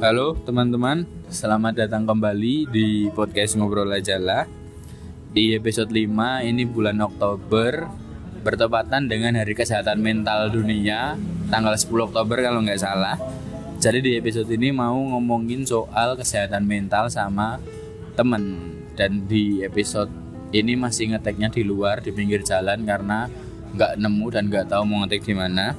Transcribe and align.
Halo 0.00 0.32
teman-teman, 0.32 1.04
selamat 1.28 1.76
datang 1.84 2.08
kembali 2.08 2.72
di 2.72 3.12
podcast 3.12 3.52
Ngobrol 3.60 3.92
Aja 3.92 4.16
lah. 4.16 4.48
Di 5.28 5.52
episode 5.52 5.92
5 5.92 6.40
ini 6.40 6.64
bulan 6.64 6.96
Oktober 7.04 7.84
bertepatan 8.40 9.12
dengan 9.12 9.36
Hari 9.36 9.52
Kesehatan 9.52 10.00
Mental 10.00 10.48
Dunia 10.48 11.20
tanggal 11.52 11.76
10 11.76 12.08
Oktober 12.08 12.40
kalau 12.40 12.64
nggak 12.64 12.80
salah. 12.80 13.20
Jadi 13.76 14.00
di 14.00 14.12
episode 14.16 14.48
ini 14.48 14.72
mau 14.72 14.96
ngomongin 14.96 15.68
soal 15.68 16.16
kesehatan 16.16 16.64
mental 16.64 17.12
sama 17.12 17.60
temen 18.16 18.72
dan 18.96 19.28
di 19.28 19.60
episode 19.60 20.08
ini 20.56 20.80
masih 20.80 21.12
ngeteknya 21.12 21.52
di 21.52 21.60
luar 21.60 22.00
di 22.00 22.08
pinggir 22.08 22.40
jalan 22.40 22.88
karena 22.88 23.28
nggak 23.76 24.00
nemu 24.00 24.26
dan 24.32 24.48
nggak 24.48 24.64
tahu 24.64 24.80
mau 24.88 25.04
ngetek 25.04 25.28
di 25.28 25.36
mana. 25.36 25.76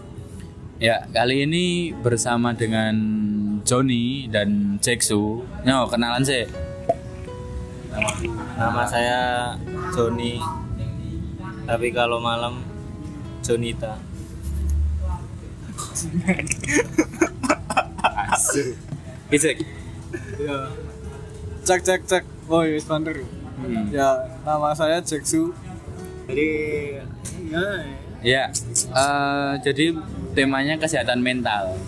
Ya 0.77 1.09
kali 1.09 1.49
ini 1.49 1.89
bersama 1.89 2.53
dengan 2.53 2.93
Joni 3.71 4.27
dan 4.27 4.75
Jeksu. 4.83 5.47
Yo 5.63 5.87
kenalan 5.87 6.19
sih. 6.27 6.43
Nama 8.59 8.83
saya 8.83 9.19
Joni. 9.95 10.43
Tapi 11.63 11.87
kalau 11.95 12.19
malam 12.19 12.59
Jonita. 13.39 13.95
Asu. 18.35 18.75
Ya. 19.31 20.67
Cek 21.63 21.79
cek 21.87 22.01
cek. 22.03 22.23
Oh, 22.51 22.67
yes. 22.67 22.83
Hmm. 22.91 23.87
Ya, 23.87 24.19
nama 24.43 24.75
saya 24.75 24.99
Jeksu. 24.99 25.55
Jadi 26.27 26.49
ya 27.47 27.63
Ya, 28.21 28.43
eh, 28.91 29.51
jadi 29.63 29.95
temanya 30.35 30.75
kesehatan 30.75 31.23
mental. 31.23 31.79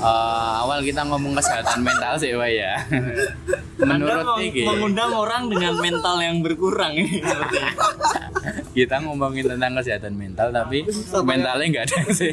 Eh, 0.00 0.52
awal 0.64 0.80
kita 0.80 1.04
ngomong 1.04 1.36
kesehatan 1.36 1.84
mental 1.84 2.16
sih, 2.16 2.32
Wah 2.32 2.48
ya. 2.48 2.72
Anda 3.80 3.96
Menurut 3.96 4.24
meng- 4.32 4.48
Iki, 4.48 4.64
mengundang 4.64 5.12
orang 5.12 5.42
dengan 5.48 5.76
mental 5.76 6.16
yang 6.20 6.40
berkurang 6.40 6.92
kita 8.76 8.96
ngomongin 9.00 9.44
tentang 9.44 9.72
kesehatan 9.76 10.16
mental, 10.16 10.48
tapi 10.48 10.84
mentalnya 11.20 11.64
nggak 11.68 11.84
ada 11.88 11.98
sih. 12.12 12.32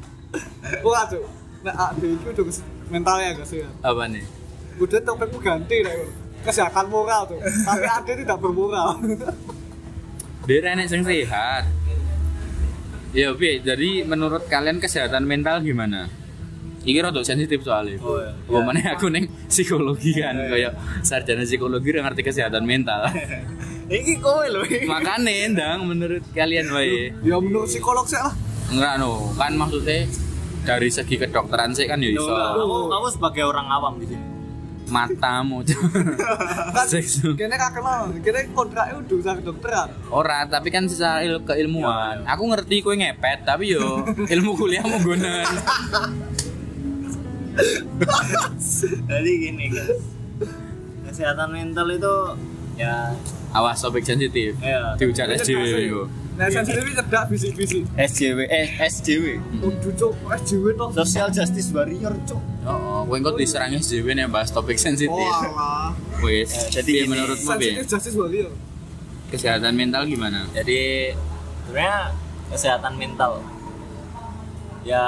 Wah, 0.84 1.04
tuh. 1.08 1.24
Nah, 1.64 1.72
ada 1.72 2.04
itu 2.04 2.26
udah 2.26 2.44
mentalnya 2.88 3.40
gak 3.40 3.48
sih? 3.48 3.64
Apa 3.80 4.04
nih? 4.04 4.24
Udah 4.76 5.00
topikmu 5.00 5.40
ganti 5.40 5.80
lah. 5.80 5.94
Kesehatan 6.44 6.92
moral 6.92 7.24
tuh. 7.24 7.40
Tapi 7.40 7.86
ada 7.86 8.12
tidak 8.12 8.36
bermoral. 8.36 9.00
Dia 10.44 10.60
enek 10.60 10.88
sing 10.88 11.00
sehat. 11.00 11.64
Ya, 13.16 13.32
Bi, 13.32 13.62
jadi 13.62 14.04
menurut 14.04 14.44
kalian 14.44 14.76
kesehatan 14.76 15.24
mental 15.24 15.62
gimana? 15.62 16.10
Iki 16.84 17.00
rada 17.00 17.20
sensitif 17.24 17.64
soalnya. 17.64 17.96
Oh, 18.04 18.20
iya. 18.20 18.36
Apa 18.36 18.60
meneh 18.60 18.84
aku 18.92 19.08
neng 19.08 19.24
psikologi 19.48 20.20
kan, 20.20 20.36
kayak 20.36 20.76
sarjana 21.00 21.48
psikologi 21.48 21.88
udah 21.96 22.04
ngerti 22.06 22.22
kesehatan 22.22 22.68
mental. 22.68 23.08
Iki 23.88 24.20
kowe 24.20 24.44
lho. 24.44 24.64
iki. 24.68 24.84
Makanya 24.84 25.32
ndang 25.52 25.88
menurut 25.88 26.24
kalian 26.32 26.68
wae. 26.72 27.12
ya 27.24 27.36
menurut 27.40 27.68
psikolog 27.68 28.04
sih 28.04 28.16
lah. 28.16 28.32
Enggak 28.68 28.96
no, 28.96 29.32
kan 29.36 29.52
maksudnya 29.56 30.08
dari 30.64 30.88
segi 30.88 31.20
kedokteran 31.20 31.72
sih 31.72 31.84
kan 31.84 32.00
ya 32.00 32.16
Loh, 32.16 32.24
iso 32.24 32.32
Aku, 32.32 32.88
aku 32.88 33.06
sebagai 33.12 33.44
orang 33.44 33.68
awam 33.68 33.96
di 33.96 34.08
sini. 34.08 34.24
matamu 34.84 35.64
Kan 36.76 36.86
kene 37.36 37.56
gak 37.56 37.72
kenal. 37.72 38.12
Kene 38.20 38.52
kontraknya 38.52 39.00
udah 39.00 39.16
usah 39.16 39.34
kedokteran. 39.36 39.88
ora 40.08 40.44
tapi 40.44 40.68
kan 40.68 40.84
secara 40.84 41.24
il 41.24 41.40
keilmuan 41.40 42.20
aku 42.24 42.52
ngerti 42.52 42.80
kowe 42.80 42.92
ngepet 42.92 43.44
tapi 43.44 43.72
yo 43.72 44.04
ilmu 44.28 44.52
kuliahmu 44.52 44.96
gunen 45.00 45.44
Jadi 49.04 49.30
gini 49.40 49.64
guys. 49.70 50.02
Kesehatan 51.04 51.48
mental 51.48 51.86
itu 51.88 52.14
ya 52.74 53.14
awas 53.50 53.78
topik 53.78 54.02
sensitif 54.02 54.58
ya 54.58 54.98
dihujat 54.98 55.30
SJW 55.36 56.10
Nah, 56.34 56.50
sensitif 56.50 56.82
cedak 56.90 57.30
bisik-bisik. 57.30 57.86
SJW 57.94 58.50
eh 58.50 58.66
SJW. 58.82 59.38
Udah 59.62 59.92
cuk, 59.94 60.12
SJW 60.18 60.64
toh. 60.74 60.88
Social 60.92 61.30
Justice 61.30 61.70
Warrior, 61.70 62.10
Cuk. 62.26 62.42
oh 62.66 63.06
kowe 63.06 63.14
kok 63.22 63.38
diserang 63.38 63.70
SJW 63.70 64.18
nih 64.18 64.26
bahas 64.26 64.50
topik 64.50 64.74
sensitif 64.74 65.14
Oh, 65.14 65.30
alah. 65.46 65.94
wes 66.18 66.50
Eh, 66.50 66.74
jadi 66.74 67.06
menurutmu 67.06 67.46
Sensitif 67.46 67.86
justice 67.86 68.16
warrior. 68.18 68.50
kesehatan 69.30 69.74
mental 69.74 70.02
gimana 70.04 70.50
Jadi 70.50 71.14
sebenarnya 71.64 71.98
kesehatan 72.50 72.92
mental 72.96 73.38
ya 74.82 75.06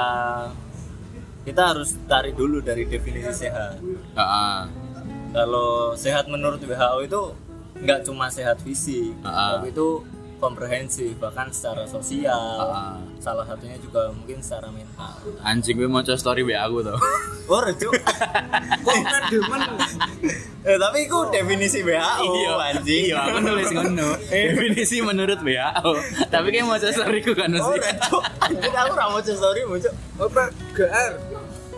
kita 1.47 1.71
harus 1.71 1.95
tarik 2.05 2.35
dulu 2.35 2.59
dari 2.59 2.83
definisi 2.83 3.47
sehat. 3.47 3.79
Heeh. 3.79 4.59
Kalau 5.31 5.95
sehat 5.95 6.27
menurut 6.27 6.59
WHO 6.59 6.99
itu 7.01 7.21
nggak 7.79 8.03
cuma 8.03 8.27
sehat 8.27 8.59
fisik, 8.59 9.15
Ah. 9.23 9.55
tapi 9.55 9.71
itu 9.71 10.03
komprehensif 10.37 11.17
bahkan 11.17 11.49
secara 11.49 11.87
sosial. 11.87 12.67
Ah. 12.67 12.99
Salah 13.17 13.41
satunya 13.43 13.79
juga 13.79 14.11
mungkin 14.11 14.37
secara 14.43 14.69
mental. 14.69 15.17
anjing 15.41 15.73
gue 15.73 15.87
mau 15.87 16.03
story 16.03 16.45
WA 16.45 16.61
aku 16.61 16.85
tau 16.85 16.99
Oh, 17.51 17.63
Rejo. 17.63 17.89
Kok 17.89 18.97
kan 19.01 19.23
demen? 19.31 19.61
eh, 20.67 20.77
tapi 20.77 21.07
itu 21.07 21.17
definisi 21.31 21.79
WHO 21.81 22.53
anjing. 22.59 23.03
iya 23.09 23.17
aku 23.23 23.39
nulis 23.39 23.71
ngono 23.71 24.07
definisi 24.29 24.99
menurut 24.99 25.39
WHO 25.41 25.91
tapi 26.27 26.47
kayak 26.51 26.65
mau 26.67 26.75
story 26.77 27.19
ku 27.23 27.31
kan 27.33 27.49
Oh. 27.57 27.71
Anjing 28.43 28.73
aku 28.73 28.93
ra 28.93 29.05
mau 29.09 29.21
story, 29.23 29.63
mau. 29.63 29.79
Apa 30.21 30.51
GR? 30.75 31.11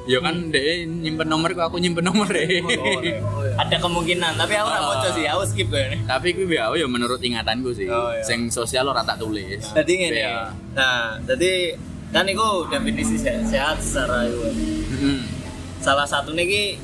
Ya 0.10 0.18
kan 0.26 0.50
deh 0.50 0.90
nyimpen 0.90 1.30
nomorku 1.30 1.62
aku 1.62 1.78
nyimpen 1.78 2.02
nomor 2.02 2.26
deh. 2.34 2.66
Ada 3.62 3.78
kemungkinan, 3.78 4.42
tapi 4.42 4.58
aku 4.58 4.70
ra 4.74 4.82
mau 4.82 4.98
Ah. 4.98 5.14
sih, 5.14 5.22
aku 5.30 5.44
skip 5.46 5.70
kayaknya. 5.70 6.02
Tapi 6.10 6.34
kuwi 6.34 6.58
WHO 6.58 6.82
ya 6.82 6.88
menurut 6.90 7.22
ingatanku 7.22 7.70
sih. 7.78 7.86
Oh, 7.86 8.10
iya. 8.10 8.26
Sing 8.26 8.50
sosial 8.50 8.90
ora 8.90 9.06
tak 9.06 9.22
tulis. 9.22 9.62
Jadi 9.70 9.92
ngene. 10.02 10.18
Iya. 10.18 10.50
Nah, 10.74 11.22
jadi 11.30 11.78
kan 12.10 12.26
itu 12.26 12.42
definisi 12.74 13.22
sehat, 13.22 13.46
sehat 13.46 13.78
secara 13.86 14.26
itu. 14.26 14.42
Heeh. 14.98 15.22
Salah 15.78 16.10
satu 16.10 16.34
nih 16.34 16.82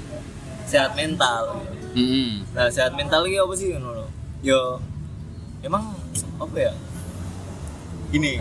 sehat 0.69 0.93
mental. 0.93 1.65
Heeh. 1.97 2.45
Nah, 2.53 2.69
sehat 2.69 2.93
mental 2.93 3.25
ini 3.25 3.41
apa 3.41 3.53
sih 3.57 3.73
lho? 3.73 4.05
Yo 4.45 4.77
emang 5.65 5.97
apa 6.37 6.57
ya? 6.61 6.73
Gini. 8.13 8.37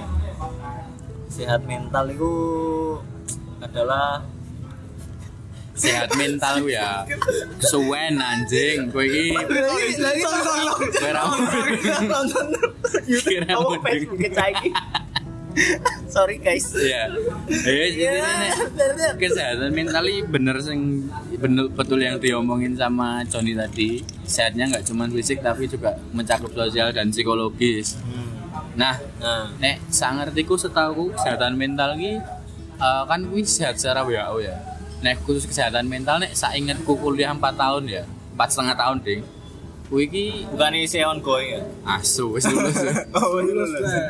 Sehat 1.32 1.64
mental 1.64 2.12
itu 2.12 2.32
adalah 3.64 4.20
Sehat 5.74 6.14
mental 6.14 6.62
ku 6.62 6.70
ya. 6.70 7.02
Kesuwen 7.58 8.14
anjing 8.18 8.94
kowe 8.94 9.02
iki 9.02 9.34
lagi 9.34 9.98
lagi 9.98 10.22
kowe 10.22 11.10
ra 11.10 11.22
nonton 12.06 12.46
Facebook 13.82 14.20
iki. 14.22 14.70
Sorry 16.10 16.42
guys. 16.42 16.74
Iya. 16.74 17.14
Eh 17.46 17.90
jadi 17.94 18.18
nek 18.18 19.18
kesehatan 19.18 19.70
mental 19.70 20.02
ini 20.06 20.26
bener 20.26 20.58
sing 20.58 21.06
bener 21.38 21.70
betul 21.70 22.02
yang 22.02 22.18
diomongin 22.18 22.74
sama 22.74 23.22
Joni 23.26 23.54
tadi. 23.54 24.02
Sehatnya 24.26 24.70
nggak 24.70 24.86
cuma 24.90 25.06
fisik 25.10 25.42
tapi 25.42 25.70
juga 25.70 25.94
mencakup 26.10 26.50
sosial 26.54 26.90
dan 26.90 27.10
psikologis. 27.14 27.98
Nah, 28.74 28.98
Nah, 29.22 29.54
nek 29.62 29.78
sangertiku 29.90 30.58
setahu 30.58 31.14
kesehatan 31.14 31.54
mental 31.54 31.94
ki 31.94 32.18
eh, 32.78 33.02
kan 33.06 33.20
kuwi 33.26 33.46
sehat 33.46 33.78
secara 33.78 34.02
WHO 34.02 34.42
ya. 34.42 34.73
Nek 35.04 35.20
khusus 35.28 35.44
kesehatan 35.44 35.84
mental 35.84 36.16
nek 36.16 36.32
saingetku 36.32 36.96
kuliah 36.96 37.36
4 37.36 37.44
tahun 37.60 37.82
ya. 37.92 38.02
4 38.40 38.48
setengah 38.48 38.72
tahun 38.72 38.96
ding. 39.04 39.20
Kuwi 39.84 40.08
ki 40.08 40.24
bukan 40.48 40.80
isi 40.80 41.04
ongoing 41.04 41.60
ya. 41.60 41.62
asu 41.84 42.32
wis 42.32 42.48
lulus. 42.48 42.72
Oh, 43.20 43.36
Lulus. 43.36 43.68
Eh, 43.84 44.00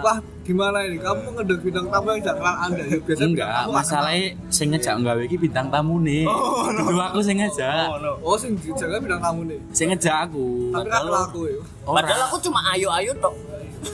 Wah, 0.00 0.18
gimana 0.40 0.88
ini? 0.88 0.96
Kamu 0.96 1.36
ngedek 1.36 1.60
bidang 1.68 1.84
tamu 1.92 2.16
yang 2.16 2.24
jangan 2.24 2.56
Anda 2.64 2.80
ya. 2.80 2.96
Biasanya 2.96 3.04
bidang 3.04 3.30
enggak, 3.36 3.50
masalahnya 3.68 4.26
sing 4.48 4.72
ngejak 4.72 4.94
nggawe 5.04 5.22
iki 5.28 5.36
bintang 5.36 5.68
tamu 5.68 6.00
nih. 6.00 6.24
Oh, 6.24 6.72
no. 6.72 6.80
Kudu 6.88 7.00
aku 7.04 7.20
sing 7.20 7.36
ngejak. 7.36 7.86
Oh, 7.92 8.00
no. 8.00 8.12
Oh, 8.24 8.40
sing 8.40 8.56
dijaga 8.56 8.96
bidang 9.04 9.20
tamu 9.20 9.44
nih. 9.44 9.60
Sing 9.76 9.92
ngejak 9.92 10.32
aku. 10.32 10.72
Tapi 10.72 10.88
kan 10.88 11.12
aku 11.28 11.40
ya. 11.44 11.60
Padahal 11.84 12.20
aku 12.32 12.36
cuma 12.40 12.64
ayo-ayo 12.72 13.12
tok. 13.20 13.36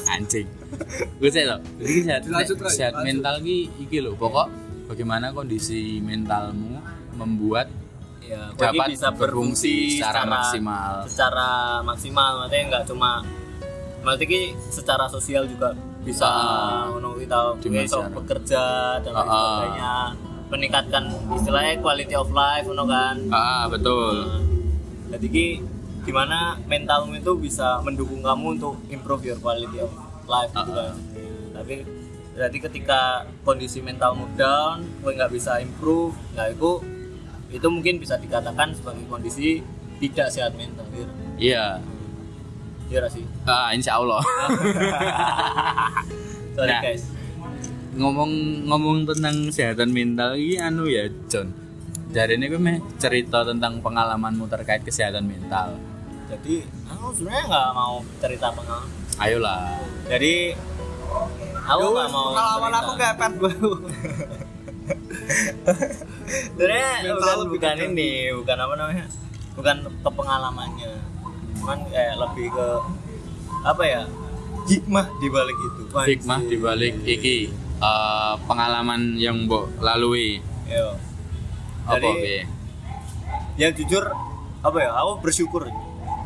anjing. 0.06 0.46
Gue 1.19 1.28
sih 1.34 1.43
loh. 1.44 1.58
Jadi 1.82 1.99
sehat, 2.06 2.22
sehat 2.70 2.94
mental 3.02 3.43
ki 3.43 3.69
iki 3.84 3.99
loh. 4.00 4.14
Pokok 4.14 4.63
bagaimana 4.88 5.32
kondisi 5.32 5.98
mentalmu 6.00 6.81
membuat 7.16 7.69
Ya, 8.25 8.48
Dapat 8.56 8.96
bisa 8.96 9.12
berfungsi 9.12 10.00
secara 10.00 10.25
maksimal. 10.25 11.04
Secara 11.04 11.48
maksimal, 11.84 12.40
maksudnya 12.40 12.62
nggak 12.72 12.84
cuma 12.88 13.20
ki 14.00 14.56
secara 14.72 15.04
sosial 15.12 15.44
juga 15.44 15.76
bisa 16.00 16.25
Ah. 16.25 16.88
ngono 16.88 17.20
Di 17.60 17.69
besok 17.69 18.12
bekerja 18.16 18.96
dan 19.00 19.12
lain 19.12 19.28
Ah, 19.28 19.28
ah. 19.28 19.44
sebagainya 19.44 19.94
meningkatkan 20.52 21.04
istilahnya 21.37 21.80
quality 21.80 22.14
of 22.16 22.28
life 22.32 22.64
ngono 22.69 22.84
kan 22.84 23.16
ah 23.32 23.64
betul. 23.69 24.25
Nah, 24.25 24.40
jadi 25.16 25.26
ki 25.28 25.46
gimana 26.04 26.60
mentalmu 26.69 27.16
itu 27.16 27.32
bisa 27.40 27.80
mendukung 27.80 28.20
kamu 28.20 28.60
untuk 28.60 28.76
improve 28.92 29.25
your 29.25 29.40
quality 29.40 29.80
of 29.80 29.88
life 30.28 30.52
gitu 30.52 30.72
kan 30.72 30.96
tapi 31.56 31.80
Jadi 32.34 32.56
ketika 32.60 33.25
kondisi 33.40 33.78
mentalmu 33.78 34.26
down, 34.34 34.82
gue 35.00 35.10
nggak 35.12 35.31
bisa 35.31 35.58
improve, 35.58 36.12
nah 36.34 36.46
itu 36.46 36.82
itu 37.48 37.66
mungkin 37.70 37.96
bisa 37.96 38.19
dikatakan 38.19 38.75
sebagai 38.75 39.06
kondisi 39.06 39.62
tidak 40.02 40.28
sehat 40.28 40.52
mental. 40.52 40.82
Iya, 40.90 41.06
Iya. 41.38 41.66
iya 42.90 43.06
sih. 43.06 43.22
Ah, 43.46 43.70
insya 43.70 43.96
Allah. 43.96 44.19
Sorry 46.54 46.70
Nah. 46.70 46.82
guys. 46.82 47.02
Ngomong-ngomong 47.94 49.06
tentang 49.06 49.46
kesehatan 49.46 49.94
mental 49.94 50.34
ini 50.34 50.58
anu 50.58 50.90
ya, 50.90 51.06
John. 51.30 51.54
Dari 52.10 52.34
ini 52.34 52.46
gue 52.46 52.58
meh 52.58 52.78
cerita 52.98 53.42
tentang 53.42 53.78
pengalamanmu 53.78 54.46
terkait 54.46 54.82
kesehatan 54.82 55.22
mental. 55.22 55.78
Jadi 56.26 56.66
aku 56.90 57.14
sebenarnya 57.14 57.44
nggak 57.46 57.69
mau 57.70 58.02
cerita 58.19 58.50
pengalaman. 58.50 58.90
Ayolah. 59.14 59.78
Jadi 60.10 60.58
aku 61.64 61.87
nggak 61.87 62.08
mau. 62.08 62.28
pengalaman 62.31 62.72
aku 62.75 62.93
kayak 62.94 63.14
pet 63.16 63.32
baru 63.37 63.70
sebenarnya 66.26 66.90
bukan 67.11 67.37
bukan 67.49 67.75
ini 67.87 68.11
bukan 68.34 68.56
apa 68.58 68.75
namanya 68.75 69.06
bukan 69.55 69.76
ke 69.96 70.11
pengalamannya 70.11 70.93
cuman 71.56 71.78
kayak 71.88 72.14
lebih 72.19 72.46
ke 72.50 72.66
apa 73.64 73.82
ya 73.82 74.02
hikmah 74.64 75.06
di 75.19 75.28
balik 75.28 75.56
itu 75.58 75.82
Hikmah 75.88 76.40
dibalik 76.43 76.94
iki 77.05 77.37
eh, 77.78 78.34
pengalaman 78.43 79.14
yang 79.14 79.44
mbok 79.44 79.69
lalui. 79.78 80.40
Yo. 80.64 80.96
Apa 81.84 82.00
Jadi- 82.00 82.16
Be? 82.19 82.38
ya 83.55 83.69
jujur 83.70 84.08
apa 84.58 84.78
ya 84.78 84.90
aku 84.94 85.20
bersyukur 85.20 85.69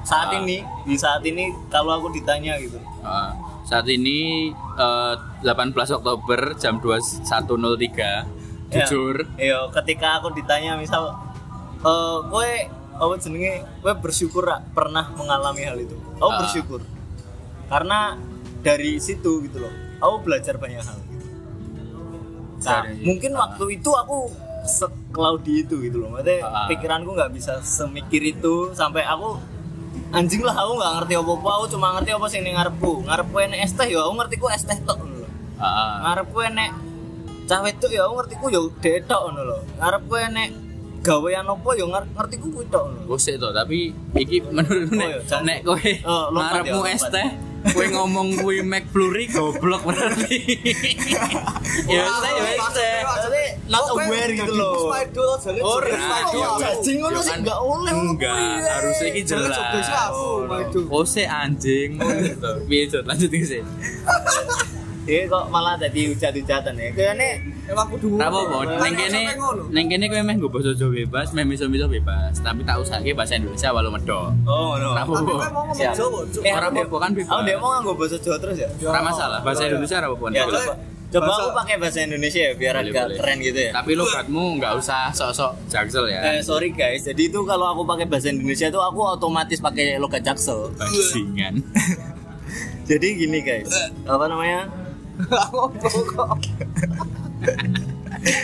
saat 0.01 0.31
Ah. 0.31 0.39
ini 0.39 0.63
di 0.87 0.95
saat 0.95 1.21
ini 1.21 1.51
kalau 1.69 1.99
aku 1.99 2.09
ditanya 2.09 2.57
gitu 2.57 2.79
Ah, 3.01 3.35
saat 3.69 3.85
ini 3.87 4.49
eh, 4.55 5.15
18 5.45 5.77
Oktober 5.95 6.57
jam 6.57 6.81
21.03 6.81 7.29
jujur 8.69 9.15
ya 9.37 9.69
ketika 9.75 10.19
aku 10.19 10.33
ditanya 10.33 10.73
misal 10.75 11.13
eh 11.79 12.19
kowe 12.27 12.53
apa 12.99 13.15
jenenge 13.19 13.53
kowe 13.79 13.93
bersyukur 13.95 14.43
ra 14.43 14.61
pernah 14.67 15.13
mengalami 15.15 15.63
hal 15.63 15.77
itu 15.77 15.97
aku 16.17 16.27
Ah. 16.27 16.39
bersyukur 16.39 16.81
karena 17.67 18.17
dari 18.59 18.97
situ 18.99 19.41
gitu 19.43 19.59
loh 19.59 19.73
aku 19.99 20.15
belajar 20.23 20.57
banyak 20.57 20.81
hal 20.81 20.99
gitu. 20.99 21.27
nah, 22.59 22.83
Dari- 22.83 23.05
mungkin 23.05 23.31
ah. 23.33 23.39
waktu 23.47 23.65
itu 23.75 23.91
aku 23.91 24.19
seklaudi 24.67 25.63
itu 25.63 25.81
gitu 25.81 25.97
loh 25.99 26.09
maksudnya 26.11 26.41
Ah. 26.43 26.67
pikiranku 26.67 27.11
nggak 27.11 27.31
bisa 27.31 27.61
semikir 27.61 28.21
itu 28.23 28.73
sampai 28.73 29.05
aku 29.05 29.39
anjing 30.09 30.43
lah 30.43 30.57
aku 30.57 30.73
nggak 30.79 30.93
ngerti 31.01 31.13
apa-apa. 31.17 31.49
Aku 31.59 31.65
cuma 31.69 31.87
ngerti 31.97 32.11
apa 32.13 32.27
ning 32.39 32.55
ngarepku. 32.57 32.93
Ngarepku 33.05 33.37
enek 33.39 33.59
es 33.61 33.73
teh 33.73 33.89
ya 33.89 34.01
aku 34.03 34.13
ngerti 34.17 34.35
ku 34.37 34.47
es 34.49 34.63
teh 34.65 34.79
tok 34.83 34.99
lho. 35.01 35.27
Ah, 35.59 36.07
ngarepku 36.07 36.39
enek 36.41 36.71
cah 37.49 37.61
wedok 37.65 37.91
ya 37.91 38.03
aku 38.05 38.15
ngerti 38.21 38.35
ku 38.37 38.47
ya 38.49 38.61
dhek 38.81 39.05
tok 39.05 39.21
ngono 39.29 39.41
lho. 39.45 39.59
Ngarepku 39.77 40.15
enek 40.17 40.49
gawean 40.99 41.47
apa 41.47 41.71
ya 41.73 41.85
ngerti 41.87 42.35
ku 42.37 42.47
kuwi 42.51 42.67
tok 42.69 42.85
lho. 42.89 43.17
Sih 43.17 43.35
tuh, 43.37 43.53
tapi 43.53 43.93
iki 44.15 44.43
menurut 44.45 44.89
Oh, 44.89 44.97
nek, 44.97 45.11
jangan- 45.25 45.45
nek 45.47 45.59
kowe 45.63 45.91
Oh, 46.05 46.25
ngarepmu 46.33 46.81
ya, 46.85 46.93
es 46.93 47.05
teh, 47.09 47.29
kowe 47.73 47.87
ngomong 47.89 48.29
kuwi 48.41 48.65
McFlurry 48.65 49.27
goblok 49.31 49.83
berarti. 49.85 50.39
ya 51.95 52.05
teh, 52.09 52.33
ya. 52.35 53.01
Maksudnya 53.05 53.47
not 53.69 53.85
aware 53.93 54.33
gitu 54.33 54.53
loh 54.57 54.93
Ora, 55.61 55.93
cacing 56.59 56.99
ngono 57.05 57.19
sih 57.21 57.37
nggak 57.45 57.61
oleh 57.61 57.93
Enggak, 57.93 58.37
harusnya 58.65 59.07
iki 59.13 59.23
jelas. 59.25 59.57
Oh, 60.89 61.05
se 61.05 61.25
anjing. 61.29 62.01
Piye? 62.69 62.89
Lanjut 63.05 63.31
iki 63.33 63.47
sih. 63.47 63.63
Iya 65.09 65.25
kok 65.25 65.49
malah 65.49 65.73
jadi 65.75 66.01
hujat-hujatan 66.07 66.75
ya 66.75 66.89
kayaknya 66.93 67.29
emang 67.67 67.89
kudu 67.89 68.13
Ora 68.13 68.29
apa-apa, 68.29 68.59
ning 68.79 68.93
kene 68.95 69.21
ning 69.71 69.87
kene 69.89 70.05
kowe 70.07 70.21
meh 70.21 70.35
nggo 70.35 70.49
basa 70.49 70.71
Jawa 70.71 70.93
bebas, 70.95 71.33
meh 71.33 71.43
miso-miso 71.43 71.87
bebas, 71.87 72.37
tapi 72.39 72.61
tak 72.61 72.77
usahke 72.77 73.11
bahasa 73.11 73.35
Indonesia 73.35 73.69
walau 73.71 73.89
medok. 73.89 74.37
oh 74.45 74.77
no 74.77 74.93
Ora 74.93 75.01
tapi 75.01 75.09
apa-apa. 75.11 75.33
kan 75.35 75.51
mau 75.51 75.63
ngomong. 75.65 75.97
Jawa. 75.97 76.21
Eh, 76.39 76.53
Ora 76.53 76.67
apa-apa 76.69 76.97
kan 76.99 77.11
bebas. 77.11 77.31
aku 77.31 77.41
dia 77.43 77.57
mau 77.57 77.71
nganggo 77.73 77.93
bahasa 77.95 78.17
Jawa 78.19 78.37
terus 78.39 78.57
ya 78.59 78.69
Ora 78.85 79.01
masalah, 79.03 79.39
bahasa 79.41 79.63
Indonesia 79.65 79.97
ora 79.97 80.07
apa-apa. 80.07 80.27
ya 80.29 80.45
coba 80.45 80.61
coba 81.09 81.25
Bahasa- 81.25 81.41
aku 81.41 81.51
pakai 81.57 81.75
bahasa 81.79 81.99
Indonesia 82.03 82.41
ya 82.43 82.53
biar 82.53 82.75
Boleh, 82.75 82.85
agak 82.87 83.05
boleh. 83.07 83.17
keren 83.17 83.39
gitu 83.41 83.61
ya 83.63 83.71
Tapi 83.73 83.91
logatmu 83.95 84.45
nggak 84.55 84.73
usah 84.77 85.03
sok-sok 85.11 85.53
jaksel 85.67 86.05
ya. 86.07 86.21
Eh 86.29 86.41
sorry 86.43 86.69
guys, 86.71 87.01
jadi 87.03 87.23
itu 87.25 87.41
kalau 87.43 87.65
aku 87.67 87.83
pakai 87.83 88.05
bahasa 88.05 88.29
Indonesia 88.29 88.69
tuh 88.69 88.83
aku 88.83 89.01
otomatis 89.11 89.57
pakai 89.59 89.97
logat 89.97 90.21
jaksel. 90.21 90.69
Bajingan. 90.75 91.65
Jadi 92.85 93.05
gini 93.19 93.41
guys, 93.41 93.69
apa 94.03 94.25
namanya? 94.27 94.65
Kok 95.19 96.39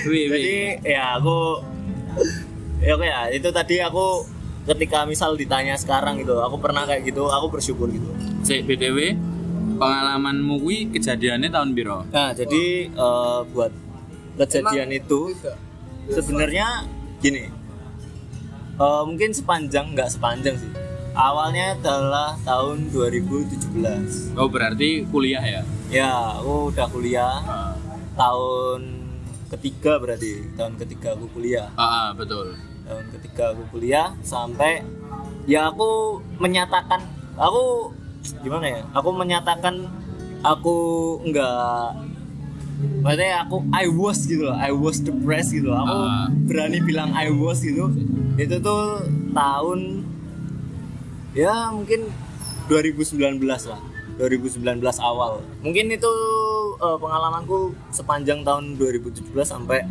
Jadi 0.04 0.78
ya 0.84 1.18
aku 1.18 1.62
ya 2.84 2.92
oke 2.94 3.06
ya 3.06 3.20
itu 3.32 3.48
tadi 3.50 3.80
aku 3.80 4.26
ketika 4.64 5.04
misal 5.04 5.36
ditanya 5.36 5.76
sekarang 5.76 6.16
gitu, 6.24 6.40
aku 6.40 6.56
pernah 6.56 6.88
kayak 6.88 7.04
gitu, 7.04 7.28
aku 7.28 7.52
bersyukur 7.52 7.88
gitu. 7.92 8.08
Cek 8.44 8.64
BTW 8.64 9.12
pengalamanmu 9.76 10.60
kuwi 10.60 10.88
kejadiannya 10.88 11.52
tahun 11.52 11.76
biro? 11.76 12.08
Nah 12.08 12.32
jadi 12.32 12.88
eh, 12.88 13.40
buat 13.52 13.72
kejadian 14.40 14.88
itu 14.94 15.36
sebenarnya 16.08 16.88
gini, 17.20 17.52
eh, 18.80 19.02
mungkin 19.04 19.36
sepanjang 19.36 19.92
nggak 19.92 20.10
sepanjang 20.12 20.56
sih. 20.56 20.72
Awalnya 21.14 21.78
adalah 21.78 22.34
tahun 22.42 22.90
2017. 22.90 24.34
Oh 24.34 24.50
berarti 24.50 25.06
kuliah 25.06 25.44
ya? 25.44 25.62
Ya, 25.94 26.42
aku 26.42 26.74
udah 26.74 26.90
kuliah. 26.90 27.38
Tahun 28.18 28.80
ketiga 29.46 30.02
berarti. 30.02 30.42
Tahun 30.58 30.74
ketiga 30.74 31.14
aku 31.14 31.30
kuliah. 31.30 31.70
Ah, 31.78 31.86
ah, 31.86 32.08
betul. 32.10 32.58
tahun 32.84 33.06
ketiga 33.16 33.56
aku 33.56 33.62
kuliah 33.72 34.12
sampai 34.20 34.84
ya 35.48 35.72
aku 35.72 36.20
menyatakan 36.36 37.00
aku 37.38 37.94
gimana 38.42 38.66
ya? 38.76 38.82
Aku 38.92 39.08
menyatakan 39.14 39.88
aku 40.44 40.76
enggak 41.24 41.96
maksudnya 43.00 43.46
aku 43.46 43.64
I 43.72 43.86
was 43.88 44.26
gitu 44.28 44.50
loh. 44.50 44.58
I 44.58 44.68
was 44.74 44.98
depressed 45.00 45.54
gitu 45.54 45.70
loh. 45.72 45.78
Aku 45.80 45.96
Ah. 45.96 46.26
berani 46.44 46.82
bilang 46.82 47.14
I 47.16 47.30
was 47.32 47.62
gitu. 47.62 47.88
Itu 48.36 48.58
tuh 48.60 49.00
tahun 49.32 50.04
ya 51.32 51.70
mungkin 51.72 52.10
2019 52.68 53.40
lah 53.70 53.93
2019 54.20 54.80
awal. 55.00 55.42
Mungkin 55.64 55.90
itu 55.90 56.12
eh, 56.78 56.98
pengalamanku 56.98 57.74
sepanjang 57.90 58.46
tahun 58.46 58.78
2017 58.78 59.30
sampai 59.42 59.82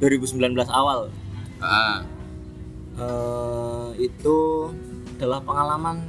2019 0.00 0.40
awal. 0.68 1.08
Ah, 1.60 2.00
Eh, 3.00 3.88
itu 4.12 4.68
adalah 5.16 5.40
pengalaman 5.40 6.04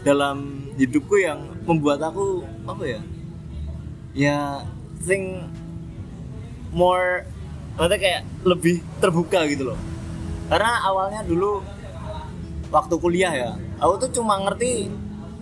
dalam 0.00 0.68
hidupku 0.80 1.20
yang 1.20 1.44
membuat 1.68 2.00
aku 2.00 2.40
apa 2.64 2.84
ya? 2.88 3.00
Ya 4.16 4.38
think 5.04 5.44
more 6.72 7.28
maksudnya 7.76 7.98
kayak 8.00 8.22
lebih 8.48 8.80
terbuka 9.04 9.44
gitu 9.52 9.74
loh. 9.74 9.78
Karena 10.48 10.80
awalnya 10.88 11.20
dulu 11.28 11.60
waktu 12.72 12.94
kuliah 12.96 13.32
ya 13.36 13.50
aku 13.76 14.08
tuh 14.08 14.10
cuma 14.22 14.40
ngerti 14.40 14.88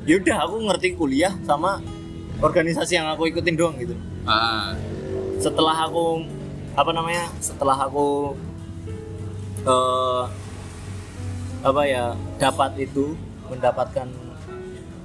yaudah 0.09 0.49
aku 0.49 0.57
ngerti 0.65 0.89
kuliah 0.97 1.37
sama 1.45 1.85
organisasi 2.41 2.97
yang 2.97 3.13
aku 3.13 3.29
ikutin 3.29 3.55
doang 3.55 3.77
gitu 3.77 3.93
ah, 4.25 4.73
setelah 5.37 5.85
aku 5.85 6.25
apa 6.73 6.91
namanya 6.97 7.29
setelah 7.45 7.77
aku 7.77 8.33
eh 9.69 10.25
apa 11.61 11.83
ya 11.85 12.15
dapat 12.39 12.89
itu 12.89 13.13
mendapatkan 13.51 14.07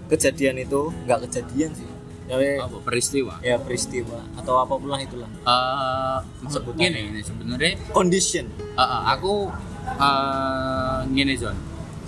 kejadian 0.07 0.61
itu 0.61 0.93
nggak 1.03 1.25
kejadian 1.27 1.73
sih 1.73 1.89
ya, 2.29 2.37
apa 2.61 2.77
peristiwa? 2.85 3.33
ya 3.41 3.57
peristiwa 3.57 4.21
atau 4.37 4.61
apa 4.61 4.77
pun 4.77 4.87
lah 4.87 5.01
itulah 5.01 5.27
Eh, 5.43 6.17
Sebutannya. 6.47 6.87
gini, 6.87 6.99
gini 7.11 7.21
sebenarnya 7.25 7.71
condition 7.91 8.45
ah, 8.77 8.83
ah, 8.85 9.01
aku 9.17 9.49
eh 9.83 10.97
gini 11.11 11.33
John. 11.35 11.57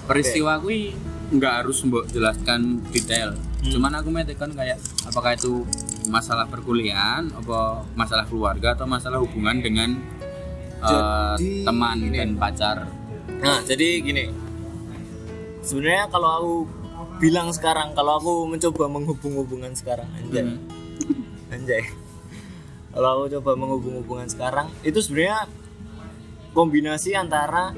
Peristiwa 0.06 0.62
kuwi 0.62 0.94
nggak 1.36 1.54
harus 1.62 1.82
mbok 1.82 2.08
jelaskan 2.08 2.80
detail. 2.89 3.36
Hmm. 3.36 3.72
Cuman 3.72 3.92
aku 3.94 4.10
metekan 4.10 4.51
kayak 4.51 4.77
apakah 5.04 5.34
itu 5.34 5.65
masalah 6.06 6.46
perkuliahan, 6.46 7.30
apa 7.32 7.60
masalah 7.94 8.24
keluarga 8.24 8.74
atau 8.74 8.86
masalah 8.86 9.18
hubungan 9.18 9.58
dengan 9.58 9.98
Jadi, 10.77 11.65
teman 11.65 11.98
gini. 12.00 12.13
dan 12.15 12.30
pacar. 12.36 12.77
nah 13.36 13.58
jadi 13.60 14.00
gini 14.00 14.30
sebenarnya 15.60 16.06
kalau 16.08 16.30
aku 16.30 16.54
bilang 17.18 17.50
sekarang 17.50 17.92
kalau 17.92 18.15
aku 18.15 18.32
mencoba 18.46 18.86
menghubung-hubungan 18.88 19.74
sekarang 19.74 20.06
anjay 20.13 20.46
Hmm. 20.46 20.62
anjay 21.54 21.84
kalau 22.92 23.10
aku 23.18 23.34
coba 23.34 23.51
menghubung-hubungan 23.56 24.30
sekarang 24.30 24.70
itu 24.82 25.01
sebenarnya 25.01 25.50
kombinasi 26.51 27.12
antara 27.13 27.74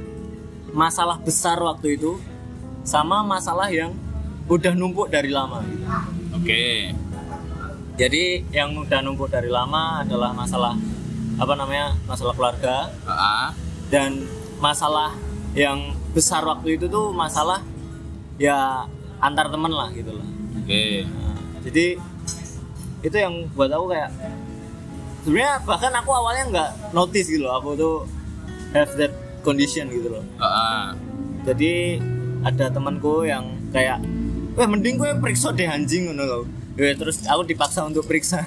masalah 0.69 1.17
besar 1.17 1.57
waktu 1.57 1.95
itu 1.95 2.19
sama 2.87 3.19
masalah 3.21 3.67
yang 3.67 3.91
udah 4.47 4.71
numpuk 4.71 5.11
dari 5.11 5.27
lama 5.27 5.59
gitu. 5.61 5.83
Oke. 6.33 6.95
jadi 7.97 8.23
yang 8.49 8.77
udah 8.77 9.01
numpuk 9.01 9.27
dari 9.27 9.49
lama 9.49 9.99
adalah 9.99 10.31
masalah 10.31 10.77
apa 11.35 11.53
namanya 11.53 11.97
masalah 12.05 12.31
keluarga 12.31 12.87
Ah, 13.03 13.51
dan 13.89 14.23
masalah 14.57 15.11
yang 15.51 15.81
besar 16.11 16.41
waktu 16.41 16.77
itu 16.77 16.85
tuh 16.87 17.11
masalah 17.11 17.59
ya 18.37 18.85
antar 19.17 19.49
temen 19.49 19.69
lah 19.69 19.89
gitu 19.91 20.13
lah 20.13 20.27
oke. 20.55 20.83
Nah, 21.03 21.35
jadi 21.61 21.85
itu 22.99 23.13
yang 23.15 23.33
buat 23.51 23.67
aku 23.67 23.85
kayak 23.89 24.09
sebenarnya 25.21 25.53
bahkan 25.61 25.91
aku 25.91 26.09
awalnya 26.09 26.43
nggak 26.47 26.69
notice 26.93 27.27
gitu 27.27 27.43
loh 27.43 27.57
aku 27.57 27.69
tuh 27.73 27.95
have 28.71 28.93
that 28.95 29.11
condition 29.41 29.89
gitu 29.89 30.13
loh 30.13 30.23
Ah, 30.37 30.93
jadi 31.43 31.97
ada 32.45 32.69
temanku 32.69 33.25
yang 33.25 33.45
kayak 33.71 34.01
wah 34.53 34.67
mending 34.67 34.97
gue 34.97 35.09
periksa 35.17 35.53
deh 35.53 35.65
anjing 35.65 36.11
ngono 36.11 36.23
loh 36.25 36.43
Ya, 36.77 36.93
terus 36.93 37.25
aku 37.25 37.41
dipaksa 37.41 37.89
untuk 37.89 38.05
periksa. 38.05 38.45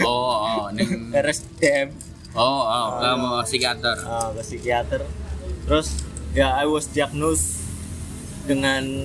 Oh, 0.00 0.40
oh, 0.40 0.64
neng, 0.72 0.88
RSDM 1.20 1.92
oh, 2.32 2.64
oh, 2.64 2.96
kamu 2.96 3.44
psikiater. 3.44 3.92
uh, 4.08 4.32
ke 4.32 4.40
psikiater. 4.40 5.04
Terus 5.68 6.00
ya 6.32 6.56
I 6.56 6.64
was 6.64 6.88
diagnosed 6.88 7.60
dengan 8.48 9.04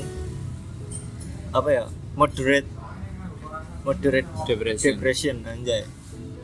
apa 1.52 1.70
ya? 1.76 1.84
Moderate 2.16 2.72
moderate 3.84 4.32
Depression. 4.48 4.96
depression 4.96 5.36
anjay. 5.44 5.84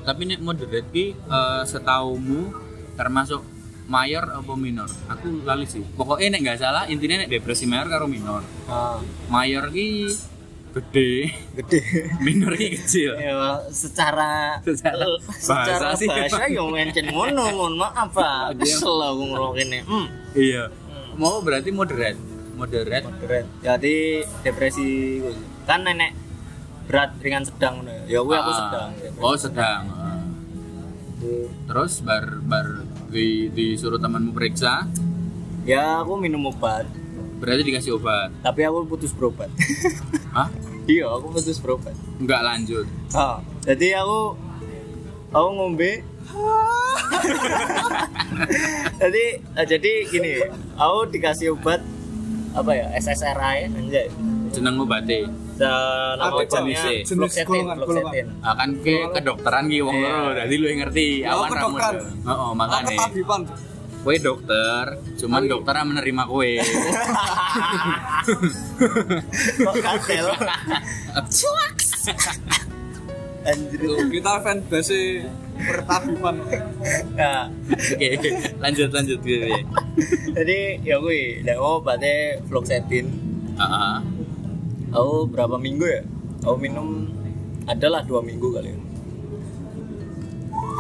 Tapi 0.04 0.22
nek 0.28 0.44
moderate 0.44 0.92
ki 0.92 1.16
eh, 1.16 1.64
setaumu 1.64 2.52
termasuk 3.00 3.48
mayor 3.86 4.24
apa 4.30 4.54
minor? 4.54 4.88
Aku 5.08 5.44
lali 5.44 5.66
sih. 5.66 5.84
Pokoknya 5.94 6.34
nek 6.34 6.42
nggak 6.42 6.60
salah 6.60 6.84
intinya 6.86 7.22
nek 7.22 7.30
depresi 7.30 7.66
mayor 7.66 7.88
karo 7.88 8.06
minor. 8.06 8.42
Ah, 8.66 8.98
Mayor 9.28 9.68
ki 9.70 10.08
gede, 10.74 11.30
gede 11.54 11.82
minor 12.26 12.52
ki 12.52 12.74
kecil. 12.76 13.14
ya 13.14 13.62
secara 13.70 14.58
Secara 14.60 15.06
bahasa 15.22 15.38
secara 15.38 15.88
sih 15.94 16.08
bahasa 16.10 16.50
yang 16.50 16.68
mencen 16.68 17.06
ngono 17.08 17.46
mohon 17.52 17.76
maaf 17.78 18.10
pak 18.10 18.58
kesel 18.58 18.98
aku 18.98 19.24
hmm. 19.54 20.06
Iya. 20.34 20.74
Mau 21.14 21.40
berarti 21.40 21.70
moderate. 21.70 22.18
Moderate. 22.54 23.06
moderate 23.06 23.50
jadi 23.62 23.96
depresi 24.42 25.22
kan 25.66 25.82
nenek 25.82 26.14
berat 26.86 27.18
ringan 27.18 27.42
sedang 27.44 27.82
ya. 27.82 27.98
ya 28.06 28.20
gue 28.22 28.36
aku 28.36 28.46
Ah, 28.46 28.58
sedang 28.60 28.90
Oh, 29.18 29.36
sedang. 29.36 29.84
Terus 31.64 31.94
bar 32.02 32.26
bar 32.44 32.68
di 33.14 33.48
disuruh 33.48 34.02
temanmu 34.02 34.34
periksa, 34.34 34.90
ya 35.64 36.02
aku 36.02 36.18
minum 36.18 36.50
obat 36.50 36.90
berarti 37.38 37.62
dikasih 37.62 37.96
obat. 37.96 38.32
tapi 38.40 38.64
aku 38.64 38.88
putus 38.88 39.12
berobat 39.12 39.52
Hah? 40.36 40.48
iya 40.86 41.06
aku 41.06 41.28
putus 41.30 41.60
berobat 41.60 41.92
Enggak 42.16 42.40
lanjut. 42.42 42.88
ah 43.12 43.38
jadi 43.62 44.00
aku 44.00 44.34
aku 45.30 45.50
ngombe 45.52 46.02
jadi 48.98 49.24
eh, 49.54 49.66
jadi 49.68 49.92
gini 50.08 50.32
aku 50.74 51.12
dikasih 51.12 51.52
obat 51.54 51.84
apa 52.54 52.72
ya 52.72 52.88
SSRI 52.96 53.68
anjay 53.68 54.08
Jeneng 54.54 54.78
obate. 54.80 55.26
Dan 55.64 56.16
Apa 56.18 56.28
nama 56.36 56.44
jenisnya? 56.46 56.92
obatnya 56.92 57.00
Jenis 57.00 57.10
fluoxetine 57.10 57.48
golongan, 57.48 57.78
fluoxetine. 57.80 58.30
Akan 58.44 58.70
ke 58.78 58.96
kedokteran 59.10 59.64
ki 59.66 59.80
wong 59.80 59.96
Iya. 59.96 60.10
loro 60.10 60.32
dadi 60.36 60.56
lu 60.56 60.68
ngerti 60.76 61.08
Ya, 61.18 61.30
awan 61.32 61.40
aku 61.42 61.54
ra 61.54 61.62
dokter. 61.62 61.94
model. 61.94 62.04
Heeh, 62.04 62.36
Aku 62.44 62.54
makane. 62.54 62.88
ketabiban 62.92 63.42
kowe 64.04 64.16
dokter 64.20 64.84
cuman 65.16 65.42
dokter 65.48 65.74
yang 65.74 65.88
menerima 65.90 66.24
kowe. 66.26 66.44
Kok 69.56 69.76
katel 69.80 70.28
anjir 73.44 73.80
kita 74.10 74.32
fanbase 74.40 75.28
pertabiban 75.54 76.36
nah. 77.14 77.48
Oke 77.70 78.08
lanjut 78.58 78.90
lanjut 78.90 79.20
gitu 79.20 79.46
ya 79.46 79.60
jadi 80.34 80.58
ya 80.82 80.96
gue 80.98 81.44
dan 81.44 81.56
aku 81.56 81.68
obatnya 81.78 82.16
fluoxetine. 82.44 83.08
Heeh. 83.54 83.96
Aku 84.94 85.28
berapa 85.28 85.58
minggu 85.58 85.86
ya? 85.90 86.02
Aku 86.46 86.56
minum 86.62 87.10
adalah 87.66 88.06
dua 88.06 88.22
minggu 88.22 88.48
kali. 88.54 88.72
Ya. 88.72 88.80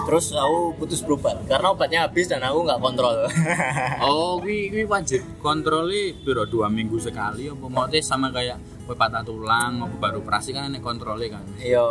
terus 0.03 0.35
aku 0.35 0.75
putus 0.75 0.99
berobat 0.99 1.39
karena 1.47 1.71
obatnya 1.71 2.03
habis 2.03 2.27
dan 2.27 2.43
aku 2.43 2.67
nggak 2.67 2.81
kontrol. 2.83 3.15
Oh 4.03 4.35
kuwi 4.35 4.67
kuwi 4.67 4.83
wajib 4.83 5.23
kontrolnya 5.39 6.11
biro 6.27 6.43
dua 6.43 6.67
minggu 6.67 6.99
sekali 6.99 7.47
apa 7.47 7.65
mau 7.71 7.87
sama 8.03 8.27
kayak 8.35 8.59
kowe 8.83 8.99
patah 8.99 9.23
tulang 9.23 9.79
apa 9.79 9.95
baru 9.95 10.19
operasi 10.19 10.51
kan 10.51 10.75
nek 10.75 10.83
kontrolnya 10.83 11.39
kan? 11.39 11.43
Iya 11.55 11.87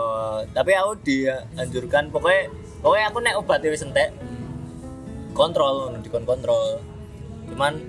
tapi 0.52 0.76
aku 0.76 0.92
dianjurkan 1.00 2.12
pokoknya 2.12 2.52
pokoknya 2.84 3.06
aku 3.08 3.18
nek 3.24 3.34
obatnya 3.40 3.72
wis 3.72 3.86
entek. 3.86 4.12
Kontrol 5.32 5.96
dikon 6.04 6.28
kontrol. 6.28 6.84
Cuman 7.48 7.80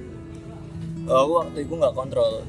aku 1.03 1.31
waktu 1.35 1.67
itu 1.67 1.73
nggak 1.75 1.95
kontrol. 1.99 2.47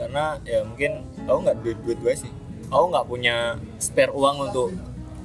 Karena 0.00 0.40
ya 0.48 0.64
mungkin 0.64 1.11
aku 1.26 1.38
nggak 1.46 1.56
duit 1.62 1.78
duit 1.84 1.98
gue 2.00 2.14
sih? 2.26 2.30
Aku 2.72 2.88
nggak 2.88 3.06
punya 3.06 3.56
spare 3.76 4.12
uang 4.12 4.48
untuk 4.48 4.72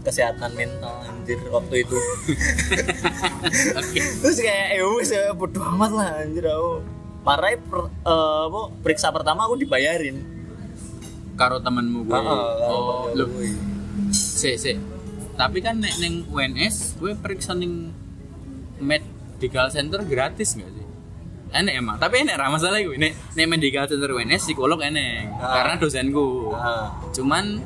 kesehatan 0.08 0.56
mental 0.56 1.04
anjir 1.04 1.40
waktu 1.52 1.84
itu. 1.84 1.98
Oke. 3.80 4.00
Terus 4.00 4.38
kayak 4.40 4.68
ya 4.80 4.84
wis 4.96 5.12
ya 5.12 5.36
bodo 5.36 5.60
amat 5.76 5.92
lah 5.92 6.10
anjir 6.24 6.48
aku. 6.48 6.72
Marah 7.28 7.60
per, 7.60 7.80
eh, 7.92 8.42
apa, 8.48 8.62
periksa 8.80 9.12
pertama 9.12 9.44
aku 9.44 9.60
dibayarin. 9.60 10.24
Karo 11.36 11.60
temenmu 11.60 12.08
gue. 12.08 12.16
Ah, 12.16 12.24
ah, 12.24 12.72
oh 12.72 13.12
lu. 13.12 13.28
si 14.16 14.56
si. 14.56 14.80
Tapi 15.36 15.60
kan 15.60 15.84
nek 15.84 16.00
neng 16.00 16.24
UNS 16.32 16.98
gue 17.04 17.14
periksa 17.20 17.54
neng 17.54 17.92
medical 18.80 19.68
center 19.70 20.02
gratis 20.08 20.56
nggak 20.56 20.77
enek 21.54 21.74
emang. 21.80 21.98
Tapi 22.00 22.24
enek 22.28 22.36
ramah 22.36 22.60
masalah 22.60 22.80
gue 22.80 22.98
nek 23.00 23.14
nek 23.36 23.46
medical 23.48 23.86
center 23.88 24.12
UNS 24.12 24.42
psikolog 24.44 24.80
enek. 24.84 25.32
Ah. 25.40 25.62
karena 25.62 25.74
dosenku. 25.80 26.52
Nah, 26.52 26.88
cuman 27.16 27.62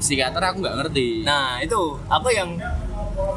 psikiater 0.00 0.42
aku 0.42 0.56
nggak 0.64 0.76
ngerti. 0.84 1.08
Nah 1.24 1.60
itu. 1.60 1.98
Aku 2.08 2.28
yang 2.32 2.56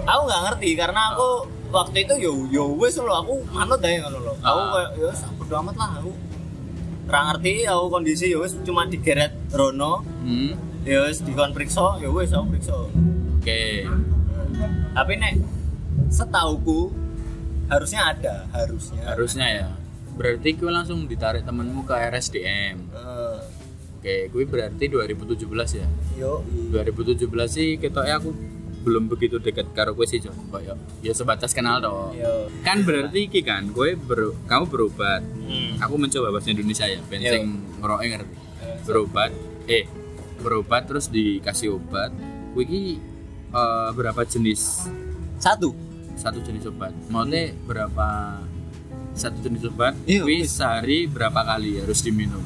aku 0.07 0.21
nggak 0.27 0.41
ngerti. 0.51 0.69
Karena 0.75 1.01
aku 1.13 1.29
waktu 1.71 2.07
itu 2.07 2.13
yo 2.19 2.31
yo 2.47 2.63
wes 2.79 2.95
lo 3.00 3.12
aku 3.12 3.43
manut 3.51 3.79
aja 3.83 4.07
ngono 4.07 4.19
lo. 4.24 4.33
Aku 4.39 4.59
Ah. 4.59 4.67
kayak 4.74 4.91
yo 5.00 5.07
bodo 5.38 5.53
amat 5.63 5.75
lah 5.75 5.91
aku 6.00 6.12
Ra 7.07 7.19
ngerti 7.31 7.63
aku 7.63 7.83
kondisi 7.88 8.25
yo 8.27 8.43
wes 8.43 8.55
cuma 8.67 8.83
digeret 8.83 9.31
Rono. 9.55 10.03
Hmm, 10.27 10.55
yo 10.83 11.07
wes 11.07 11.24
dikon 11.24 11.55
periksa 11.55 12.00
yo 12.03 12.12
wes 12.12 12.36
aku 12.36 12.51
periksa. 12.55 12.75
Oke. 13.39 13.88
Tapi 14.91 15.13
nek 15.15 15.33
setauku 16.12 17.06
harusnya 17.67 18.01
ada 18.07 18.36
harusnya. 18.51 19.01
Harusnya 19.05 19.47
ya. 19.47 19.67
Berarti 20.17 20.50
gue 20.53 20.71
langsung 20.71 21.05
ditarik 21.05 21.45
temenmu 21.45 21.86
ke 21.86 21.93
RSDM 21.93 22.89
Eh, 22.89 23.39
oke 23.93 24.15
gue 24.33 24.43
berarti 24.43 24.89
2017 24.89 25.45
ya? 25.77 25.88
Yo 26.17 26.41
2017 26.74 27.21
sih 27.45 27.77
ketoknya 27.77 28.17
aku 28.17 28.33
belum 28.81 29.12
begitu 29.12 29.38
dekat 29.38 29.67
karo 29.75 29.91
gue 29.91 30.07
sih 30.07 30.17
Jon 30.17 30.33
kayak 30.47 30.79
ya 31.03 31.12
sebatas 31.12 31.51
kenal 31.51 31.77
toh 31.77 32.15
yo. 32.15 32.47
Kan 32.63 32.81
berarti 32.81 33.27
iki 33.27 33.43
kan 33.43 33.69
gue 33.69 33.93
ber, 33.93 34.33
kamu 34.47 34.65
berobat. 34.65 35.21
Hmm. 35.47 35.79
aku 35.79 35.95
mencoba 35.95 36.27
bahasa 36.29 36.50
Indonesia 36.50 36.83
ya 36.83 36.97
Iya. 36.97 37.01
benteng 37.07 37.45
ngerokok 37.77 38.03
ngerti. 38.03 38.36
Berobat 38.83 39.31
eh 39.67 39.86
berobat 40.39 40.83
terus 40.88 41.07
dikasih 41.07 41.77
obat. 41.77 42.09
Gue 42.51 42.63
iki 42.63 42.81
eh, 43.53 43.89
berapa 43.93 44.25
jenis? 44.25 44.89
Satu 45.38 45.71
satu 46.17 46.41
jenis 46.41 46.65
obat. 46.67 46.91
Maksudnya 47.13 47.53
berapa 47.63 48.41
satu 49.13 49.38
jenis 49.45 49.69
obat? 49.69 49.93
Iya, 50.09 50.25
sehari 50.50 51.05
berapa 51.05 51.45
kali 51.45 51.79
harus 51.79 52.01
diminum? 52.01 52.41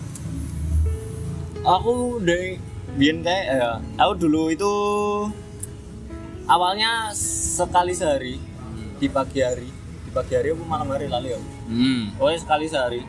Aku 1.64 2.20
dari 2.20 2.60
Bian 2.92 3.24
kayak 3.24 3.46
ya, 3.56 3.72
aku 3.96 4.28
dulu 4.28 4.52
itu 4.52 4.74
awalnya 6.44 7.16
sekali 7.16 7.96
sehari 7.96 8.36
di 9.00 9.08
pagi 9.08 9.40
hari. 9.40 9.72
Di 10.04 10.12
pagi 10.12 10.36
hari 10.36 10.52
aku 10.52 10.68
malam 10.68 10.92
hari 10.92 11.08
lalu 11.08 11.32
ya 11.32 11.40
hmm. 11.40 12.20
Pokoknya 12.20 12.40
sekali 12.44 12.66
sehari. 12.68 13.02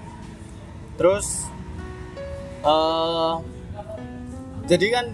Terus 0.95 1.51
eh 2.63 3.35
jadi 4.71 4.87
kan 4.95 5.07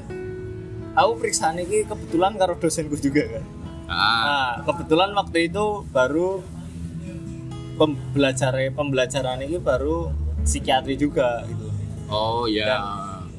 aku 0.92 1.10
periksa 1.16 1.56
ini 1.56 1.88
kebetulan 1.88 2.36
karo 2.36 2.60
dosenku 2.60 3.00
juga 3.00 3.24
kan 3.40 3.44
nah 3.88 4.60
kebetulan 4.68 5.16
waktu 5.16 5.48
itu 5.48 5.64
baru 5.88 6.44
pembelajaran 7.78 8.74
pembelajaran 8.74 9.38
ini 9.40 9.56
baru 9.56 10.12
psikiatri 10.44 10.98
juga 10.98 11.46
gitu. 11.48 11.66
Oh 12.08 12.44
ya 12.44 12.76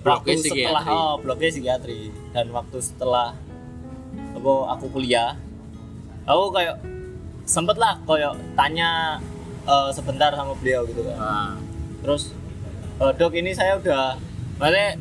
waktu 0.02 0.32
bloknya 0.32 0.36
setelah 0.40 0.84
psikiatri. 0.84 0.96
oh, 0.96 1.14
bloknya 1.22 1.50
psikiatri. 1.52 2.02
Dan 2.34 2.46
waktu 2.50 2.78
setelah 2.80 3.36
apa 4.34 4.54
aku 4.74 4.86
kuliah 4.90 5.36
aku 6.24 6.56
kayak 6.56 6.78
sempet 7.44 7.76
lah 7.78 7.98
kayak 8.08 8.34
tanya 8.54 9.20
eh, 9.68 9.90
sebentar 9.94 10.32
sama 10.34 10.54
beliau 10.58 10.82
gitu 10.88 11.04
kan. 11.04 11.18
Ah, 11.20 11.52
terus 12.02 12.34
"Eh, 13.00 13.12
dok 13.16 13.34
ini 13.36 13.52
saya 13.54 13.78
udah 13.78 14.16
maksudnya 14.58 14.98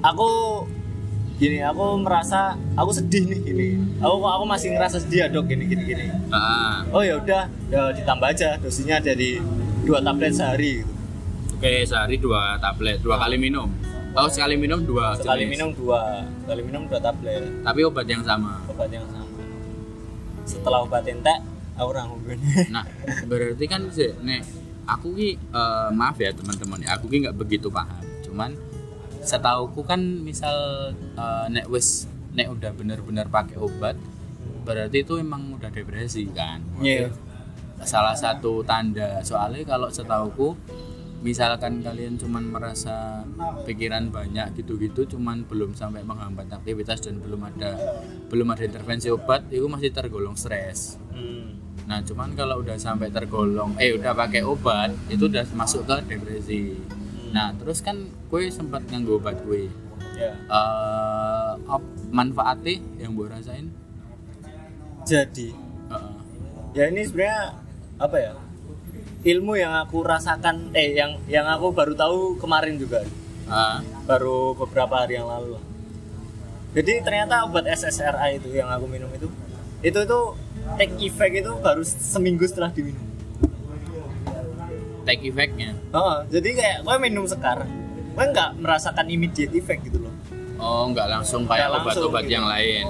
aku 0.00 0.28
gini 1.34 1.58
aku 1.60 1.98
merasa 1.98 2.54
aku 2.78 2.94
sedih 2.94 3.26
nih 3.26 3.40
gini 3.42 3.68
aku 3.98 4.22
aku 4.22 4.44
masih 4.46 4.70
ngerasa 4.70 5.02
sedih 5.02 5.18
ya 5.18 5.26
dok 5.26 5.50
gini 5.50 5.66
gini 5.66 5.82
gini 5.82 6.04
Ah, 6.30 6.86
oh 6.94 7.02
ya 7.02 7.18
udah 7.18 7.50
ya 7.70 7.90
ditambah 7.90 8.28
aja 8.30 8.54
dosinya 8.62 9.02
dari 9.02 9.42
dua 9.82 9.98
tablet 9.98 10.30
sehari 10.30 10.82
gitu. 10.82 10.92
oke 11.58 11.72
sehari 11.84 12.16
dua 12.22 12.58
tablet, 12.62 12.98
dua 13.02 13.16
kali 13.18 13.36
minum. 13.36 13.68
Oh 14.14 14.30
sekali 14.30 14.54
minum 14.54 14.78
dua. 14.86 15.18
sekali 15.18 15.42
jenis. 15.42 15.58
minum 15.58 15.70
dua 15.74 16.22
sekali 16.46 16.62
minum 16.62 16.82
dua 16.86 17.00
tablet 17.02 17.42
Tapi 17.66 17.80
obat 17.82 18.06
yang 18.06 18.22
sama. 18.22 18.62
obat 18.70 18.90
yang 18.94 19.06
sama 19.10 19.24
setelah 20.44 20.84
obat 20.84 21.02
entek 21.08 21.40
aku 21.74 21.88
orang 21.90 22.08
Nah, 22.74 22.84
berarti 23.26 23.64
kan 23.66 23.82
sih, 23.90 24.14
nek 24.22 24.44
aku 24.86 25.16
ki 25.16 25.28
eh, 25.34 25.88
maaf 25.90 26.14
ya 26.20 26.30
teman-teman, 26.30 26.78
aku 26.86 27.10
ki 27.10 27.26
nggak 27.26 27.36
begitu 27.36 27.66
paham. 27.72 27.98
Cuman 28.22 28.54
setauku 29.24 29.82
kan 29.82 30.00
misal 30.22 30.56
eh, 30.94 31.46
nek 31.50 31.66
wis 31.72 32.06
nek 32.36 32.52
udah 32.52 32.70
bener-bener 32.76 33.26
pakai 33.30 33.56
obat, 33.58 33.96
berarti 34.68 35.02
itu 35.02 35.16
emang 35.18 35.56
udah 35.56 35.70
depresi 35.72 36.28
kan. 36.30 36.60
Iya. 36.78 37.10
Salah 37.82 38.14
satu 38.14 38.62
tanda 38.62 39.20
soalnya 39.26 39.66
kalau 39.66 39.90
setauku 39.90 40.54
misalkan 41.24 41.80
kalian 41.80 42.20
cuman 42.20 42.52
merasa 42.52 43.24
pikiran 43.64 44.12
banyak 44.12 44.60
gitu-gitu 44.60 45.16
cuman 45.16 45.48
belum 45.48 45.72
sampai 45.72 46.04
menghambat 46.04 46.52
aktivitas 46.52 47.00
dan 47.00 47.16
belum 47.16 47.40
ada 47.48 47.80
belum 48.28 48.52
ada 48.52 48.68
intervensi 48.68 49.08
obat 49.08 49.48
itu 49.48 49.64
masih 49.64 49.88
tergolong 49.88 50.36
stres 50.36 51.00
Hmm. 51.14 51.54
Nah, 51.86 52.02
cuman 52.02 52.34
kalau 52.34 52.58
udah 52.58 52.74
sampai 52.74 53.12
tergolong, 53.12 53.78
eh 53.78 53.94
udah 53.94 54.12
pakai 54.16 54.42
obat, 54.42 54.90
itu 55.06 55.30
udah 55.30 55.46
masuk 55.54 55.86
ke 55.86 55.96
depresi. 56.10 56.74
Nah, 57.34 57.50
terus 57.58 57.82
kan 57.82 58.06
kue 58.30 58.46
sempat 58.48 58.86
nganggo 58.86 59.18
obat 59.18 59.42
kue. 59.42 59.66
ya. 60.14 60.30
Eh, 60.30 61.52
op- 61.66 61.94
manfaatnya 62.14 62.78
yang 63.02 63.18
gue 63.18 63.26
rasain? 63.26 63.66
jadi. 65.04 65.52
Heeh. 65.90 66.14
ya 66.72 66.84
ini 66.88 67.02
sebenarnya 67.04 67.60
apa 67.98 68.16
ya? 68.16 68.32
Ilmu 69.24 69.52
yang 69.58 69.74
aku 69.84 70.00
rasakan 70.00 70.72
eh 70.72 70.94
yang 70.96 71.18
yang 71.28 71.44
aku 71.50 71.74
baru 71.74 71.92
tahu 71.92 72.40
kemarin 72.40 72.78
juga. 72.78 73.04
Ah, 73.50 73.84
baru 74.08 74.56
beberapa 74.56 75.04
hari 75.04 75.20
yang 75.20 75.28
lalu 75.28 75.60
jadi 76.74 77.06
ternyata 77.06 77.46
obat 77.46 77.70
SSRI 77.70 78.42
itu 78.42 78.50
yang 78.50 78.66
aku 78.66 78.90
minum 78.90 79.06
itu 79.14 79.30
itu 79.80 79.98
itu 80.02 80.20
take 80.74 80.94
effect 81.06 81.34
itu 81.38 81.52
baru 81.62 81.82
seminggu 81.86 82.44
setelah 82.50 82.74
diminum 82.74 83.13
take 85.04 85.22
effect-nya. 85.22 85.76
oh, 85.90 86.24
jadi 86.26 86.48
kayak 86.50 86.78
gue 86.82 86.94
minum 86.98 87.24
sekarang 87.24 87.68
gue 88.14 88.24
nggak 88.24 88.58
merasakan 88.58 89.06
immediate 89.06 89.52
effect 89.52 89.84
gitu 89.84 90.00
loh 90.00 90.14
Oh, 90.54 90.86
nggak 90.88 91.10
langsung 91.10 91.44
kayak 91.44 91.68
obat-obat 91.68 92.24
gitu. 92.24 92.34
yang 92.34 92.46
lain. 92.46 92.86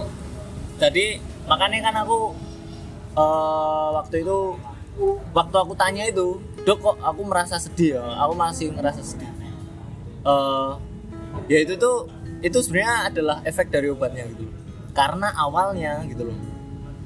jadi 0.77 1.19
makanya 1.45 1.79
kan 1.83 1.95
aku 2.01 2.19
eh, 3.13 3.89
waktu 3.93 4.17
itu 4.21 4.39
waktu 5.31 5.57
aku 5.57 5.73
tanya 5.75 6.07
itu 6.07 6.39
dok 6.63 6.79
kok 6.79 6.97
aku 6.99 7.21
merasa 7.25 7.59
sedih 7.59 7.99
ya 7.99 8.05
aku 8.21 8.33
masih 8.33 8.71
ngerasa 8.71 9.03
sedih 9.03 9.31
Eh, 10.25 10.71
ya 11.47 11.59
itu 11.61 11.77
tuh 11.77 12.09
itu 12.41 12.57
sebenarnya 12.57 13.13
adalah 13.13 13.37
efek 13.45 13.69
dari 13.69 13.89
obatnya 13.89 14.25
gitu 14.25 14.49
karena 14.93 15.29
awalnya 15.35 16.01
gitu 16.05 16.25
loh 16.25 16.39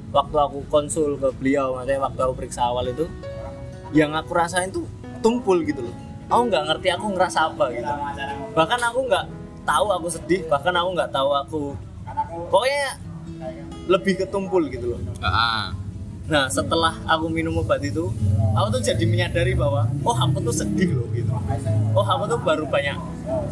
waktu 0.09 0.37
aku 0.37 0.63
konsul 0.67 1.19
ke 1.19 1.27
beliau 1.35 1.75
maksudnya 1.75 1.99
waktu 1.99 2.19
aku 2.19 2.33
periksa 2.35 2.63
awal 2.63 2.87
itu 2.87 3.11
yang 3.91 4.15
aku 4.15 4.31
rasain 4.31 4.71
tuh 4.71 4.87
tumpul 5.19 5.61
gitu 5.63 5.85
loh. 5.85 5.95
Aku 6.29 6.41
nggak 6.45 6.63
ngerti 6.69 6.87
aku 6.93 7.05
ngerasa 7.15 7.39
apa 7.53 7.65
gitu. 7.73 7.93
Bahkan 8.53 8.79
aku 8.85 8.99
nggak 9.09 9.25
tahu 9.69 9.87
aku 9.93 10.07
sedih 10.09 10.41
bahkan 10.49 10.73
aku 10.73 10.89
nggak 10.97 11.11
tahu 11.13 11.29
aku 11.29 11.63
pokoknya 12.49 12.97
lebih 13.85 14.25
ketumpul 14.25 14.65
gitu 14.69 14.97
loh. 14.97 15.01
Ah, 15.21 15.73
nah 16.25 16.49
setelah 16.49 16.97
aku 17.05 17.29
minum 17.29 17.57
obat 17.61 17.81
itu 17.85 18.09
aku 18.53 18.67
tuh 18.77 18.81
jadi 18.81 19.03
menyadari 19.05 19.53
bahwa 19.53 19.85
oh 20.05 20.17
aku 20.17 20.41
tuh 20.41 20.55
sedih 20.65 20.97
loh 20.97 21.07
gitu. 21.13 21.29
Oh 21.93 22.05
aku 22.05 22.29
tuh 22.29 22.39
baru 22.41 22.65
banyak. 22.65 22.97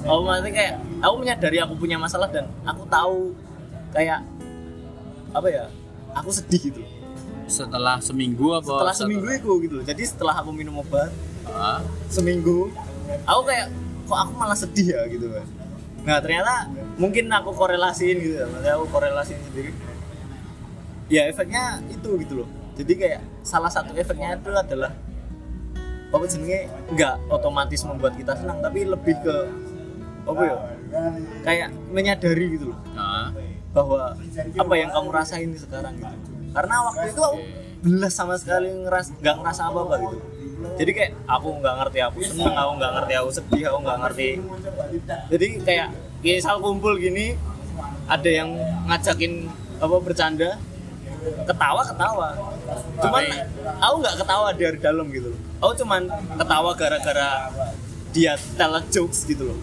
Oh 0.09 0.25
maksudnya 0.25 0.53
kayak 0.53 0.73
aku 1.01 1.15
menyadari 1.21 1.57
aku 1.61 1.73
punya 1.77 1.97
masalah 2.01 2.29
dan 2.29 2.49
aku 2.65 2.85
tahu 2.89 3.33
kayak 3.93 4.21
apa 5.33 5.47
ya 5.49 5.65
aku 6.13 6.29
sedih 6.33 6.73
gitu. 6.73 6.81
Setelah 7.47 8.03
seminggu 8.03 8.57
apa? 8.59 8.67
setelah 8.67 8.95
seminggu 8.95 9.27
itu 9.31 9.51
gitu 9.65 9.73
loh. 9.81 9.85
Jadi 9.85 10.03
setelah 10.03 10.35
aku 10.37 10.49
minum 10.53 10.81
obat 10.81 11.09
Seminggu. 12.07 12.71
Aku 13.23 13.41
kayak 13.47 13.71
kok 14.07 14.17
aku 14.17 14.31
malah 14.39 14.55
sedih 14.55 14.95
ya 14.95 15.03
gitu 15.11 15.27
kan 15.27 15.45
nah 16.07 16.23
ternyata 16.23 16.71
mungkin 16.95 17.27
aku 17.27 17.51
korelasiin 17.51 18.15
gitu 18.23 18.39
ya 18.39 18.47
maksudnya 18.47 18.73
aku 18.79 18.85
korelasiin 18.95 19.43
sendiri. 19.51 19.71
Ya 21.11 21.27
efeknya 21.27 21.83
itu 21.91 22.15
gitu 22.23 22.33
loh. 22.43 22.49
Jadi 22.79 22.93
kayak 22.95 23.21
salah 23.43 23.67
satu 23.67 23.91
efeknya 23.91 24.39
itu 24.39 24.47
adalah 24.55 24.95
apa 26.07 26.25
jenenge? 26.31 26.71
Nggak 26.95 27.15
otomatis 27.27 27.83
membuat 27.83 28.15
kita 28.15 28.39
senang 28.39 28.63
tapi 28.63 28.87
lebih 28.87 29.19
ke 29.19 29.35
apa 30.31 30.41
ya? 30.47 30.57
Kayak 31.43 31.69
menyadari 31.91 32.55
gitu 32.55 32.71
loh. 32.71 32.79
Ah. 32.95 33.35
bahwa 33.75 34.15
apa 34.57 34.73
yang 34.73 34.89
kamu 34.89 35.09
rasain 35.11 35.51
sekarang 35.53 35.99
gitu. 35.99 36.15
Karena 36.55 36.75
waktu 36.87 37.13
itu 37.13 37.21
aku 37.21 37.39
belas 37.83 38.13
sama 38.15 38.39
sekali 38.39 38.71
ngeras 38.73 39.13
nggak 39.21 39.35
ngerasa 39.37 39.61
apa 39.69 39.79
apa 39.85 39.95
gitu 40.01 40.17
jadi 40.57 40.91
kayak 40.93 41.11
aku 41.29 41.47
nggak 41.61 41.75
ngerti 41.83 41.99
aku 42.01 42.17
seneng 42.25 42.53
aku 42.53 42.71
nggak 42.81 42.91
ngerti 42.97 43.13
aku 43.17 43.29
sedih 43.29 43.63
aku 43.69 43.77
nggak 43.85 43.97
ngerti. 44.05 44.29
Jadi 45.29 45.47
kayak 45.61 45.87
misal 46.21 46.55
kumpul 46.57 46.97
gini 46.97 47.37
ada 48.09 48.29
yang 48.29 48.49
ngajakin 48.89 49.45
apa 49.77 49.95
bercanda 50.01 50.57
ketawa 51.45 51.81
ketawa. 51.85 52.29
Cuman 52.97 53.23
aku 53.77 53.95
nggak 54.01 54.15
ketawa 54.21 54.47
dari 54.53 54.77
dalam 54.81 55.05
gitu 55.13 55.27
loh. 55.33 55.39
Aku 55.61 55.73
cuman 55.85 56.01
ketawa 56.37 56.71
gara-gara 56.73 57.29
dia 58.13 58.33
tell 58.57 58.73
jokes 58.89 59.29
gitu 59.29 59.53
loh. 59.53 59.57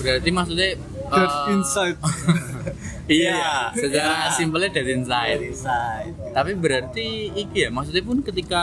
Berarti 0.00 0.30
maksudnya 0.32 0.68
eh, 0.76 1.52
inside 1.52 2.00
Iya, 3.10 3.34
Iya. 3.34 3.54
secara 3.74 4.30
simpelnya 4.30 4.70
dari 4.70 4.94
inside. 4.94 5.42
dari 5.42 5.50
side 5.50 6.14
Tapi 6.30 6.52
berarti 6.54 7.06
iki 7.34 7.66
ya, 7.66 7.70
maksudnya 7.74 8.06
pun 8.06 8.22
ketika 8.22 8.62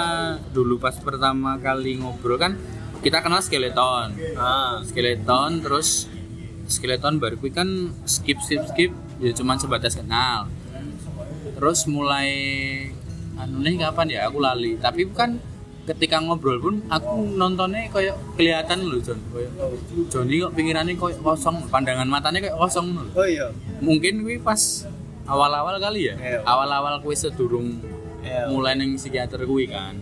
dulu 0.55 0.79
pas 0.79 0.95
pertama 0.95 1.59
kali 1.59 1.99
ngobrol 1.99 2.39
kan 2.39 2.55
kita 3.03 3.19
kenal 3.19 3.43
skeleton. 3.43 4.15
ah 4.39 4.79
Skeleton 4.87 5.59
terus 5.59 6.07
skeleton 6.65 7.19
baru 7.19 7.35
kan 7.51 7.67
skip 8.07 8.39
skip 8.39 8.63
skip 8.71 8.91
ya 9.19 9.35
cuman 9.35 9.59
sebatas 9.59 9.99
kenal. 9.99 10.47
Terus 11.53 11.83
mulai 11.85 12.31
anu 13.35 13.59
nih 13.59 13.83
kapan 13.83 14.07
ya 14.09 14.19
aku 14.31 14.39
lali. 14.39 14.79
Tapi 14.79 15.11
kan 15.11 15.43
ketika 15.87 16.19
ngobrol 16.19 16.59
pun 16.59 16.75
aku 16.91 17.07
nontonnya 17.33 17.87
kayak 17.87 18.15
kelihatan 18.35 18.83
loh 18.83 18.99
John. 18.99 19.19
Kayak 19.31 19.51
Johnny 20.11 20.43
kok 20.43 20.51
pikirannya 20.51 20.93
kayak 20.93 21.23
kosong, 21.23 21.63
pandangan 21.71 22.03
matanya 22.05 22.43
kayak 22.43 22.59
kosong 22.59 22.91
loh. 22.91 23.07
oh 23.15 23.23
iya 23.23 23.47
Mungkin 23.79 24.27
kuwi 24.27 24.43
pas 24.43 24.83
awal-awal 25.23 25.79
kali 25.79 26.11
ya. 26.11 26.15
Iya. 26.19 26.39
Awal-awal 26.43 26.99
kuwi 26.99 27.15
sedurung 27.15 27.79
Iya. 28.19 28.51
mulai 28.51 28.75
neng 28.75 28.99
psikiater 28.99 29.39
kuwi 29.47 29.71
kan. 29.71 29.95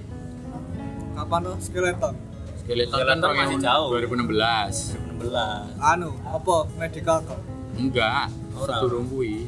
kapan 1.15 1.47
tuh 1.47 1.55
skeleton 1.61 2.15
Skeleton, 2.59 2.97
Skeleton 2.97 3.17
kan 3.21 3.45
masih 3.45 3.57
tahun 3.61 3.63
jauh. 3.63 3.87
2016. 3.93 4.97
16 5.21 5.93
anu 5.93 6.09
apa 6.25 6.55
medical 6.75 7.17
kok 7.21 7.39
Enggak, 7.77 8.33
sedurung 8.57 9.05
kuwi. 9.05 9.45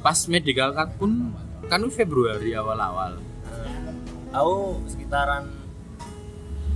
Pas 0.00 0.16
medical 0.24 0.72
card 0.72 0.90
pun 0.96 1.36
kan 1.68 1.84
Februari 1.92 2.56
awal-awal. 2.56 3.20
Aku 4.30 4.54
sekitaran 4.86 5.44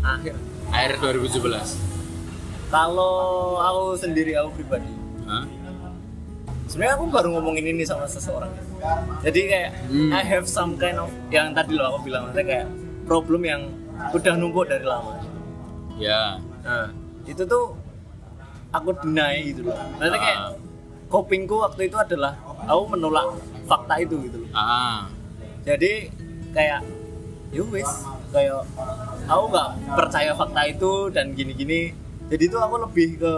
akhir 0.00 0.34
Akhir 0.66 0.92
2017. 0.98 1.78
kalau 2.68 3.14
aku 3.56 3.84
sendiri 3.96 4.34
aku 4.34 4.50
pribadi 4.54 4.90
Hah? 5.24 5.46
sebenarnya 6.66 6.94
aku 6.96 7.04
baru 7.08 7.28
ngomongin 7.32 7.70
ini 7.70 7.84
sama 7.84 8.04
seseorang 8.04 8.50
jadi 9.20 9.40
kayak 9.46 9.70
Hmm. 9.86 10.10
I 10.10 10.22
have 10.22 10.44
some 10.44 10.74
kind 10.74 10.98
of 10.98 11.08
yang 11.28 11.52
tadi 11.52 11.72
loh 11.72 11.94
aku 11.94 11.98
bilang 12.04 12.26
maksudnya 12.26 12.44
kayak 12.44 12.66
problem 13.04 13.42
yang 13.42 13.62
udah 14.10 14.34
numpuk 14.34 14.66
dari 14.66 14.82
lama 14.82 15.14
Ya. 15.94 16.42
nah 16.60 16.90
itu 17.22 17.42
tuh 17.42 17.78
aku 18.70 18.90
deny 18.98 19.46
gitu 19.46 19.62
loh 19.62 19.78
maksudnya 19.94 20.18
kayak 20.18 20.38
Ah. 20.42 20.52
copingku 21.06 21.54
waktu 21.56 21.86
itu 21.86 21.94
adalah 21.94 22.34
aku 22.60 22.82
menolak 22.90 23.38
fakta 23.64 23.94
itu 23.98 24.18
gitu 24.20 24.42
loh 24.42 24.50
Ah. 24.52 25.06
jadi 25.62 26.10
kayak 26.50 26.80
wis 27.62 27.90
kayak 28.30 28.66
aku 29.24 29.44
nggak 29.46 29.68
percaya 29.92 30.30
fakta 30.32 30.62
itu 30.66 30.92
dan 31.08 31.30
gini-gini 31.30 31.94
jadi 32.26 32.42
itu 32.44 32.56
aku 32.56 32.74
lebih 32.80 33.20
ke 33.20 33.32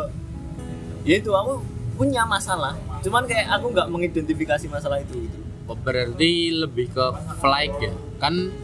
ya 1.04 1.16
itu 1.16 1.30
aku 1.30 1.60
punya 1.94 2.24
masalah 2.24 2.72
cuman 2.98 3.24
kayak 3.24 3.46
aku 3.50 3.70
nggak 3.70 3.88
mengidentifikasi 3.88 4.66
masalah 4.66 4.98
itu 4.98 5.16
gitu 5.20 5.38
Oh, 5.66 5.74
berarti 5.74 6.54
lebih 6.54 6.94
ke 6.94 7.06
flight 7.36 7.74
ya. 7.76 7.90
Kan 8.22 8.54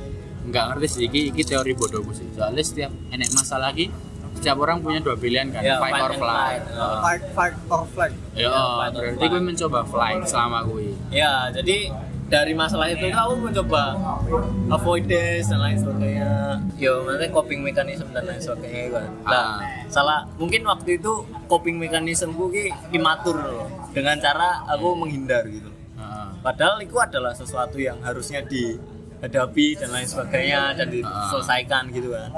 nggak 0.45 0.65
ngerti 0.71 0.87
sih 0.87 1.03
iki, 1.03 1.35
iki 1.35 1.43
teori 1.43 1.75
bodohku 1.75 2.15
sih. 2.15 2.31
Soalnya 2.31 2.63
setiap 2.63 2.95
enek 3.11 3.35
masalah 3.35 3.69
lagi 3.69 3.91
setiap 4.33 4.59
orang 4.59 4.79
punya 4.79 4.99
dua 4.99 5.15
pilihan 5.15 5.51
kan, 5.51 5.61
Ya, 5.61 5.77
fight 5.77 5.93
fight 5.93 6.03
or 6.05 6.13
flight. 6.15 6.17
flight. 6.17 6.63
Heeh. 6.65 6.99
fight 7.01 7.23
fight 7.35 7.55
or 7.69 7.83
flight 7.91 8.15
Ya, 8.33 8.55
fight 8.55 8.95
or 8.95 9.03
berarti 9.05 9.25
gue 9.29 9.43
mencoba 9.45 9.81
flight 9.83 10.23
selama 10.25 10.59
gue. 10.65 10.95
ya 11.11 11.51
jadi 11.51 11.91
dari 12.33 12.57
masalah 12.57 12.89
itu 12.89 13.13
tuh 13.13 13.13
aku 13.13 13.35
mencoba 13.45 13.93
avoidance 14.73 15.53
dan 15.53 15.61
lain 15.61 15.77
sebagainya. 15.77 16.33
Yo 16.81 17.05
maksudnya 17.05 17.29
coping 17.29 17.61
mechanism 17.61 18.09
dan 18.17 18.25
lain 18.25 18.41
sebagainya 18.41 18.81
gitu 18.89 18.97
kan. 18.97 19.11
Nah 19.29 19.37
Ah. 19.37 19.57
salah 19.93 20.25
mungkin 20.41 20.65
waktu 20.65 20.97
itu 20.97 21.13
coping 21.45 21.77
mechanism 21.77 22.33
gue 22.33 22.73
imatur 22.89 23.37
loh. 23.37 23.69
Dengan 23.93 24.17
cara 24.17 24.65
aku 24.65 24.97
menghindar 24.97 25.45
gitu. 25.53 25.69
Padahal 26.43 26.83
itu 26.83 26.97
adalah 26.99 27.31
sesuatu 27.37 27.79
yang 27.79 28.03
harusnya 28.03 28.43
dihadapi 28.43 29.79
dan 29.79 29.95
lain 29.95 30.09
sebagainya 30.09 30.75
dan 30.75 30.91
diselesaikan 30.91 31.87
gitu 31.95 32.17
kan. 32.17 32.33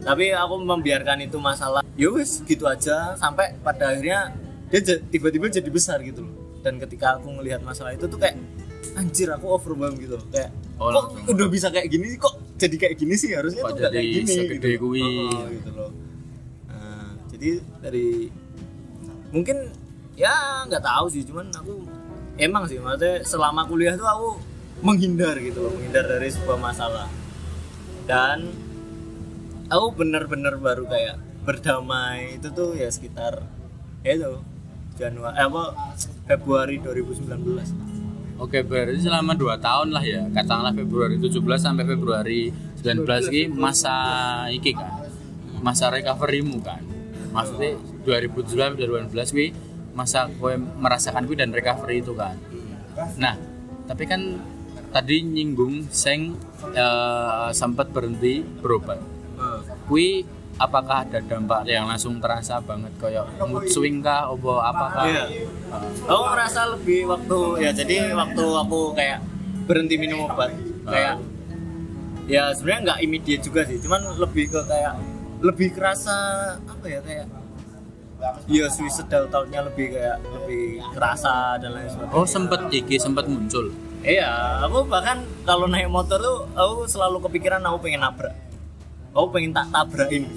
Tapi 0.00 0.34
aku 0.34 0.58
membiarkan 0.64 1.22
itu 1.22 1.36
masalah. 1.38 1.84
Ya 1.94 2.08
wis 2.10 2.40
gitu 2.42 2.66
aja. 2.66 3.14
Sampai 3.20 3.52
pada 3.60 3.92
akhirnya 3.94 4.34
dia 4.72 4.80
tiba-tiba 5.12 5.46
jadi 5.46 5.68
besar 5.70 6.00
gitu 6.02 6.26
loh. 6.26 6.34
Dan 6.64 6.82
ketika 6.82 7.20
aku 7.22 7.30
ngelihat 7.38 7.62
masalah 7.62 7.94
itu 7.94 8.10
tuh 8.10 8.18
kayak 8.18 8.34
anjir 8.94 9.28
aku 9.30 9.46
overwhelmed 9.48 9.98
gitu 9.98 10.16
kayak 10.30 10.50
Oh, 10.80 10.88
kok 10.88 11.12
langsung. 11.12 11.36
udah 11.36 11.46
bisa 11.52 11.68
kayak 11.68 11.92
gini? 11.92 12.16
Kok 12.16 12.56
jadi 12.56 12.76
kayak 12.80 12.94
gini 12.96 13.12
sih? 13.12 13.36
Harusnya 13.36 13.60
Kok 13.60 13.68
tuh 13.68 13.76
nggak 13.76 13.92
kayak 13.92 14.00
jadi 14.00 14.16
gini 14.16 14.32
gitu. 14.48 14.68
kui. 14.80 15.04
Oh, 15.04 15.44
gitu 15.52 15.70
loh. 15.76 15.90
Nah, 16.64 17.08
jadi 17.28 17.50
dari 17.84 18.08
mungkin 19.28 19.56
ya 20.16 20.32
nggak 20.64 20.80
tahu 20.80 21.06
sih. 21.12 21.20
Cuman 21.20 21.52
aku 21.52 21.84
emang 22.40 22.64
sih. 22.64 22.80
Maksudnya 22.80 23.20
selama 23.28 23.68
kuliah 23.68 23.92
tuh 23.92 24.08
aku 24.08 24.28
menghindar 24.80 25.36
gitu 25.36 25.68
loh. 25.68 25.72
Menghindar 25.76 26.08
dari 26.08 26.32
sebuah 26.32 26.56
masalah. 26.56 27.12
Dan 28.08 28.48
aku 29.68 29.86
bener-bener 29.92 30.56
baru 30.56 30.88
kayak 30.88 31.20
berdamai. 31.44 32.40
Itu 32.40 32.56
tuh 32.56 32.72
ya 32.72 32.88
sekitar 32.88 33.44
ya 34.00 34.16
itu 34.16 34.32
Januari 34.96 35.36
eh, 35.36 35.44
apa 35.44 35.62
Februari 36.24 36.80
2019 36.80 37.28
Oke, 38.40 38.64
berarti 38.64 39.04
selama 39.04 39.36
2 39.36 39.60
tahun 39.60 39.88
lah 39.92 40.00
ya. 40.00 40.24
Katakanlah 40.32 40.72
Februari 40.72 41.20
17 41.20 41.44
sampai 41.60 41.84
Februari 41.84 42.48
19 42.80 43.04
ini 43.28 43.52
masa 43.52 43.94
iki 44.48 44.72
kan. 44.72 45.04
Masa 45.60 45.92
recoverymu 45.92 46.56
kan. 46.64 46.80
Maksudnya 47.36 47.76
2017 48.08 48.80
2018 48.80 49.36
ini 49.36 49.46
masa 49.92 50.24
gue 50.32 50.56
merasakan 50.56 51.28
gue 51.28 51.36
dan 51.36 51.52
recovery 51.52 52.00
itu 52.00 52.16
kan. 52.16 52.40
Nah, 53.20 53.36
tapi 53.84 54.08
kan 54.08 54.40
tadi 54.88 55.20
nyinggung 55.20 55.92
seng 55.92 56.40
eh, 56.72 57.48
sempat 57.52 57.92
berhenti 57.92 58.40
berobat. 58.40 59.04
Kui 59.84 60.24
apakah 60.60 61.08
ada 61.08 61.24
dampak 61.24 61.64
yang 61.64 61.88
langsung 61.88 62.20
terasa 62.20 62.60
banget 62.60 62.92
kayak 63.00 63.24
mood 63.40 63.64
swing 63.66 64.04
kah 64.04 64.28
opo 64.28 64.60
apakah? 64.60 65.08
Iya. 65.08 65.24
Eh, 65.24 65.48
aku 66.04 66.22
ngerasa 66.28 66.60
lebih 66.76 67.08
waktu 67.08 67.38
ya 67.64 67.70
jadi 67.72 68.12
waktu 68.12 68.44
aku 68.44 68.92
kayak 68.92 69.24
berhenti 69.64 69.96
minum 69.96 70.28
obat 70.28 70.52
kayak 70.84 71.16
ya 72.28 72.52
sebenarnya 72.52 72.80
nggak 72.92 72.98
immediate 73.02 73.42
juga 73.42 73.64
sih 73.64 73.80
cuman 73.80 74.04
lebih 74.20 74.52
ke 74.52 74.60
kayak 74.68 74.94
lebih 75.40 75.68
kerasa 75.72 76.14
apa 76.60 76.86
ya 76.86 77.00
kayak 77.00 77.26
ya 78.46 78.68
suicidal 78.68 79.24
thought-nya 79.32 79.64
lebih 79.64 79.96
kayak 79.96 80.20
lebih 80.28 80.84
kerasa 80.92 81.56
dan 81.56 81.72
lain 81.72 81.88
sebagainya 81.88 82.12
Oh 82.12 82.26
sempet 82.28 82.60
iki 82.68 83.00
sempet 83.00 83.24
muncul. 83.24 83.72
iya 84.04 84.60
aku 84.60 84.84
bahkan 84.84 85.24
kalau 85.48 85.64
naik 85.64 85.88
motor 85.88 86.20
tuh 86.20 86.44
aku 86.52 86.84
selalu 86.84 87.24
kepikiran 87.24 87.64
aku 87.64 87.88
pengen 87.88 88.04
nabrak 88.04 88.36
aku 89.16 89.26
pengen 89.32 89.56
tak 89.56 89.66
tabrakin 89.72 90.28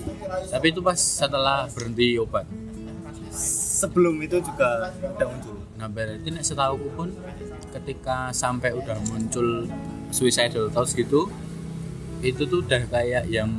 Tapi 0.52 0.66
itu 0.70 0.80
pas 0.80 0.98
setelah 0.98 1.68
berhenti 1.72 2.18
obat. 2.20 2.46
sebelum 3.34 4.22
itu 4.22 4.38
juga 4.40 4.94
udah 4.94 5.28
muncul. 5.28 5.58
Nah 5.76 5.90
berarti 5.90 6.30
nek 6.30 6.46
setahu 6.46 6.78
pun 6.94 7.10
ketika 7.74 8.30
sampai 8.30 8.70
udah 8.72 8.96
muncul 9.10 9.66
suicidal 10.14 10.70
thoughts 10.70 10.94
gitu 10.94 11.26
itu 12.22 12.46
tuh 12.46 12.62
udah 12.62 12.86
kayak 12.88 13.26
yang 13.28 13.50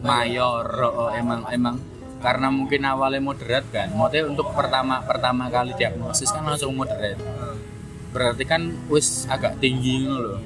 mayor 0.00 0.64
oh, 0.80 1.12
emang 1.12 1.44
emang. 1.52 1.76
Karena 2.18 2.48
mungkin 2.48 2.82
awalnya 2.82 3.20
moderat 3.20 3.68
kan. 3.68 3.92
Maksudnya 3.92 4.32
untuk 4.32 4.50
pertama 4.56 5.04
pertama 5.04 5.52
kali 5.52 5.76
diagnosis 5.76 6.32
kan 6.32 6.42
langsung 6.48 6.72
moderat. 6.74 7.20
Berarti 8.10 8.42
kan 8.48 8.72
wis 8.88 9.28
agak 9.28 9.60
tinggi 9.60 10.08
loh 10.08 10.40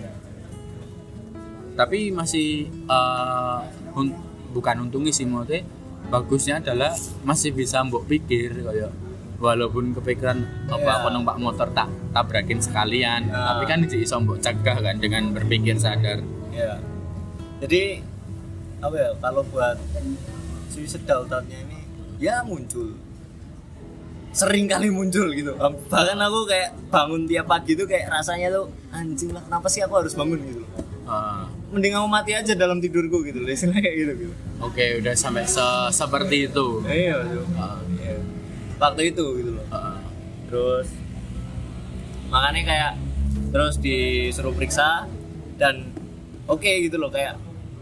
tapi 1.73 2.13
masih 2.13 2.69
un- 3.97 4.17
bukan 4.53 4.87
untungnya 4.87 5.11
sih 5.11 5.25
maksudnya 5.25 5.65
bagusnya 6.07 6.61
adalah 6.61 6.93
masih 7.23 7.51
bisa 7.51 7.81
mbok 7.81 8.05
pikir 8.05 8.53
kayak 8.61 8.93
walaupun 9.39 9.91
kepikiran 9.91 10.39
apa 10.69 11.03
aku 11.03 11.09
numpak 11.11 11.35
motor 11.37 11.67
tak 11.73 11.91
tabrakin 12.13 12.61
sekalian 12.61 13.27
Ya. 13.27 13.41
tapi 13.51 13.65
kan 13.65 13.83
jadi 13.83 14.05
iso 14.05 14.21
mbok 14.21 14.39
cegah 14.39 14.79
kan 14.79 14.97
dengan 14.97 15.33
berpikir 15.33 15.75
sadar. 15.75 16.21
Ya 16.53 16.79
jadi 17.59 18.03
apa 18.79 18.95
ya 18.95 19.11
kalau 19.17 19.43
buat 19.49 19.79
suicidal 20.69 21.25
thought-nya 21.25 21.59
ini 21.61 21.79
ya 22.19 22.43
muncul. 22.43 22.95
Sering 24.33 24.65
kali 24.65 24.89
muncul 24.89 25.29
gitu. 25.31 25.53
Bahkan 25.61 26.17
aku 26.19 26.49
kayak 26.49 26.73
bangun 26.89 27.29
tiap 27.29 27.45
pagi 27.47 27.77
tuh 27.77 27.85
kayak 27.85 28.09
rasanya 28.09 28.49
tuh 28.49 28.65
anjing 28.89 29.29
lah 29.29 29.45
kenapa 29.45 29.69
sih 29.69 29.85
aku 29.85 30.01
harus 30.01 30.17
bangun? 30.17 30.41
gitu. 30.41 30.65
Ah, 31.05 31.45
mending 31.73 31.95
aku 31.95 32.05
mati 32.07 32.33
aja 32.33 32.53
dalam 32.55 32.79
tidurku 32.79 33.25
gitu 33.25 33.39
loh 33.39 33.49
istilahnya 33.49 33.81
kayak 33.81 33.97
gitu 33.99 34.13
gitu 34.21 34.35
oke 34.61 34.85
udah 35.01 35.15
sampai 35.15 35.45
se- 35.45 35.91
seperti 35.91 36.47
itu 36.47 36.67
iya 36.85 37.17
tuh 37.25 37.45
Ah, 37.57 37.81
Iya. 37.95 38.17
waktu 38.79 39.03
itu 39.09 39.25
gitu 39.39 39.51
loh 39.53 39.65
ah. 39.71 39.97
terus 40.47 40.89
makanya 42.29 42.63
kayak 42.63 42.93
terus 43.49 43.75
disuruh 43.79 44.53
periksa 44.53 45.09
dan 45.55 45.89
oke 46.47 46.61
gitu 46.81 46.97
loh 46.97 47.09
kayak 47.09 47.37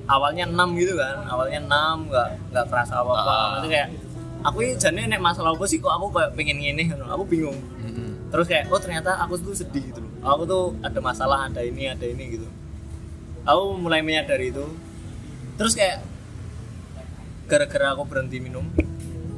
awalnya 0.07 0.43
6 0.45 0.55
gitu 0.77 0.95
kan 0.95 1.23
awalnya 1.25 1.59
6 1.61 1.71
nggak 2.07 2.29
nggak 2.51 2.65
kerasa 2.67 2.95
apa 2.97 3.13
apa 3.13 3.31
Ah. 3.31 3.49
nanti 3.57 3.69
kayak 3.69 3.89
aku 4.41 4.57
ini 4.61 4.73
jadinya 4.75 5.07
nek 5.09 5.23
masalah 5.25 5.51
apa 5.51 5.65
sih 5.65 5.79
kok 5.79 5.91
aku 5.91 6.07
kayak 6.11 6.31
pengen 6.33 6.59
gini 6.59 6.83
gitu. 6.85 7.05
aku 7.05 7.23
bingung 7.25 7.59
Mm-mm. 7.79 8.31
terus 8.31 8.47
kayak 8.47 8.67
oh 8.67 8.79
ternyata 8.79 9.19
aku 9.19 9.35
tuh 9.37 9.53
sedih 9.53 9.83
gitu 9.85 9.99
loh 9.99 10.11
aku 10.25 10.43
tuh 10.45 10.63
ada 10.81 10.99
masalah 10.99 11.47
ada 11.47 11.61
ini 11.61 11.87
ada 11.87 12.03
ini 12.03 12.25
gitu 12.35 12.47
aku 13.45 13.65
mulai 13.77 14.01
menyadari 14.05 14.53
itu. 14.53 14.67
Terus 15.57 15.77
kayak 15.77 16.01
gara-gara 17.51 17.93
aku 17.93 18.09
berhenti 18.09 18.41
minum 18.41 18.65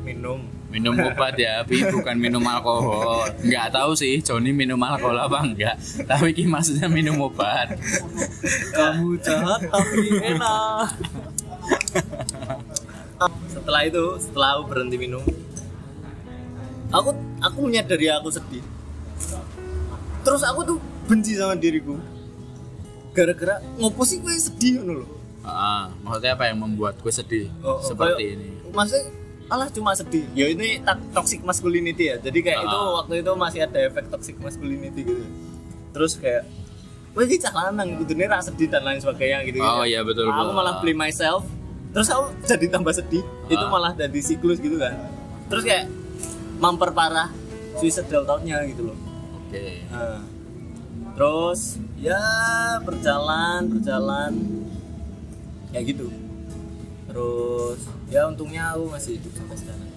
minum. 0.03 0.43
Minum 0.73 0.97
obat 1.05 1.37
ya 1.37 1.61
tapi 1.61 1.85
bukan 1.85 2.17
minum 2.17 2.41
alkohol. 2.49 3.29
Nggak 3.45 3.77
tahu 3.77 3.93
sih 3.93 4.25
Joni 4.25 4.57
minum 4.57 4.81
alkohol 4.81 5.21
apa 5.21 5.45
enggak. 5.45 5.77
Tapi 6.09 6.33
ki 6.33 6.49
maksudnya 6.49 6.89
minum 6.89 7.21
obat. 7.21 7.77
Kamu 8.73 9.21
jahat 9.21 9.61
tapi 9.69 10.09
enak. 10.33 10.89
Setelah 13.53 13.83
itu 13.87 14.05
setelah 14.19 14.49
aku 14.59 14.63
berhenti 14.73 14.97
minum 14.99 15.23
aku 16.93 17.15
aku 17.41 17.59
menyadari 17.65 18.13
aku 18.13 18.29
sedih. 18.29 18.65
Terus 20.23 20.43
aku 20.47 20.61
tuh 20.63 20.79
benci 21.09 21.35
sama 21.35 21.59
diriku 21.59 21.99
gara-gara 23.13 23.61
ngopo 23.77 24.03
sih 24.03 24.19
gue 24.19 24.33
sedih 24.35 24.81
ngono 24.81 24.93
loh 24.99 25.11
Ah, 25.43 25.91
maksudnya 26.01 26.33
apa 26.33 26.47
yang 26.47 26.55
membuat 26.57 26.95
gue 26.97 27.11
sedih? 27.11 27.51
Oh, 27.61 27.75
oh, 27.75 27.79
seperti 27.83 28.15
kayak- 28.23 28.35
ini. 28.37 28.49
maksudnya 28.71 29.05
alah 29.49 29.67
cuma 29.69 29.91
sedih. 29.93 30.23
Ya 30.33 30.47
ini 30.47 30.79
toxic 31.11 31.43
masculinity 31.43 32.09
ya. 32.09 32.17
Jadi 32.17 32.39
kayak 32.41 32.59
Ah. 32.59 32.65
itu 32.65 32.79
waktu 32.95 33.15
itu 33.19 33.31
masih 33.35 33.61
ada 33.61 33.79
efek 33.83 34.07
toxic 34.07 34.39
masculinity 34.39 35.03
gitu. 35.03 35.25
Terus 35.91 36.15
kayak 36.15 36.47
Wah 37.13 37.21
ini 37.23 37.37
cah 37.37 37.53
lanang 37.53 37.99
gitu 37.99 38.15
nih 38.15 38.25
rasa 38.25 38.49
sedih 38.49 38.71
dan 38.71 38.81
lain 38.83 38.97
sebagainya 38.97 39.45
gitu 39.45 39.59
Oh, 39.59 39.83
iya, 39.83 40.01
betul, 40.01 40.25
aku 40.25 40.33
betul. 40.33 40.55
malah 40.55 40.75
blame 40.79 40.97
myself. 41.03 41.43
Terus 41.91 42.09
aku 42.09 42.25
jadi 42.47 42.67
tambah 42.71 42.95
sedih. 42.95 43.21
Itu 43.47 43.61
Ah. 43.61 43.69
malah 43.69 43.93
jadi 43.93 44.17
siklus 44.17 44.57
gitu 44.57 44.79
kan. 44.79 44.95
Terus 45.51 45.61
kayak 45.63 45.91
memperparah 46.57 47.29
suicidal 47.77 48.23
thought-nya 48.23 48.63
gitu 48.65 48.89
loh. 48.89 48.97
Oke. 49.37 49.85
Nah, 49.89 50.23
terus 51.13 51.81
ya 52.01 52.21
berjalan 52.83 53.69
berjalan. 53.69 54.33
Ya 55.73 55.81
gitu. 55.85 56.13
Terus 57.09 57.81
ya 58.09 58.29
untungnya 58.29 58.77
aku 58.77 58.93
masih 58.93 59.21
hidup 59.21 59.33
sampai 59.37 59.57
sekarang. 59.57 59.89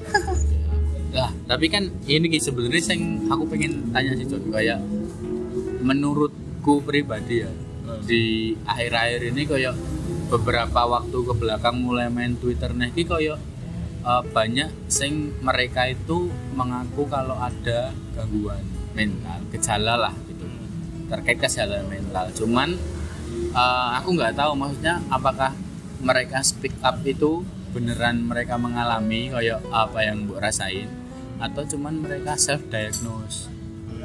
Lah, 1.15 1.31
tapi 1.51 1.65
kan 1.71 1.91
ini 2.07 2.27
sebenarnya 2.39 2.95
yang 2.95 3.27
aku 3.31 3.43
pengen 3.47 3.91
tanya 3.91 4.15
sih 4.15 4.27
Jon 4.27 4.43
kayak 4.51 4.79
menurutku 5.83 6.81
pribadi 6.83 7.43
ya 7.43 7.51
Hmm. 7.85 8.01
di 8.01 8.57
akhir-akhir 8.65 9.21
ini 9.29 9.41
kayak 9.45 9.75
beberapa 10.33 10.89
waktu 10.89 11.17
ke 11.21 11.33
belakang 11.37 11.85
mulai 11.85 12.09
main 12.09 12.33
Twitter 12.33 12.73
nih 12.73 12.89
kayak 13.05 13.37
eh, 14.01 14.23
banyak 14.33 14.89
sing 14.89 15.37
mereka 15.45 15.85
itu 15.85 16.33
mengaku 16.57 17.05
kalau 17.05 17.37
ada 17.37 17.93
gangguan 18.17 18.65
mental, 18.97 19.37
gejala 19.53 20.09
lah 20.09 20.13
terkait 21.11 21.37
kesehatan 21.41 21.87
mental. 21.87 22.29
Cuman 22.33 22.75
eh, 23.53 23.89
aku 23.99 24.09
nggak 24.15 24.35
tahu 24.37 24.51
maksudnya 24.57 25.01
apakah 25.09 25.51
mereka 26.01 26.43
speak 26.45 26.75
up 26.83 27.01
itu 27.05 27.41
beneran 27.75 28.23
mereka 28.23 28.55
mengalami 28.55 29.27
kayak 29.33 29.59
apa 29.67 29.99
yang 30.07 30.23
mbok 30.23 30.39
rasain 30.39 30.87
atau 31.35 31.67
cuman 31.67 31.99
mereka 31.99 32.39
self 32.39 32.63
diagnose 32.71 33.51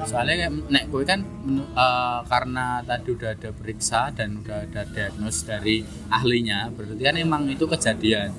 soalnya 0.03 0.49
kayak 0.49 0.53
nek 0.73 0.85
gue 0.89 1.03
kan 1.05 1.21
eh, 1.61 2.21
karena 2.25 2.81
tadi 2.85 3.09
udah 3.13 3.31
ada 3.37 3.51
periksa 3.53 4.09
dan 4.15 4.41
udah 4.41 4.65
ada 4.65 4.83
diagnos 4.89 5.45
dari 5.45 5.85
ahlinya 6.09 6.73
berarti 6.73 7.03
kan 7.03 7.17
emang 7.19 7.43
itu 7.51 7.65
kejadian. 7.69 8.33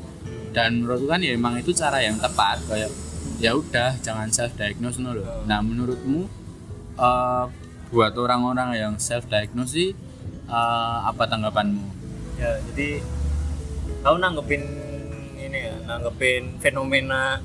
Dan 0.52 0.84
menurutku 0.84 1.08
kan 1.08 1.24
ya 1.24 1.32
emang 1.32 1.56
itu 1.64 1.72
cara 1.72 2.04
yang 2.04 2.20
tepat 2.20 2.60
kayak 2.68 2.92
ya 3.40 3.56
udah 3.56 3.96
jangan 4.04 4.28
self 4.28 4.52
diagnose 4.60 5.00
nah 5.48 5.60
menurutmu 5.64 6.28
eh, 6.98 7.46
buat 7.92 8.16
orang-orang 8.16 8.70
yang 8.80 8.94
self 8.98 9.28
diagnose 9.28 9.76
sih 9.76 9.90
eh, 10.48 10.98
apa 11.06 11.28
tanggapanmu? 11.28 11.84
Ya 12.40 12.58
jadi 12.72 13.04
kau 14.02 14.18
nanggepin 14.18 14.64
ini 15.38 15.60
ya 15.70 15.76
nanggepin 15.86 16.58
fenomena 16.64 17.44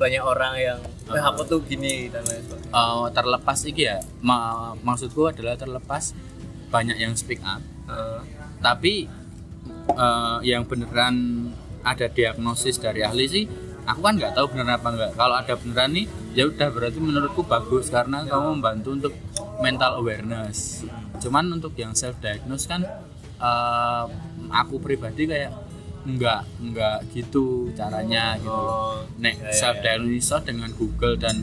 banyak 0.00 0.24
orang 0.24 0.54
yang 0.58 0.78
eh, 1.12 1.22
aku 1.22 1.44
tuh 1.46 1.60
gini 1.62 2.08
dan 2.08 2.24
lain 2.24 2.42
sebagainya. 2.42 2.72
Eh, 2.72 3.06
terlepas 3.12 3.58
iki 3.68 3.82
ya 3.84 4.00
ma- 4.24 4.74
maksudku 4.80 5.28
adalah 5.28 5.54
terlepas 5.54 6.16
banyak 6.72 6.98
yang 6.98 7.12
speak 7.14 7.44
up. 7.44 7.60
Eh, 7.86 8.20
tapi 8.64 9.06
eh, 9.92 10.38
yang 10.42 10.64
beneran 10.64 11.46
ada 11.84 12.08
diagnosis 12.08 12.80
dari 12.80 13.04
ahli 13.04 13.28
sih 13.28 13.44
aku 13.84 14.00
kan 14.00 14.16
nggak 14.16 14.32
tahu 14.32 14.56
beneran 14.56 14.80
apa 14.80 14.88
enggak 14.88 15.12
kalau 15.12 15.36
ada 15.36 15.54
beneran 15.60 15.90
nih 15.92 16.06
ya 16.32 16.48
udah 16.48 16.68
berarti 16.72 16.98
menurutku 16.98 17.44
bagus 17.44 17.92
karena 17.92 18.24
kamu 18.24 18.58
membantu 18.58 18.88
untuk 18.96 19.12
mental 19.64 20.04
awareness. 20.04 20.84
Cuman 21.24 21.48
untuk 21.56 21.72
yang 21.80 21.96
self 21.96 22.20
diagnose 22.20 22.68
kan 22.68 22.84
eh, 23.40 24.04
aku 24.52 24.76
pribadi 24.84 25.24
kayak 25.24 25.52
enggak 26.04 26.44
enggak 26.60 27.00
gitu 27.16 27.72
caranya 27.72 28.36
gitu. 28.36 28.52
Oh, 28.52 29.00
nek 29.16 29.40
Ya, 29.40 29.48
ya, 29.48 29.56
self 29.56 29.80
diagnosis 29.80 30.44
dengan 30.44 30.68
Google 30.76 31.16
dan 31.16 31.40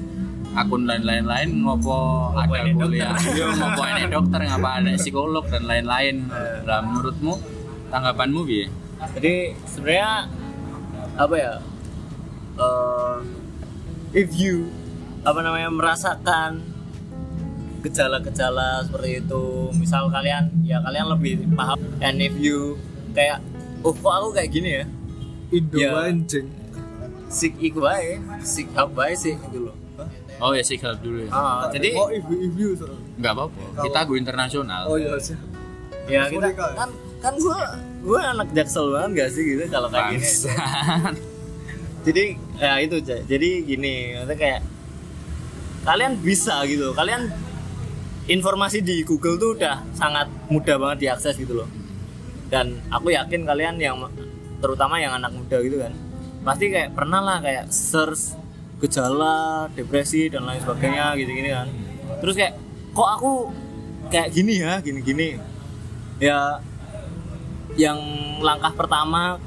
akun 0.53 0.85
lain-lain 0.85 1.25
lain 1.25 1.49
ngopo 1.65 2.29
ada 2.37 2.61
kuliah. 2.69 3.17
Iya, 3.17 3.57
ngopo 3.57 3.81
ini 3.89 4.03
dokter 4.05 4.39
ngapa 4.45 4.69
ada 4.85 4.93
psikolog 5.01 5.49
dan 5.49 5.65
lain-lain. 5.65 6.29
Lah 6.69 6.85
menurutmu 6.85 7.61
tanggapanmu 7.91 8.41
bi 8.47 8.63
jadi 9.17 9.57
sebenarnya 9.67 10.11
apa 11.19 11.35
ya 11.35 11.53
eh, 12.55 13.17
if 14.15 14.31
you 14.37 14.71
apa 15.27 15.39
namanya 15.43 15.69
merasakan 15.69 16.70
gejala-gejala 17.81 18.85
seperti 18.85 19.21
itu. 19.21 19.43
Misal 19.75 20.07
kalian 20.07 20.49
ya 20.63 20.79
kalian 20.81 21.05
lebih 21.11 21.33
paham 21.53 21.79
and 21.99 22.21
if 22.21 22.33
you 22.37 22.77
kayak 23.11 23.41
oh 23.81 23.91
kok 23.91 24.13
aku 24.13 24.29
kayak 24.37 24.49
gini 24.53 24.69
ya? 24.81 24.85
Indo 25.51 25.77
Ya. 25.77 25.91
anjing. 26.07 26.47
Sik 27.27 27.59
iku 27.59 27.83
bae 27.83 28.19
sik 28.43 28.71
help 28.71 28.95
bae 28.95 29.13
sih 29.13 29.35
gitu 29.35 29.71
loh. 29.71 29.75
Oh 30.41 30.57
ya 30.57 30.63
sih 30.65 30.77
help 30.81 30.97
dulu 31.05 31.25
ya. 31.25 31.29
Ah, 31.29 31.69
jadi 31.69 31.93
oh 31.93 32.09
ibu 32.09 32.33
ibu 32.33 32.73
nggak 33.21 33.33
apa-apa. 33.33 33.85
Kita 33.85 33.99
go 34.05 34.13
internasional. 34.17 34.89
Oh 34.89 34.97
iya 34.97 35.13
sih. 35.21 35.37
Ya 36.09 36.25
kita 36.27 36.49
kan 36.57 36.89
kan 37.21 37.33
gua 37.37 37.77
gua 38.01 38.19
anak 38.33 38.49
jaksel 38.57 38.89
banget 38.89 39.11
gak 39.13 39.29
sih 39.37 39.43
gitu 39.45 39.63
kalau 39.69 39.87
kayak 39.93 40.17
gini? 40.17 40.25
Jadi 42.01 42.23
ya 42.57 42.81
itu 42.81 42.97
jadi 43.05 43.49
gini 43.61 44.17
maksudnya 44.17 44.33
kayak 44.33 44.59
kalian 45.85 46.17
bisa 46.17 46.65
gitu. 46.65 46.97
Kalian 46.97 47.29
informasi 48.31 48.79
di 48.79 49.03
Google 49.03 49.35
tuh 49.35 49.59
udah 49.59 49.83
sangat 49.91 50.31
mudah 50.47 50.79
banget 50.79 51.11
diakses 51.11 51.35
gitu 51.35 51.59
loh. 51.59 51.69
Dan 52.47 52.79
aku 52.87 53.11
yakin 53.11 53.43
kalian 53.43 53.75
yang 53.79 53.99
terutama 54.63 55.01
yang 55.01 55.17
anak 55.17 55.35
muda 55.35 55.57
gitu 55.59 55.81
kan 55.81 55.91
pasti 56.41 56.73
kayak 56.73 56.97
pernah 56.97 57.21
lah 57.21 57.37
kayak 57.37 57.69
search 57.69 58.33
gejala 58.81 59.69
depresi 59.77 60.25
dan 60.25 60.45
lain 60.45 60.61
sebagainya 60.61 61.13
gitu 61.21 61.31
gini 61.33 61.49
kan. 61.53 61.67
Terus 62.21 62.33
kayak 62.33 62.53
kok 62.91 63.09
aku 63.19 63.31
kayak 64.09 64.33
gini 64.33 64.59
ya 64.59 64.81
gini 64.81 64.99
gini 65.05 65.27
ya 66.19 66.59
yang 67.79 67.97
langkah 68.43 68.73
pertama 68.75 69.39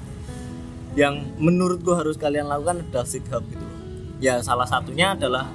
yang 0.94 1.34
menurut 1.36 1.82
gua 1.82 2.00
harus 2.00 2.16
kalian 2.16 2.46
lakukan 2.46 2.86
adalah 2.86 3.06
seek 3.06 3.26
help 3.26 3.44
gitu. 3.50 3.66
Ya 4.22 4.38
salah 4.40 4.64
satunya 4.64 5.18
adalah 5.18 5.50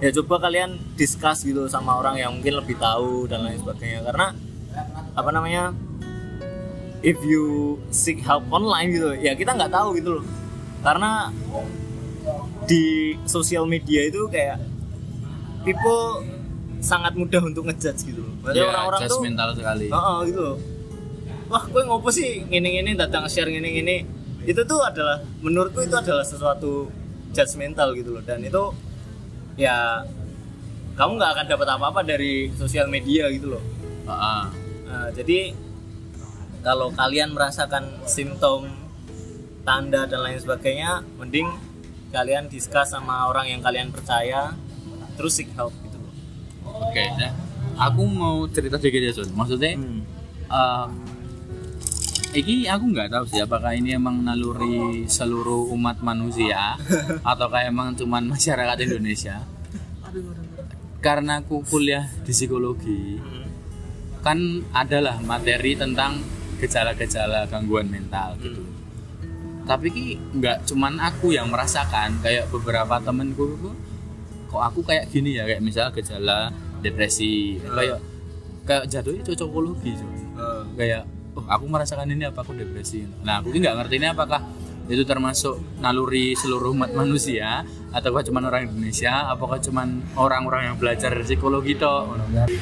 ya 0.00 0.12
coba 0.20 0.48
kalian 0.48 0.76
discuss 0.94 1.44
gitu 1.44 1.64
sama 1.72 1.96
orang 1.96 2.20
yang 2.20 2.30
mungkin 2.36 2.60
lebih 2.60 2.76
tahu 2.76 3.24
dan 3.24 3.44
lain 3.44 3.56
sebagainya 3.56 4.04
karena 4.04 4.36
apa 5.16 5.30
namanya 5.32 5.72
if 7.00 7.16
you 7.24 7.76
seek 7.88 8.20
help 8.20 8.44
online 8.52 8.92
gitu 8.92 9.16
ya 9.16 9.32
kita 9.32 9.56
nggak 9.56 9.72
tahu 9.72 9.96
gitu 9.96 10.20
loh 10.20 10.24
karena 10.84 11.32
di 12.66 13.14
sosial 13.24 13.64
media 13.64 14.04
itu 14.04 14.26
kayak 14.28 14.58
people 15.62 16.22
sangat 16.82 17.18
mudah 17.18 17.42
untuk 17.42 17.66
ngejudge 17.66 18.06
gitu 18.06 18.22
loh. 18.22 18.34
Maksudnya 18.42 18.62
ya 18.62 18.70
orang-orang 18.70 19.00
tuh 19.02 19.10
judgmental 19.18 19.48
sekali 19.58 19.86
Heeh, 19.90 20.18
gitu 20.30 20.40
loh. 20.42 20.56
Wah, 21.46 21.62
gue 21.62 21.82
ngopo 21.86 22.08
sih 22.10 22.42
ngene-ngene 22.46 22.98
datang 22.98 23.26
share 23.30 23.50
ngene-ngene. 23.50 24.06
Itu 24.46 24.62
tuh 24.62 24.82
adalah 24.82 25.22
menurutku 25.42 25.82
itu 25.82 25.94
adalah 25.94 26.22
sesuatu 26.22 26.90
judgmental 27.34 27.94
gitu 27.98 28.14
loh 28.18 28.22
dan 28.22 28.42
itu 28.42 28.62
ya 29.56 30.04
kamu 30.96 31.20
nggak 31.20 31.32
akan 31.36 31.46
dapat 31.48 31.68
apa-apa 31.76 32.00
dari 32.04 32.48
sosial 32.56 32.88
media 32.88 33.28
gitu 33.32 33.56
loh. 33.56 33.64
Heeh. 34.08 34.44
Nah, 34.86 35.08
jadi 35.12 35.52
kalau 36.62 36.94
kalian 36.94 37.34
merasakan 37.36 38.06
simptom 38.08 38.70
tanda 39.66 40.06
dan 40.06 40.22
lain 40.22 40.38
sebagainya, 40.38 41.02
mending 41.18 41.50
kalian 42.14 42.46
discuss 42.48 42.94
sama 42.94 43.28
orang 43.28 43.50
yang 43.50 43.60
kalian 43.60 43.90
percaya 43.90 44.54
terus 45.20 45.36
seek 45.36 45.50
help 45.56 45.72
gitu 45.84 45.98
loh. 45.98 46.12
oke 46.86 47.02
ya 47.18 47.30
aku 47.76 48.02
mau 48.08 48.46
cerita 48.48 48.80
sedikit 48.80 49.00
ya 49.04 49.12
Sun 49.12 49.32
maksudnya 49.36 49.74
eh, 50.48 50.86
Iki 52.36 52.68
aku 52.68 52.84
nggak 52.92 53.08
tahu 53.08 53.24
sih 53.32 53.40
apakah 53.40 53.72
ini 53.72 53.96
emang 53.96 54.20
naluri 54.20 55.08
seluruh 55.08 55.72
umat 55.72 56.04
manusia 56.04 56.76
atau 57.32 57.48
kayak 57.48 57.72
emang 57.72 57.96
cuman 57.96 58.28
masyarakat 58.28 58.76
Indonesia. 58.84 59.40
Karena 61.00 61.40
aku 61.40 61.64
kuliah 61.64 62.04
di 62.28 62.36
psikologi, 62.36 63.16
kan 64.20 64.36
adalah 64.76 65.16
materi 65.24 65.80
tentang 65.80 66.20
gejala-gejala 66.60 67.48
gangguan 67.48 67.88
mental 67.88 68.36
gitu. 68.44 68.60
Tapi 69.64 69.86
ki 69.88 70.04
nggak 70.36 70.68
cuman 70.68 71.00
aku 71.00 71.32
yang 71.32 71.48
merasakan, 71.48 72.20
kayak 72.20 72.52
beberapa 72.52 73.00
temenku 73.00 73.72
kok 74.52 74.60
aku 74.60 74.84
kayak 74.84 75.08
gini 75.08 75.40
ya? 75.40 75.48
Kayak 75.48 75.64
misalnya 75.64 75.92
gejala 75.96 76.38
depresi, 76.84 77.56
kayak 77.64 77.96
kayak 78.68 78.84
jatuhnya 78.92 79.24
cocokologi 79.24 79.96
cuy. 79.96 80.20
Kayak 80.76 81.15
oh 81.36 81.44
aku 81.46 81.64
merasakan 81.68 82.08
ini 82.10 82.26
apa 82.26 82.42
aku 82.42 82.56
depresi? 82.56 83.04
Nah 83.22 83.40
aku 83.44 83.52
nggak 83.52 83.76
ngerti 83.76 83.94
ini 84.00 84.08
apakah 84.10 84.40
itu 84.86 85.02
termasuk 85.02 85.58
naluri 85.82 86.38
seluruh 86.38 86.70
umat 86.70 86.94
manusia 86.94 87.66
atau 87.90 88.14
cuma 88.22 88.38
orang 88.38 88.70
Indonesia 88.70 89.34
apakah 89.34 89.58
cuma 89.58 89.82
orang-orang 90.14 90.70
yang 90.70 90.76
belajar 90.78 91.10
psikologi 91.26 91.74
toh 91.74 92.14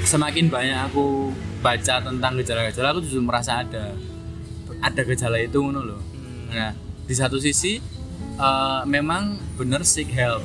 semakin 0.08 0.48
banyak 0.48 0.88
aku 0.88 1.28
baca 1.60 2.00
tentang 2.00 2.32
gejala-gejala 2.40 2.96
aku 2.96 3.04
justru 3.04 3.20
merasa 3.20 3.60
ada 3.60 3.92
ada 4.80 5.00
gejala 5.04 5.36
itu 5.36 5.60
ngono 5.60 5.84
loh 5.84 6.00
nah 6.48 6.72
di 7.04 7.12
satu 7.12 7.36
sisi 7.36 7.76
eh, 8.40 8.80
memang 8.88 9.36
bener 9.60 9.84
seek 9.84 10.08
help 10.16 10.40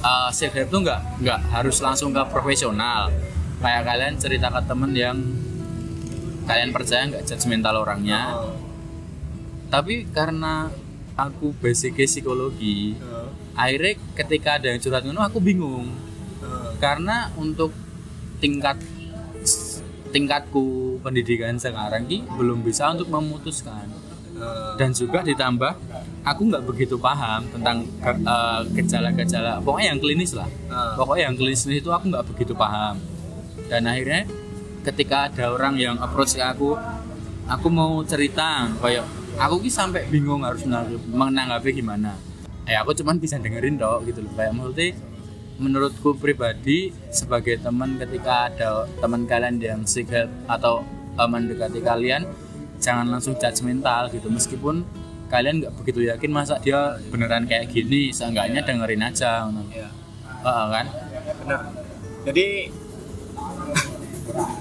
Eh, 0.00 0.30
seek 0.32 0.56
help 0.56 0.72
tuh 0.72 0.80
nggak 0.80 1.20
nggak 1.20 1.40
harus 1.52 1.76
langsung 1.84 2.16
ke 2.16 2.22
profesional. 2.32 3.12
Kayak 3.60 3.82
kalian 3.84 4.14
cerita 4.16 4.48
ke 4.48 4.60
temen 4.64 4.96
yang 4.96 5.16
kalian 6.50 6.70
percaya 6.74 7.06
nggak 7.06 7.24
judgmental 7.30 7.78
orangnya? 7.78 8.34
Tapi 9.70 10.10
karena 10.10 10.66
aku 11.14 11.54
basicnya 11.62 12.10
psikologi 12.10 12.98
akhirnya 13.54 13.94
ketika 14.18 14.58
ada 14.58 14.66
yang 14.74 14.82
curhat 14.82 15.06
ngono 15.06 15.22
aku 15.22 15.38
bingung. 15.38 15.86
Karena 16.82 17.30
untuk 17.38 17.70
tingkat 18.42 18.82
tingkatku 20.10 20.98
pendidikan 21.06 21.54
sekarang 21.54 22.10
ini 22.10 22.26
belum 22.34 22.66
bisa 22.66 22.90
untuk 22.90 23.06
memutuskan. 23.14 23.86
Dan 24.80 24.96
juga 24.96 25.20
ditambah 25.20 25.76
aku 26.24 26.40
nggak 26.48 26.64
begitu 26.64 26.96
paham 26.96 27.46
tentang 27.52 27.84
eh, 28.02 28.60
gejala-gejala. 28.74 29.60
Pokoknya 29.62 29.94
yang 29.94 30.00
klinis 30.00 30.32
lah. 30.34 30.48
Pokoknya 30.98 31.30
yang 31.30 31.36
klinis 31.36 31.62
itu 31.68 31.92
aku 31.92 32.10
nggak 32.10 32.26
begitu 32.34 32.56
paham. 32.56 32.96
Dan 33.68 33.86
akhirnya 33.86 34.26
ketika 34.80 35.28
ada 35.28 35.52
orang 35.52 35.76
yang 35.76 35.96
approach 36.00 36.36
ke 36.36 36.44
aku 36.44 36.76
aku 37.50 37.66
mau 37.68 38.00
cerita 38.06 38.68
kayak 38.80 39.04
aku 39.36 39.64
ki 39.64 39.70
sampai 39.70 40.06
bingung 40.08 40.44
harus 40.44 40.64
menanggapi, 41.10 41.76
gimana. 41.76 42.16
Eh 42.64 42.76
aku 42.76 42.94
cuman 42.96 43.18
bisa 43.18 43.36
dengerin 43.40 43.76
dong 43.80 44.06
gitu 44.06 44.22
loh. 44.22 44.32
Kayak 44.36 44.52
maksudnya 44.56 44.88
menurutku 45.60 46.16
pribadi 46.16 46.88
sebagai 47.12 47.60
teman 47.60 48.00
ketika 48.00 48.48
ada 48.48 48.88
teman 49.00 49.28
kalian 49.28 49.60
yang 49.60 49.82
seek 49.84 50.08
help 50.08 50.30
atau 50.48 50.84
eh, 51.18 51.28
mendekati 51.28 51.80
kalian 51.84 52.24
jangan 52.80 53.08
langsung 53.10 53.36
judgmental 53.36 54.08
gitu. 54.12 54.28
Meskipun 54.32 54.86
kalian 55.28 55.62
nggak 55.62 55.74
begitu 55.78 56.10
yakin 56.10 56.30
masa 56.32 56.58
dia 56.58 56.98
beneran 57.12 57.46
kayak 57.46 57.70
gini 57.70 58.10
seenggaknya 58.10 58.64
dengerin 58.64 59.04
aja 59.04 59.46
ngono. 59.46 59.62
Iya. 59.68 59.88
Heeh, 60.40 60.66
kan? 60.72 60.86
Benar 61.44 61.60
jadi 62.24 62.68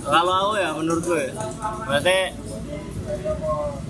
kalau 0.06 0.34
aku 0.34 0.54
ya 0.58 0.70
menurut 0.74 1.04
gue. 1.06 1.26
Berarti 1.86 2.18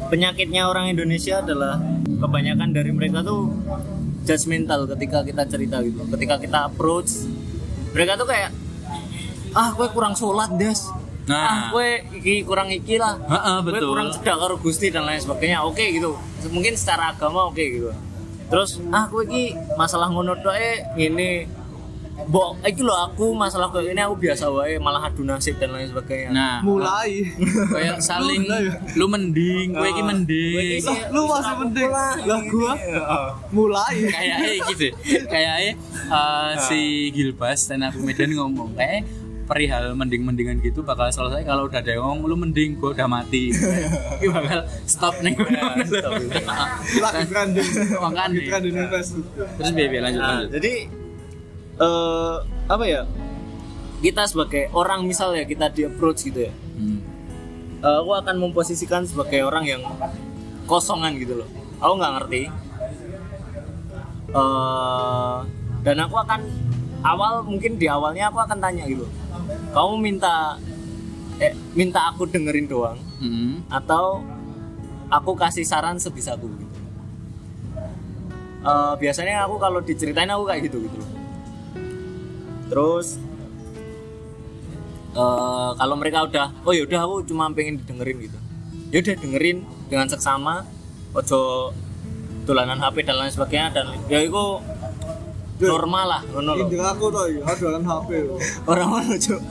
penyakitnya 0.09 0.67
orang 0.67 0.91
Indonesia 0.91 1.39
adalah 1.39 1.79
kebanyakan 2.07 2.69
dari 2.73 2.91
mereka 2.91 3.23
tuh 3.23 3.51
judgmental 4.25 4.85
ketika 4.95 5.23
kita 5.23 5.43
cerita 5.47 5.77
gitu. 5.85 6.03
Ketika 6.09 6.35
kita 6.41 6.59
approach 6.69 7.27
mereka 7.93 8.19
tuh 8.19 8.27
kayak 8.29 8.51
ah 9.57 9.73
gue 9.73 9.87
kurang 9.91 10.13
sholat 10.13 10.53
des. 10.57 10.79
Ah 11.29 11.69
Nah. 11.69 11.69
gue 11.69 11.89
iki 12.17 12.41
kurang 12.41 12.73
iki 12.73 12.97
lah. 12.97 13.13
Heeh, 13.21 13.57
gue 13.61 13.77
betul. 13.77 13.89
kurang 13.93 14.09
cedak 14.09 14.37
karo 14.41 14.55
gusti 14.57 14.89
dan 14.89 15.05
lain 15.05 15.21
sebagainya. 15.21 15.61
Oke 15.61 15.93
gitu. 15.93 16.17
Mungkin 16.49 16.73
secara 16.73 17.13
agama 17.13 17.53
oke 17.53 17.61
gitu. 17.61 17.93
Terus 18.49 18.81
ah 18.89 19.05
gue 19.05 19.23
iki 19.29 19.43
masalah 19.77 20.09
ngono 20.09 20.33
eh 20.57 20.89
ini 20.97 21.58
Bo, 22.27 22.57
iki 22.65 22.83
lho 22.83 22.91
aku 22.91 23.31
masalah 23.31 23.71
kayak 23.71 23.95
ini 23.95 24.01
aku 24.03 24.15
biasa 24.19 24.51
wae 24.51 24.75
malah 24.75 25.07
adu 25.07 25.23
nasib 25.23 25.55
dan 25.55 25.71
lain 25.71 25.87
sebagainya. 25.87 26.29
nah 26.35 26.55
mulai. 26.59 27.23
kayak 27.75 28.03
saling 28.03 28.43
lu 28.99 29.05
mending 29.07 29.71
gue 29.71 29.87
iki 29.87 30.03
mending. 30.03 30.81
Lah, 30.83 30.99
lu 31.15 31.21
masih 31.29 31.55
mending. 31.63 31.89
lah 31.93 32.41
gua 32.51 32.73
mulai. 33.49 33.95
Kayaknya 34.09 34.51
gitu 34.73 34.87
kayaknya 35.29 35.73
uh, 36.09 36.51
si 36.67 37.09
Gilbas 37.15 37.69
dan 37.69 37.87
aku 37.87 38.03
Medan 38.03 38.33
ngomong 38.35 38.75
kayak 38.75 39.07
perihal 39.49 39.97
mending-mendingan 39.97 40.61
gitu 40.61 40.85
bakal 40.85 41.09
selesai 41.09 41.41
kalau 41.41 41.65
udah 41.65 41.81
ada 41.81 41.97
yang 41.97 42.05
ngomong 42.05 42.29
lu 42.29 42.37
mending 42.37 42.77
gue 42.77 42.93
udah 42.93 43.09
mati. 43.09 43.49
Ini 43.49 44.29
bakal 44.29 44.59
stop 44.85 45.17
nih 45.25 45.33
lagi 47.01 47.25
trending 47.25 47.65
lagi 47.65 47.89
makanya 47.97 49.01
terus 49.57 49.71
biar 49.73 49.89
biar 49.89 50.03
lanjut 50.05 50.21
Nah, 50.21 50.29
lanjut. 50.45 50.49
jadi 50.53 50.73
eh 51.79 52.35
apa 52.67 52.83
ya? 52.85 53.01
Kita 53.99 54.23
sebagai 54.23 54.71
orang 54.71 55.03
misalnya 55.03 55.43
kita 55.43 55.67
di 55.71 55.83
approach 55.83 56.23
gitu 56.23 56.47
ya. 56.47 56.53
Hmm. 56.79 56.99
eh, 57.79 57.97
aku 57.99 58.11
akan 58.15 58.35
memposisikan 58.39 59.03
sebagai 59.03 59.43
orang 59.43 59.63
yang 59.63 59.81
kosongan 60.63 61.15
gitu 61.15 61.43
loh. 61.43 61.49
Aku 61.79 61.93
nggak 61.95 62.13
ngerti. 62.19 62.41
eh 64.29 65.37
dan 65.81 65.97
aku 66.05 66.15
akan 66.21 66.41
awal 67.01 67.41
mungkin 67.41 67.81
di 67.81 67.89
awalnya 67.89 68.29
aku 68.29 68.37
akan 68.37 68.61
tanya 68.61 68.85
gitu. 68.85 69.07
Kamu 69.73 69.97
minta 69.97 70.59
eh 71.39 71.55
minta 71.73 72.11
aku 72.11 72.27
dengerin 72.27 72.67
doang 72.67 72.99
Hmm. 73.19 73.63
atau 73.67 74.23
aku 75.09 75.33
kasih 75.35 75.65
saran 75.65 75.97
sebisaku 75.97 76.45
gitu. 76.45 76.67
Eh, 78.59 78.93
biasanya 78.99 79.47
aku 79.47 79.55
kalau 79.57 79.79
diceritain 79.79 80.29
aku 80.29 80.45
kayak 80.45 80.67
gitu 80.67 80.77
gitu. 80.83 80.99
Terus 82.69 83.17
eh, 85.17 85.69
kalau 85.75 85.95
mereka 85.97 86.29
udah, 86.29 86.47
oh 86.63 86.73
ya 86.73 86.85
udah 86.85 86.99
aku 87.03 87.15
cuma 87.25 87.49
pengen 87.51 87.81
didengerin 87.81 88.17
gitu. 88.23 88.39
Ya 88.89 88.97
udah 89.01 89.15
dengerin 89.17 89.57
dengan 89.89 90.07
seksama, 90.09 90.65
ojo 91.13 91.73
tulanan 92.45 92.81
HP 92.81 93.05
dan 93.05 93.21
lain 93.21 93.33
sebagainya 93.33 93.69
dan 93.73 93.85
ya 94.09 94.21
itu 94.25 94.45
normal 95.59 96.05
lah, 96.07 96.21
ngono 96.33 96.55
loh. 96.55 96.65
Indra 96.65 96.95
aku 96.95 97.05
tuh 97.11 97.25
ya 97.29 97.41
aduan 97.43 97.83
HP 97.83 98.09
lho. 98.25 98.35
Orang 98.63 98.87
ngono 98.95 99.13
cuk. 99.17 99.41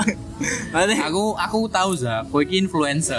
Aku 0.78 1.35
aku 1.35 1.59
tahu 1.66 1.90
za 1.98 2.22
kowe 2.31 2.46
iki 2.46 2.62
influencer 2.62 3.18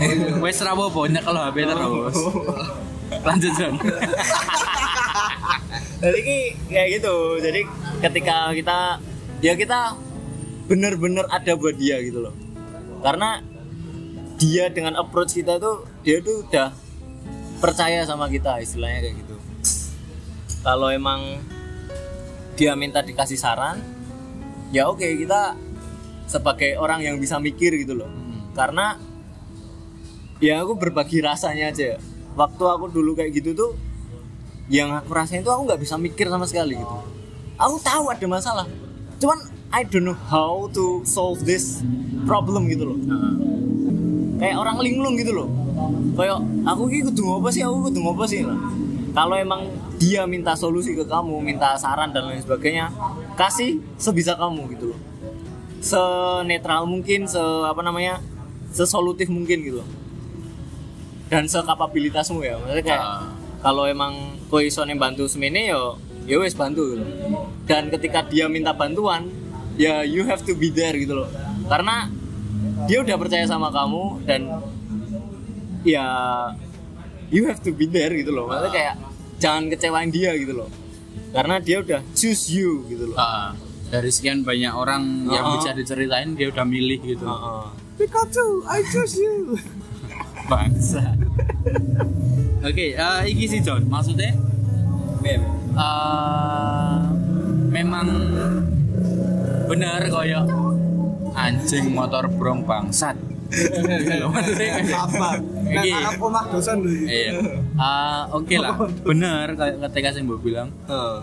wes 0.42 0.58
ra 0.58 0.74
apa 0.74 0.90
banyak 0.90 1.22
kalau 1.22 1.40
HP 1.46 1.56
terus 1.62 2.16
lanjut 3.22 3.52
John 3.54 3.74
jadi 6.02 6.18
ki 6.26 6.38
kayak 6.66 6.88
gitu 6.98 7.16
jadi 7.38 7.60
ketika 8.02 8.50
kita 8.50 8.78
ya 9.44 9.52
kita 9.56 9.96
bener-bener 10.66 11.24
ada 11.28 11.52
buat 11.54 11.76
dia 11.76 12.00
gitu 12.02 12.24
loh. 12.24 12.34
Karena 13.00 13.40
dia 14.36 14.68
dengan 14.68 14.98
approach 15.00 15.36
kita 15.36 15.56
tuh 15.56 15.88
dia 16.04 16.20
tuh 16.20 16.44
udah 16.44 16.72
percaya 17.60 18.04
sama 18.04 18.28
kita 18.28 18.60
istilahnya 18.60 19.00
kayak 19.08 19.16
gitu. 19.20 19.36
Kalau 20.60 20.90
emang 20.90 21.40
dia 22.56 22.72
minta 22.74 23.04
dikasih 23.04 23.38
saran 23.38 23.80
ya 24.74 24.88
oke 24.88 25.04
kita 25.04 25.54
sebagai 26.26 26.74
orang 26.80 27.04
yang 27.04 27.16
bisa 27.20 27.38
mikir 27.38 27.72
gitu 27.78 27.96
loh. 27.96 28.10
Karena 28.56 28.98
ya 30.42 30.60
aku 30.60 30.76
berbagi 30.76 31.24
rasanya 31.24 31.72
aja 31.72 31.96
waktu 32.36 32.64
aku 32.66 32.92
dulu 32.92 33.16
kayak 33.16 33.32
gitu 33.40 33.56
tuh 33.56 33.72
yang 34.68 34.90
aku 34.92 35.14
rasain 35.14 35.40
itu 35.40 35.48
aku 35.48 35.62
nggak 35.70 35.80
bisa 35.80 35.94
mikir 35.96 36.26
sama 36.26 36.44
sekali 36.44 36.76
gitu. 36.76 36.96
Aku 37.56 37.80
tahu 37.80 38.12
ada 38.12 38.26
masalah 38.28 38.68
cuman 39.18 39.38
I 39.72 39.82
don't 39.84 40.06
know 40.06 40.16
how 40.30 40.70
to 40.72 41.02
solve 41.04 41.42
this 41.44 41.82
problem 42.24 42.70
gitu 42.70 42.94
loh. 42.94 42.98
Kayak 44.36 44.56
orang 44.60 44.76
linglung 44.84 45.14
gitu 45.16 45.32
loh. 45.32 45.48
Kayak 46.16 46.40
aku 46.64 46.82
ini 46.92 47.02
kudu 47.12 47.40
apa 47.40 47.48
sih? 47.52 47.62
Aku 47.64 47.88
kudu 47.88 48.00
apa 48.04 48.24
sih? 48.28 48.40
Lah 48.44 48.56
kalau 49.16 49.32
emang 49.40 49.72
dia 49.96 50.28
minta 50.28 50.52
solusi 50.52 50.92
ke 50.92 51.00
kamu 51.08 51.40
minta 51.40 51.72
saran 51.80 52.12
dan 52.12 52.28
lain 52.28 52.36
sebagainya 52.44 52.92
kasih 53.32 53.80
sebisa 53.96 54.36
kamu 54.36 54.76
gitu 54.76 54.92
loh. 54.92 55.00
Senetral 55.80 56.84
mungkin 56.84 57.24
se 57.24 57.40
apa 57.40 57.80
namanya 57.80 58.20
sesolutif 58.76 59.32
mungkin 59.32 59.64
gitu 59.64 59.80
loh. 59.80 59.88
Dan 61.32 61.48
sekapabilitasmu 61.48 62.44
ya. 62.44 62.60
Maksudnya 62.60 62.84
kayak 62.84 63.02
Ah. 63.02 63.24
kalau 63.64 63.88
emang 63.88 64.36
kowe 64.52 64.60
iso 64.60 64.84
ning 64.84 65.00
bantu 65.00 65.24
semene 65.26 65.72
yo 65.72 65.96
ya 66.28 66.36
wes 66.36 66.52
bantu 66.52 66.92
gitu. 66.92 67.04
Dan 67.66 67.90
ketika 67.90 68.22
dia 68.24 68.46
minta 68.46 68.70
bantuan 68.70 69.26
ya 69.76 70.00
you 70.02 70.22
have 70.24 70.40
to 70.42 70.54
be 70.54 70.70
there 70.70 70.94
gitu 70.94 71.12
loh. 71.12 71.28
Karena 71.66 72.08
dia 72.86 73.02
udah 73.02 73.16
percaya 73.18 73.44
sama 73.44 73.68
kamu 73.68 74.22
dan 74.24 74.40
ya 75.82 76.06
you 77.28 77.46
have 77.46 77.58
to 77.60 77.74
be 77.74 77.86
there 77.86 78.10
gitu 78.10 78.30
loh. 78.30 78.46
Maksudnya 78.46 78.72
kayak 78.72 78.94
jangan 79.36 79.68
kecewain 79.68 80.10
dia 80.10 80.32
gitu 80.38 80.54
loh. 80.56 80.70
Karena 81.34 81.58
dia 81.58 81.82
udah 81.82 82.00
choose 82.14 82.48
you 82.48 82.86
gitu 82.86 83.12
loh. 83.12 83.18
Ah, 83.18 83.52
dari 83.90 84.08
sekian 84.08 84.40
banyak 84.40 84.72
orang 84.72 85.26
yang 85.28 85.44
Ah. 85.44 85.52
bisa 85.58 85.74
diceritain 85.74 86.32
dia 86.32 86.48
udah 86.48 86.64
milih 86.64 87.02
gitu. 87.02 87.26
Heeh. 87.26 87.64
Pikachu 87.96 88.62
I 88.64 88.80
choose 88.86 89.18
you. 89.18 89.58
Bangsa. 90.50 91.02
Oke 92.62 92.94
eh, 92.94 93.20
iki 93.26 93.44
sih 93.50 93.60
John. 93.60 93.82
Maksudnya? 93.90 94.32
Eh, 95.26 95.40
memang 97.76 98.08
bener 99.68 100.00
koyo 100.08 100.40
anjing 101.36 101.92
motor 101.92 102.24
brong 102.32 102.64
bangsat. 102.64 103.16
Dosen 106.50 106.82
lho 106.82 106.90
iki. 106.90 107.06
iya. 107.06 107.30
Ah, 107.78 108.26
oke 108.34 108.56
lah. 108.58 108.74
Bener 109.06 109.54
kayak 109.54 109.78
ketika 109.86 110.18
saya 110.18 110.26
mau 110.26 110.34
bilang 110.34 110.74
Heeh. 110.90 111.18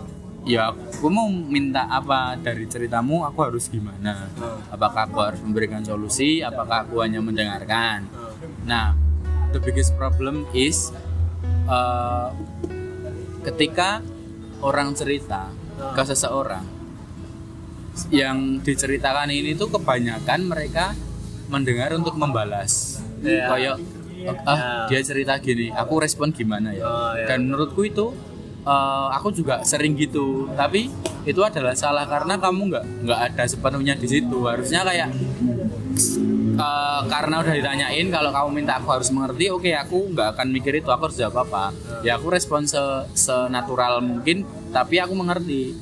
ya 0.56 0.72
aku 0.72 1.12
mau 1.12 1.28
minta 1.28 1.84
apa 1.84 2.40
dari 2.40 2.64
ceritamu 2.64 3.28
aku 3.28 3.44
harus 3.44 3.68
gimana? 3.68 4.24
Hmm. 4.40 4.56
apakah 4.72 5.04
aku 5.04 5.18
harus 5.20 5.40
memberikan 5.44 5.84
solusi? 5.84 6.40
Apakah 6.40 6.88
aku 6.88 7.04
hanya 7.04 7.20
mendengarkan? 7.20 8.08
Heeh. 8.08 8.32
nah 8.64 8.96
the 9.52 9.60
biggest 9.60 9.92
problem 10.00 10.48
is 10.56 10.96
uh, 11.68 12.32
ketika 13.44 14.00
orang 14.64 14.96
cerita 14.96 15.52
ke 15.74 16.02
seseorang 16.04 16.64
yang 18.10 18.58
diceritakan 18.60 19.30
ini 19.30 19.54
tuh 19.54 19.70
kebanyakan 19.70 20.40
mereka 20.44 20.94
mendengar 21.46 21.94
untuk 21.94 22.14
membalas 22.14 22.98
Iya. 23.20 23.46
kayak 23.48 23.76
ah 24.44 24.84
dia 24.84 25.00
cerita 25.00 25.36
gini 25.38 25.68
aku 25.70 26.00
respon 26.00 26.28
gimana 26.28 26.72
ya 26.72 26.82
Oh, 26.82 27.12
iya. 27.14 27.24
dan 27.26 27.46
menurutku 27.46 27.82
itu 27.82 28.12
eh, 28.64 29.08
aku 29.16 29.28
juga 29.30 29.60
sering 29.62 29.94
gitu. 29.94 30.48
Tapi 30.56 30.88
itu 31.24 31.40
adalah 31.40 31.72
salah 31.76 32.04
karena 32.04 32.36
kamu 32.36 32.60
nggak 32.72 32.84
nggak 33.04 33.20
ada 33.32 33.44
sepenuhnya 33.48 33.94
di 33.96 34.08
situ. 34.08 34.38
Harusnya 34.44 34.84
kayak 34.84 35.08
eh, 36.58 37.00
karena 37.08 37.34
udah 37.44 37.54
ditanyain 37.54 38.06
kalau 38.08 38.30
kamu 38.32 38.48
minta 38.64 38.80
aku 38.80 38.88
harus 38.90 39.08
mengerti 39.12 39.52
oke 39.52 39.70
aku 39.72 39.98
nggak 40.12 40.28
akan 40.36 40.46
mikir 40.52 40.72
itu 40.80 40.88
aku 40.88 41.12
harus 41.12 41.18
jawab 41.20 41.46
apa. 41.48 41.72
Ya 42.04 42.16
aku 42.16 42.32
respon 42.32 42.64
se 42.64 42.80
senatural 43.14 44.00
mungkin 44.04 44.42
tapi 44.72 44.98
aku 44.98 45.12
mengerti. 45.12 45.76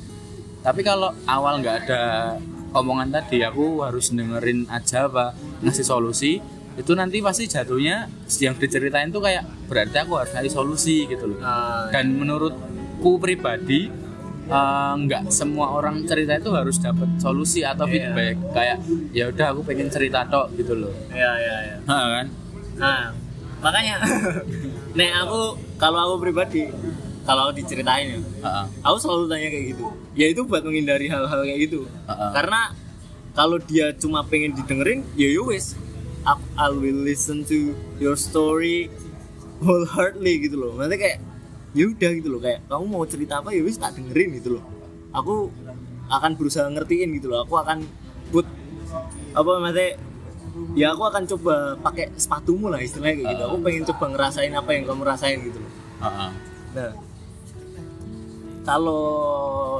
Tapi 0.63 0.79
kalau 0.79 1.11
awal 1.27 1.59
nggak 1.59 1.75
ada 1.83 2.03
omongan 2.73 3.13
tadi 3.13 3.45
aku 3.45 3.85
harus 3.85 4.09
dengerin 4.09 4.65
aja 4.67 5.05
apa 5.05 5.37
ngasih 5.61 5.85
solusi 5.85 6.41
itu 6.73 6.91
nanti 6.91 7.17
pasti 7.19 7.45
jatuhnya 7.45 8.09
yang 8.35 8.55
diceritain 8.55 9.07
tuh 9.07 9.19
kayak 9.19 9.41
berarti 9.65 9.93
aku 9.95 10.13
harus 10.15 10.31
ngasih 10.31 10.51
solusi 10.51 11.05
gitu 11.05 11.29
loh 11.29 11.39
Ah, 11.39 11.85
dan 11.89 12.09
menurutku 12.11 13.17
pribadi 13.17 13.93
eh, 14.43 14.93
nggak 14.97 15.29
semua 15.29 15.71
orang 15.71 16.01
cerita 16.03 16.33
itu 16.33 16.49
harus 16.49 16.75
dapat 16.77 17.07
solusi 17.17 17.61
atau 17.61 17.85
Iya. 17.85 17.93
feedback 18.09 18.35
kayak 18.51 18.77
ya 19.11 19.23
udah 19.27 19.45
aku 19.51 19.61
pengen 19.63 19.87
cerita 19.87 20.25
tok 20.25 20.49
gitu 20.53 20.73
loh 20.75 20.93
Iya, 21.09 21.31
iya, 21.37 21.55
iya. 21.63 21.75
nah, 21.83 22.05
kan 22.11 22.27
Nah, 22.73 23.01
makanya 23.59 24.01
nek 24.97 25.11
aku 25.19 25.39
kalau 25.77 25.99
aku 26.03 26.15
pribadi 26.21 26.67
kalau 27.23 27.47
aku 27.47 27.53
diceritain 27.55 28.07
ya 28.09 28.19
Heeh. 28.19 28.65
aku 28.81 28.97
selalu 28.97 29.23
tanya 29.27 29.47
kayak 29.47 29.65
gitu 29.71 29.85
ya 30.13 30.25
itu 30.27 30.41
buat 30.43 30.59
menghindari 30.59 31.05
hal-hal 31.05 31.39
kayak 31.39 31.59
gitu 31.63 31.85
Heeh. 32.03 32.29
karena 32.33 32.73
kalau 33.31 33.57
dia 33.57 33.93
cuma 33.93 34.21
pengen 34.21 34.51
didengerin 34.51 35.05
ya 35.13 35.29
ya 35.29 35.41
wis 35.43 35.77
I- 36.23 36.71
will 36.71 37.03
listen 37.03 37.43
to 37.51 37.75
your 37.99 38.15
story 38.15 38.87
wholeheartedly 39.59 40.47
gitu 40.47 40.55
loh. 40.59 40.71
Maksudnya 40.75 40.99
kayak 40.99 41.17
ya 41.73 41.83
udah 41.89 42.11
gitu 42.15 42.29
loh. 42.31 42.39
Kayak 42.39 42.59
kamu 42.67 42.85
mau 42.87 43.03
cerita 43.03 43.43
apa 43.43 43.49
ya 43.51 43.61
wis 43.63 43.75
tak 43.75 43.95
dengerin 43.99 44.39
gitu 44.39 44.59
loh. 44.59 44.63
Aku 45.11 45.51
akan 46.07 46.31
berusaha 46.39 46.67
ngertiin 46.71 47.09
gitu 47.19 47.31
loh. 47.31 47.43
Aku 47.43 47.59
akan 47.59 47.83
put 48.31 48.47
apa 49.33 49.51
maksudnya 49.59 49.99
ya 50.77 50.93
aku 50.93 51.03
akan 51.09 51.23
coba 51.25 51.75
pakai 51.81 52.13
sepatumu 52.15 52.69
lah 52.71 52.79
istilahnya 52.79 53.19
kayak 53.19 53.29
gitu. 53.35 53.43
Aku 53.49 53.57
pengen 53.59 53.83
coba 53.89 54.05
ngerasain 54.13 54.53
apa 54.53 54.69
yang 54.71 54.83
kamu 54.87 55.01
rasain 55.03 55.37
gitu 55.43 55.59
loh. 55.59 55.71
Heeh. 56.03 56.31
Nah, 56.73 56.91
kalau 58.63 59.03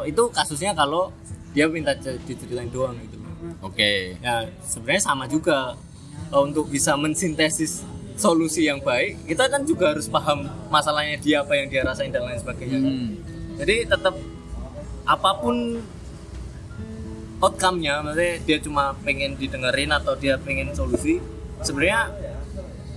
itu 0.04 0.24
kasusnya 0.34 0.76
kalau 0.76 1.10
dia 1.56 1.70
minta 1.70 1.96
cer- 1.96 2.20
diceritain 2.28 2.68
doang 2.68 2.98
gitu. 3.00 3.18
Oke. 3.64 4.18
Ya 4.20 4.50
sebenarnya 4.66 5.04
sama 5.04 5.24
juga 5.30 5.76
untuk 6.42 6.70
bisa 6.72 6.98
mensintesis 6.98 7.86
solusi 8.18 8.66
yang 8.66 8.82
baik, 8.82 9.26
kita 9.30 9.50
kan 9.50 9.62
juga 9.66 9.94
harus 9.94 10.10
paham 10.10 10.46
masalahnya 10.70 11.18
dia 11.22 11.42
apa 11.42 11.54
yang 11.58 11.68
dia 11.70 11.82
rasain 11.86 12.10
dan 12.10 12.26
lain 12.26 12.40
sebagainya. 12.42 12.80
Hmm. 12.82 13.18
Jadi 13.58 13.86
tetap 13.90 14.16
apa 15.06 15.30
pun 15.38 15.82
outcome-nya, 17.44 18.00
maksudnya 18.00 18.34
dia 18.48 18.58
cuma 18.64 18.96
pengen 19.04 19.36
didengerin 19.36 19.92
atau 19.92 20.16
dia 20.16 20.40
pengen 20.40 20.72
solusi, 20.72 21.20
sebenarnya 21.60 22.08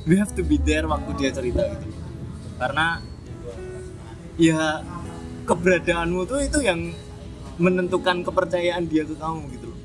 we 0.06 0.14
have 0.14 0.30
to 0.32 0.46
be 0.46 0.54
there 0.62 0.86
waktu 0.86 1.10
dia 1.18 1.30
cerita 1.34 1.66
gitu. 1.66 1.88
Karena 2.56 3.02
ya 4.38 4.84
keberadaanmu 5.48 6.28
tuh 6.28 6.40
itu 6.46 6.62
yang 6.62 6.94
menentukan 7.56 8.22
kepercayaan 8.22 8.86
dia 8.86 9.02
ke 9.02 9.16
kamu 9.16 9.48
gitu 9.56 9.66
loh. 9.72 9.80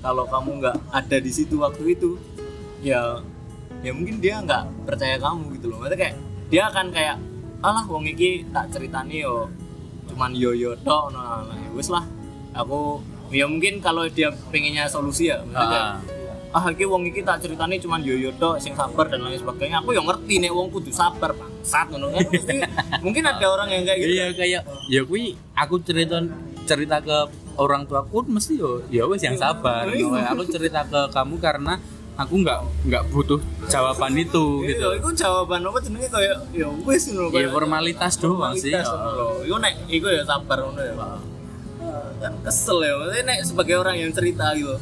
Kalau 0.00 0.24
kamu 0.24 0.50
nggak 0.58 0.76
ada 0.90 1.16
di 1.20 1.30
situ 1.30 1.60
waktu 1.60 1.94
itu, 1.94 2.16
ya 2.80 3.20
ya 3.80 3.92
mungkin 3.96 4.20
dia 4.20 4.40
nggak 4.40 4.88
percaya 4.88 5.16
kamu 5.16 5.56
gitu 5.56 5.66
loh. 5.72 5.78
Maksudnya 5.80 5.98
kayak 6.00 6.14
dia 6.50 6.62
akan 6.66 6.86
kayak 6.90 7.16
alah 7.60 7.84
wong 7.86 8.08
iki 8.08 8.48
tak 8.50 8.72
ceritani 8.72 9.20
yo 9.22 9.46
cuman 10.08 10.32
yo 10.34 10.50
yo 10.56 10.74
tok 10.80 11.12
nah, 11.14 11.44
nah, 11.44 11.54
ya 11.54 11.70
wis 11.76 11.86
lah 11.92 12.02
aku 12.50 12.98
ya 13.30 13.46
mungkin 13.46 13.78
kalau 13.78 14.08
dia 14.10 14.32
pengennya 14.50 14.90
solusi 14.90 15.30
ya 15.30 15.38
maksudnya 15.46 15.70
kayak, 15.70 15.88
Ah. 16.50 16.66
ah 16.66 16.72
iki 16.74 16.82
wong 16.82 17.06
iki 17.06 17.22
tak 17.22 17.38
ceritani 17.38 17.78
cuman 17.78 18.02
yo 18.02 18.18
yo 18.18 18.34
tok 18.34 18.58
sing 18.58 18.74
sabar 18.74 19.06
dan 19.06 19.22
lain 19.22 19.38
sebagainya 19.38 19.78
aku 19.78 19.94
yang 19.94 20.02
ngerti 20.02 20.42
nek 20.42 20.50
wong 20.50 20.66
kudu 20.74 20.90
sabar 20.90 21.30
bangsat 21.30 21.86
ngono 21.94 22.10
kan 22.10 22.26
Mesti 22.26 22.52
mungkin 23.06 23.22
ada 23.22 23.46
orang 23.46 23.68
yang 23.70 23.82
kayak 23.86 23.98
gitu 24.02 24.10
Iya 24.10 24.26
kayak 24.34 24.62
ya 24.90 25.00
kui 25.06 25.38
aku 25.54 25.78
cerita 25.84 26.18
cerita 26.66 26.96
ke 26.98 27.18
orang 27.54 27.86
tuaku 27.86 28.26
mesti 28.26 28.58
yo 28.58 28.82
ya 28.90 29.06
wes 29.06 29.22
yang 29.22 29.36
sabar. 29.38 29.84
Iya. 29.94 30.32
Aku 30.32 30.42
cerita 30.48 30.82
ke 30.88 31.12
kamu 31.14 31.38
karena 31.38 31.78
aku 32.20 32.44
nggak 32.44 32.60
nggak 32.84 33.02
butuh 33.08 33.40
jawaban 33.72 34.12
itu 34.20 34.44
gitu. 34.68 34.76
gitu. 34.76 34.88
Itu 35.00 35.08
jawaban 35.16 35.64
apa 35.64 35.78
jenenge 35.80 36.08
kayak 36.12 36.36
ya 36.52 36.68
wis 36.84 37.08
ngono 37.08 37.32
Ya 37.32 37.48
formalitas 37.48 38.20
doang 38.20 38.52
sih. 38.60 38.76
Iku 39.48 39.56
nek 39.56 39.74
iku 39.88 40.06
ya 40.12 40.22
sabar 40.28 40.60
ngono 40.60 40.80
ya. 40.84 40.94
Kan 42.20 42.36
kesel 42.44 42.84
ya, 42.84 42.92
maksudnya 43.00 43.24
nek 43.32 43.38
sebagai 43.48 43.74
orang 43.80 43.96
yang 43.96 44.12
cerita 44.12 44.52
gitu. 44.52 44.76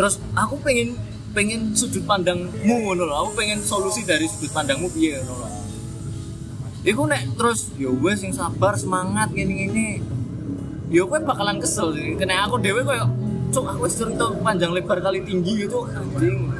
Terus 0.00 0.16
aku 0.32 0.56
pengen 0.64 0.96
pengen 1.36 1.76
sudut 1.76 2.08
pandangmu 2.08 2.74
ngono 2.88 3.04
lho. 3.04 3.14
Aku 3.28 3.30
pengen 3.36 3.60
solusi 3.60 4.08
dari 4.08 4.24
sudut 4.24 4.48
pandangmu 4.56 4.88
piye 4.88 5.20
ngono 5.20 5.44
lho. 5.44 5.48
Iku 6.88 7.04
nek 7.04 7.36
terus 7.36 7.68
ya 7.76 7.92
wis 7.92 8.24
sing 8.24 8.32
sabar 8.32 8.80
semangat 8.80 9.28
gini-gini. 9.36 10.00
Ya 10.88 11.04
kowe 11.04 11.20
bakalan 11.20 11.60
kesel 11.60 11.92
sih. 11.92 12.16
Kena 12.16 12.48
aku 12.48 12.56
dhewe 12.56 12.80
koyo 12.80 13.27
cuk 13.48 13.64
aku 13.64 13.84
cerita 13.88 14.26
panjang 14.44 14.70
lebar 14.72 14.98
kali 15.00 15.24
tinggi 15.24 15.66
gitu. 15.66 15.88
Anjing. 15.88 16.52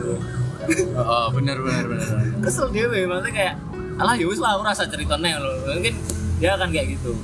Oh, 0.97 1.33
benar 1.33 1.57
benar 1.65 1.85
benar. 1.89 2.09
kesel 2.45 2.69
dewe 2.69 3.09
maksudnya 3.09 3.33
kayak 3.33 3.55
alah 3.97 4.15
ya 4.21 4.29
wis 4.29 4.37
lah 4.37 4.53
aku 4.53 4.69
rasa 4.69 4.85
ceritanya 4.85 5.41
loh 5.41 5.57
mungkin 5.65 5.97
dia 6.39 6.51
akan 6.61 6.69
kayak 6.69 6.99
gitu. 6.99 7.17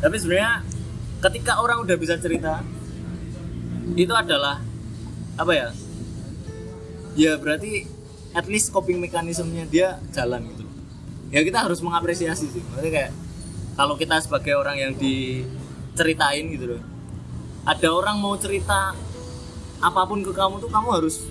Tapi 0.00 0.16
sebenarnya 0.20 0.60
ketika 1.24 1.56
orang 1.58 1.80
udah 1.80 1.96
bisa 1.96 2.20
cerita 2.20 2.60
itu 3.96 4.12
adalah 4.12 4.60
apa 5.40 5.52
ya? 5.56 5.68
Ya 7.16 7.32
berarti 7.40 7.88
at 8.36 8.44
least 8.44 8.76
coping 8.76 9.00
mekanismenya 9.00 9.64
dia 9.64 9.96
jalan 10.12 10.44
gitu 10.52 10.68
ya 11.32 11.40
kita 11.42 11.64
harus 11.64 11.80
mengapresiasi 11.80 12.46
sih. 12.52 12.60
Maksudnya 12.60 12.92
kayak 12.92 13.12
kalau 13.76 13.96
kita 13.96 14.20
sebagai 14.20 14.52
orang 14.56 14.76
yang 14.76 14.92
diceritain 14.96 16.48
gitu 16.52 16.76
loh 16.76 16.95
ada 17.66 17.88
orang 17.90 18.22
mau 18.22 18.38
cerita 18.38 18.94
apa 19.82 20.00
pun 20.08 20.22
ke 20.22 20.32
kamu 20.32 20.62
tuh 20.62 20.70
kamu 20.70 20.88
harus 20.94 21.26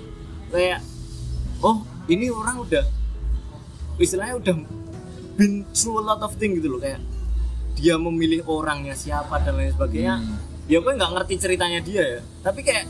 kayak 0.51 0.83
oh 1.63 1.81
ini 2.05 2.29
orang 2.29 2.61
udah 2.61 2.85
istilahnya 3.97 4.35
udah 4.37 4.55
been 5.35 5.63
through 5.75 5.99
a 5.99 6.03
lot 6.03 6.19
of 6.23 6.35
things 6.39 6.59
gitu 6.59 6.71
loh. 6.71 6.79
Kayak 6.79 7.03
dia 7.75 7.95
memilih 7.99 8.43
orangnya 8.47 8.95
siapa 8.95 9.39
dan 9.43 9.59
lain 9.59 9.71
sebagainya. 9.75 10.15
Hmm. 10.19 10.37
ya 10.65 10.81
gue 10.81 10.93
nggak 10.97 11.11
ngerti 11.13 11.33
ceritanya 11.37 11.79
dia 11.83 12.03
ya. 12.03 12.21
Tapi 12.41 12.59
kayak 12.63 12.85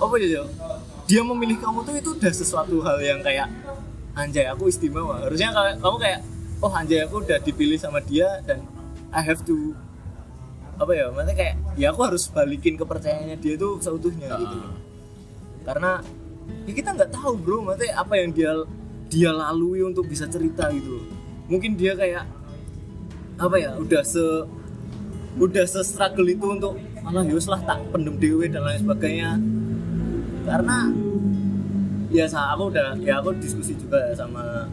apa 0.00 0.14
ya 0.16 0.42
dia 1.04 1.20
memilih 1.26 1.60
kamu 1.60 1.84
tuh 1.84 1.94
itu 1.98 2.10
udah 2.16 2.32
sesuatu 2.32 2.80
hal 2.80 2.98
yang 3.02 3.20
kayak 3.20 3.46
anjay 4.16 4.48
aku 4.48 4.68
istimewa. 4.72 5.20
Harusnya 5.24 5.52
kamu 5.78 5.96
kayak 6.00 6.20
oh 6.60 6.72
anjay 6.72 7.04
aku 7.04 7.22
udah 7.22 7.38
dipilih 7.40 7.76
sama 7.76 8.00
dia 8.00 8.40
dan 8.44 8.64
I 9.10 9.20
have 9.20 9.42
to 9.48 9.74
apa 10.80 10.92
ya 10.96 11.12
maksudnya 11.12 11.36
kayak 11.36 11.54
ya 11.76 11.86
aku 11.92 12.00
harus 12.08 12.24
balikin 12.32 12.74
kepercayaannya 12.80 13.36
dia 13.36 13.54
tuh 13.60 13.76
seutuhnya 13.84 14.32
gitu 14.32 14.56
loh. 14.56 14.74
Karena 15.60 16.00
ya 16.64 16.72
kita 16.72 16.96
nggak 16.96 17.10
tahu 17.12 17.36
bro 17.36 17.60
maksudnya 17.60 18.00
apa 18.00 18.14
yang 18.16 18.32
dia 18.32 18.52
dia 19.12 19.30
lalui 19.30 19.84
untuk 19.84 20.08
bisa 20.08 20.24
cerita 20.24 20.70
gitu 20.72 21.02
mungkin 21.50 21.74
dia 21.76 21.92
kayak 21.98 22.24
apa 23.36 23.56
ya 23.60 23.76
udah 23.76 24.02
se 24.06 24.24
udah 25.36 25.64
se 25.68 25.80
struggle 25.84 26.26
itu 26.26 26.46
untuk 26.48 26.74
malah 27.04 27.24
yus 27.28 27.44
lah 27.48 27.60
tak 27.64 27.80
pendem 27.92 28.16
dewe 28.16 28.48
dan 28.48 28.64
lain 28.64 28.80
sebagainya. 28.80 29.30
Karena 30.44 30.88
ya 32.10 32.24
sa 32.26 32.56
aku 32.56 32.72
udah 32.72 32.96
ya 33.04 33.20
aku 33.20 33.36
diskusi 33.38 33.76
juga 33.76 34.10
sama 34.16 34.66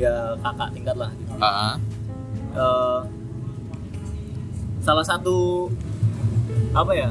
ya 0.00 0.34
kakak 0.40 0.68
tingkat 0.74 0.96
lah 0.96 1.10
gitu. 1.20 1.32
Ah, 1.40 1.76
Eh, 2.52 3.00
salah 4.82 5.06
satu 5.06 5.70
apa 6.74 6.92
ya? 6.92 7.10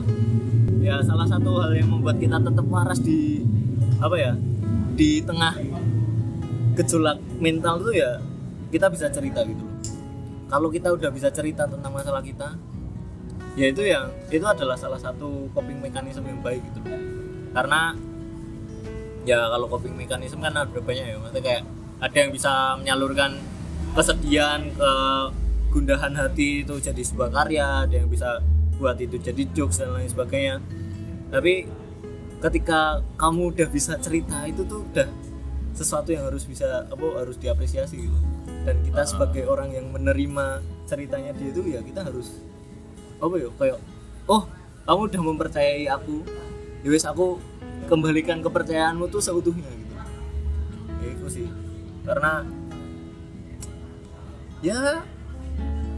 Ya 0.83 0.99
salah 1.01 1.25
satu 1.25 1.63
hal 1.63 1.71
yang 1.77 1.87
membuat 1.87 2.19
kita 2.19 2.37
tetap 2.37 2.65
waras 2.67 2.99
di 2.99 3.47
apa 4.03 4.15
ya? 4.19 4.35
Di 4.93 5.23
tengah 5.23 5.55
gejolak 6.75 7.17
mental 7.39 7.79
itu 7.87 8.03
ya 8.03 8.19
kita 8.69 8.91
bisa 8.91 9.07
cerita 9.07 9.41
gitu. 9.47 9.63
Kalau 10.51 10.67
kita 10.67 10.91
udah 10.91 11.09
bisa 11.09 11.31
cerita 11.31 11.63
tentang 11.63 11.95
masalah 11.95 12.19
kita 12.19 12.59
ya 13.55 13.67
itu 13.67 13.83
yang 13.83 14.07
itu 14.31 14.43
adalah 14.43 14.79
salah 14.79 14.99
satu 14.99 15.51
coping 15.55 15.79
mekanisme 15.79 16.27
yang 16.27 16.43
baik 16.43 16.59
gitu. 16.71 16.83
Karena 17.55 17.95
ya 19.23 19.47
kalau 19.47 19.71
coping 19.71 19.95
mekanisme 19.95 20.43
kan 20.43 20.55
ada 20.55 20.79
banyak 20.79 21.05
ya 21.07 21.15
maksudnya 21.19 21.43
kayak 21.43 21.63
ada 22.01 22.17
yang 22.17 22.31
bisa 22.33 22.51
menyalurkan 22.81 23.37
kesedihan 23.93 24.65
ke 24.73 24.91
gundahan 25.71 26.13
hati 26.19 26.67
itu 26.67 26.75
jadi 26.83 26.99
sebuah 26.99 27.31
karya 27.31 27.87
ada 27.87 27.95
yang 28.03 28.11
bisa 28.11 28.43
buat 28.75 28.99
itu 28.99 29.15
jadi 29.15 29.47
jokes 29.55 29.79
dan 29.79 29.95
lain 29.95 30.11
sebagainya. 30.11 30.59
Tapi 31.31 31.65
ketika 32.43 32.99
kamu 33.15 33.55
udah 33.55 33.67
bisa 33.71 33.95
cerita 34.03 34.43
itu 34.43 34.67
tuh 34.67 34.83
udah 34.91 35.07
sesuatu 35.71 36.11
yang 36.11 36.27
harus 36.27 36.43
bisa 36.43 36.83
apa 36.91 37.05
harus 37.15 37.39
diapresiasi 37.39 38.03
gitu. 38.03 38.19
Dan 38.67 38.83
kita 38.83 39.07
sebagai 39.07 39.47
orang 39.47 39.71
yang 39.71 39.87
menerima 39.89 40.59
ceritanya 40.85 41.31
dia 41.33 41.49
itu 41.49 41.61
ya 41.71 41.79
kita 41.79 42.03
harus 42.03 42.43
apa 43.23 43.37
ya 43.39 43.49
kayak 43.55 43.79
oh 44.27 44.43
kamu 44.83 45.01
udah 45.07 45.21
mempercayai 45.23 45.87
aku. 45.87 46.27
Ya 46.83 46.89
wes 46.91 47.07
aku 47.07 47.39
kembalikan 47.87 48.43
kepercayaanmu 48.43 49.07
tuh 49.07 49.23
seutuhnya 49.23 49.71
gitu. 49.71 49.95
Ya 50.99 51.07
itu 51.15 51.25
sih. 51.31 51.47
Karena 52.03 52.43
ya 54.65 55.05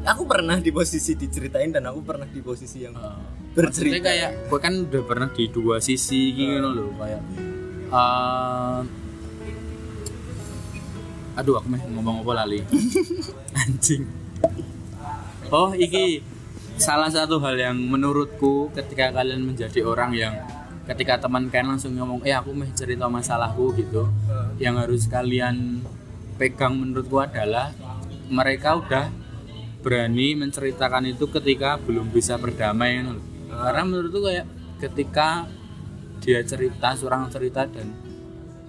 aku 0.04 0.24
pernah 0.28 0.60
di 0.60 0.72
posisi 0.76 1.16
diceritain 1.16 1.72
dan 1.72 1.88
aku 1.88 2.04
pernah 2.04 2.28
di 2.28 2.44
posisi 2.44 2.84
yang 2.84 2.96
Bercerita. 3.54 3.54
Bercerita 3.54 3.98
kayak 4.10 4.32
gue 4.50 4.60
kan 4.60 4.74
udah 4.90 5.04
pernah 5.06 5.30
di 5.30 5.46
dua 5.48 5.78
sisi 5.78 6.34
gitu 6.34 6.58
loh 6.58 6.90
kayak 6.98 7.22
eh, 7.94 8.80
aduh 11.38 11.56
aku 11.62 11.68
meh 11.70 11.82
ngomong 11.94 12.26
apa 12.26 12.32
lali? 12.44 12.60
Anjing. 13.62 14.04
Oh 15.54 15.70
iki 15.78 16.26
salah 16.82 17.14
satu 17.14 17.38
hal 17.46 17.56
yang 17.62 17.78
menurutku 17.78 18.74
ketika 18.74 19.14
kalian 19.14 19.46
menjadi 19.46 19.86
orang 19.86 20.18
yang 20.18 20.34
ketika 20.90 21.22
teman 21.22 21.48
kalian 21.48 21.78
langsung 21.78 21.94
ngomong 21.94 22.26
eh 22.26 22.34
aku 22.34 22.52
meh 22.52 22.74
cerita 22.74 23.06
masalahku 23.06 23.72
gitu 23.78 24.10
yang 24.58 24.82
harus 24.82 25.06
kalian 25.06 25.86
pegang 26.42 26.74
menurutku 26.76 27.22
adalah 27.22 27.70
mereka 28.34 28.82
udah 28.82 29.23
berani 29.84 30.40
menceritakan 30.40 31.12
itu 31.12 31.28
ketika 31.28 31.76
belum 31.78 32.10
bisa 32.10 32.40
berdamai 32.40 33.04
lho. 33.04 33.20
karena 33.52 33.84
menurutku 33.84 34.24
kayak 34.24 34.48
ketika 34.80 35.46
dia 36.24 36.40
cerita 36.48 36.96
seorang 36.96 37.28
cerita 37.28 37.68
dan 37.68 37.92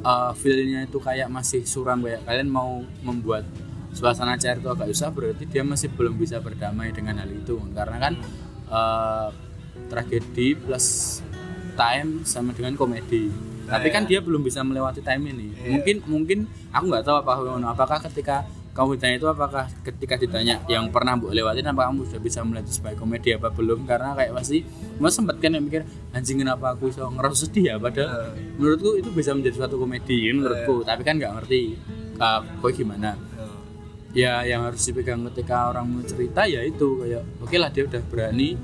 uh, 0.03 0.35
feel-nya 0.35 0.85
itu 0.85 0.99
kayak 0.99 1.31
masih 1.31 1.63
suram 1.63 2.03
kayak 2.03 2.27
kalian 2.27 2.51
mau 2.51 2.83
membuat 3.07 3.47
suasana 3.95 4.35
cair 4.35 4.59
itu 4.59 4.67
agak 4.67 4.91
susah 4.91 5.09
berarti 5.15 5.47
dia 5.47 5.63
masih 5.63 5.89
belum 5.95 6.19
bisa 6.19 6.43
berdamai 6.43 6.91
dengan 6.91 7.23
hal 7.23 7.31
itu. 7.31 7.57
Karena 7.73 7.97
kan 8.03 8.15
uh, 8.69 9.31
tragedi 9.87 10.59
plus 10.59 11.19
time 11.79 12.27
sama 12.27 12.51
dengan 12.51 12.75
komedi. 12.75 13.31
Tapi 13.65 13.89
kan 13.89 14.05
dia 14.05 14.21
belum 14.21 14.45
bisa 14.45 14.61
melewati 14.61 15.01
time 15.01 15.31
ini. 15.31 15.49
Mungkin 15.73 15.97
mungkin 16.05 16.39
aku 16.69 16.85
nggak 16.91 17.07
tahu 17.07 17.17
apa 17.25 17.33
apakah 17.73 17.99
ketika 18.11 18.45
kamu 18.75 18.99
ditanya 18.99 19.17
itu 19.23 19.29
apakah 19.31 19.71
ketika 19.87 20.19
ditanya 20.19 20.59
yang 20.67 20.91
pernah 20.91 21.15
bu 21.15 21.31
lewatin 21.31 21.63
apa 21.71 21.87
kamu 21.87 22.11
sudah 22.11 22.19
bisa 22.19 22.43
melihat 22.43 22.67
sebagai 22.67 22.99
komedi 22.99 23.31
apa 23.31 23.55
belum? 23.55 23.87
Karena 23.87 24.19
kayak 24.19 24.35
pasti 24.35 24.67
mas 24.99 25.15
sempat 25.15 25.39
kan 25.39 25.55
yang 25.55 25.63
mikir 25.63 25.87
anjing 26.11 26.43
kenapa 26.43 26.75
aku 26.75 26.91
bisa 26.91 27.07
ngerasa 27.07 27.47
sedih 27.47 27.65
ya? 27.71 27.75
Padahal 27.79 28.35
menurutku 28.59 28.99
itu 28.99 29.15
bisa 29.15 29.31
menjadi 29.31 29.63
suatu 29.63 29.79
komedi 29.79 30.27
menurutku. 30.35 30.83
Tapi 30.83 31.07
kan 31.07 31.23
nggak 31.23 31.33
ngerti 31.39 31.79
uh, 32.19 32.43
kok 32.43 32.73
gimana? 32.75 33.15
Ya 34.11 34.43
yang 34.43 34.67
harus 34.67 34.83
dipegang 34.83 35.23
ketika 35.31 35.71
orang 35.71 35.95
mau 35.95 36.03
cerita 36.03 36.43
ya 36.43 36.67
itu 36.67 36.99
kayak 36.99 37.23
oke 37.47 37.55
lah 37.55 37.71
dia 37.71 37.87
udah 37.87 38.03
berani. 38.11 38.59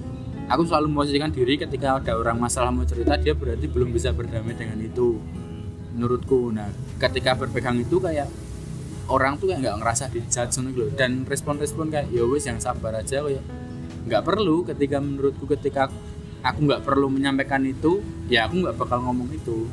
Aku 0.51 0.67
selalu 0.67 0.91
memposisikan 0.91 1.31
diri 1.31 1.55
ketika 1.55 2.03
ada 2.03 2.19
orang 2.19 2.35
masalah 2.35 2.75
mau 2.75 2.83
cerita 2.83 3.15
dia 3.15 3.39
berarti 3.39 3.71
belum 3.71 3.95
bisa 3.95 4.11
berdamai 4.11 4.59
dengan 4.59 4.83
itu 4.83 5.23
menurutku. 5.95 6.51
Nah 6.51 6.67
ketika 6.99 7.39
berpegang 7.39 7.79
itu 7.79 8.03
kayak 8.03 8.27
orang 9.11 9.37
tuh 9.37 9.51
kayak 9.51 9.61
nggak 9.67 9.77
ngerasa 9.83 10.05
dijudge 10.15 10.55
gitu 10.55 10.81
loh 10.87 10.91
dan 10.95 11.27
respon-respon 11.27 11.91
kayak 11.91 12.07
ya 12.15 12.23
wes 12.25 12.47
yang 12.47 12.63
sabar 12.63 12.95
aja 12.97 13.21
kayak 13.27 13.45
nggak 14.07 14.23
perlu 14.25 14.65
ketika 14.65 14.97
menurutku 15.03 15.45
ketika 15.45 15.93
aku 16.41 16.59
nggak 16.65 16.83
perlu 16.85 17.13
menyampaikan 17.13 17.61
itu 17.65 18.01
ya 18.33 18.49
aku 18.49 18.65
nggak 18.65 18.77
bakal 18.77 18.99
ngomong 19.05 19.29
itu. 19.33 19.69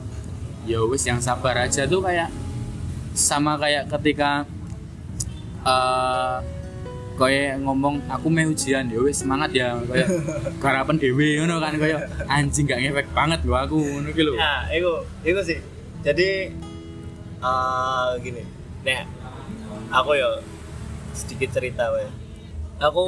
Ya 0.68 0.84
wes 0.84 1.04
yang 1.08 1.24
sabar 1.24 1.56
aja 1.64 1.88
tuh 1.88 2.04
kayak 2.04 2.28
sama 3.16 3.56
kayak 3.56 3.88
ketika 3.88 4.44
eh 5.64 6.38
kayak 7.18 7.64
ngomong 7.64 8.04
aku 8.12 8.28
mau 8.28 8.46
ujian. 8.52 8.92
Ya 8.92 9.00
wes 9.00 9.24
semangat 9.24 9.56
ya. 9.56 9.80
Kayak 9.88 10.08
garapan 10.64 11.00
dewi 11.00 11.40
ngono 11.40 11.64
kan 11.64 11.74
kayak 11.80 12.12
anjing 12.28 12.68
gak 12.68 12.84
ngefek 12.84 13.08
banget 13.16 13.40
gua 13.48 13.64
aku. 13.64 13.80
Ngono 13.80 14.12
lho. 14.12 14.34
Nah, 14.36 14.68
itu 14.76 14.92
itu 15.24 15.42
sih. 15.56 15.60
Jadi 16.04 16.30
eh 17.38 18.10
gini, 18.22 18.44
nek 18.84 19.02
aku 19.92 20.12
ya 20.18 20.42
sedikit 21.16 21.50
cerita 21.56 21.90
we. 21.94 22.06
Aku 22.78 23.06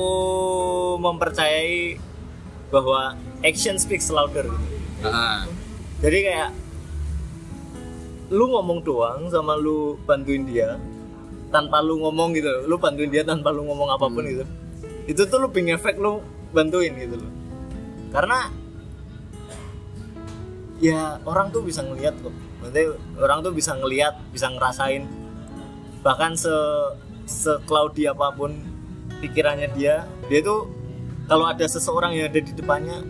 mempercayai 0.98 2.02
bahwa 2.74 3.14
action 3.46 3.78
speaks 3.78 4.10
louder. 4.10 4.50
gitu. 4.50 5.10
Jadi 6.00 6.18
kayak 6.26 6.52
lu 8.30 8.46
ngomong 8.50 8.86
doang 8.86 9.30
sama 9.30 9.58
lu 9.58 9.98
bantuin 10.06 10.46
dia 10.46 10.78
tanpa 11.50 11.82
lu 11.82 11.98
ngomong 11.98 12.30
gitu, 12.38 12.70
lu 12.70 12.78
bantuin 12.78 13.10
dia 13.10 13.26
tanpa 13.26 13.50
lu 13.50 13.66
ngomong 13.66 13.90
apa 13.90 14.06
pun 14.06 14.22
gitu. 14.22 14.46
Itu 15.10 15.26
tuh 15.26 15.50
lebih 15.50 15.70
ngefek 15.70 15.98
lu 15.98 16.22
bantuin 16.54 16.94
gitu 16.94 17.18
loh. 17.18 17.34
Karena 18.14 18.50
ya 20.78 21.18
orang 21.26 21.50
tuh 21.50 21.66
bisa 21.66 21.82
ngelihat 21.82 22.18
kok. 22.22 22.34
Berarti 22.62 22.82
orang 23.18 23.40
tuh 23.42 23.54
bisa 23.54 23.74
ngelihat, 23.78 24.14
bisa 24.30 24.50
ngerasain 24.50 25.10
bahkan 26.02 26.36
se 26.36 26.52
se 27.30 27.52
cloudy 27.70 28.10
apa 28.10 28.34
pun 28.34 28.56
pikirannya 29.20 29.70
dia, 29.76 30.08
dia 30.32 30.40
tuh 30.42 30.70
kalau 31.30 31.46
ada 31.46 31.66
seseorang 31.68 32.16
yang 32.18 32.32
ada 32.32 32.42
di 32.42 32.52
depannya 32.56 33.06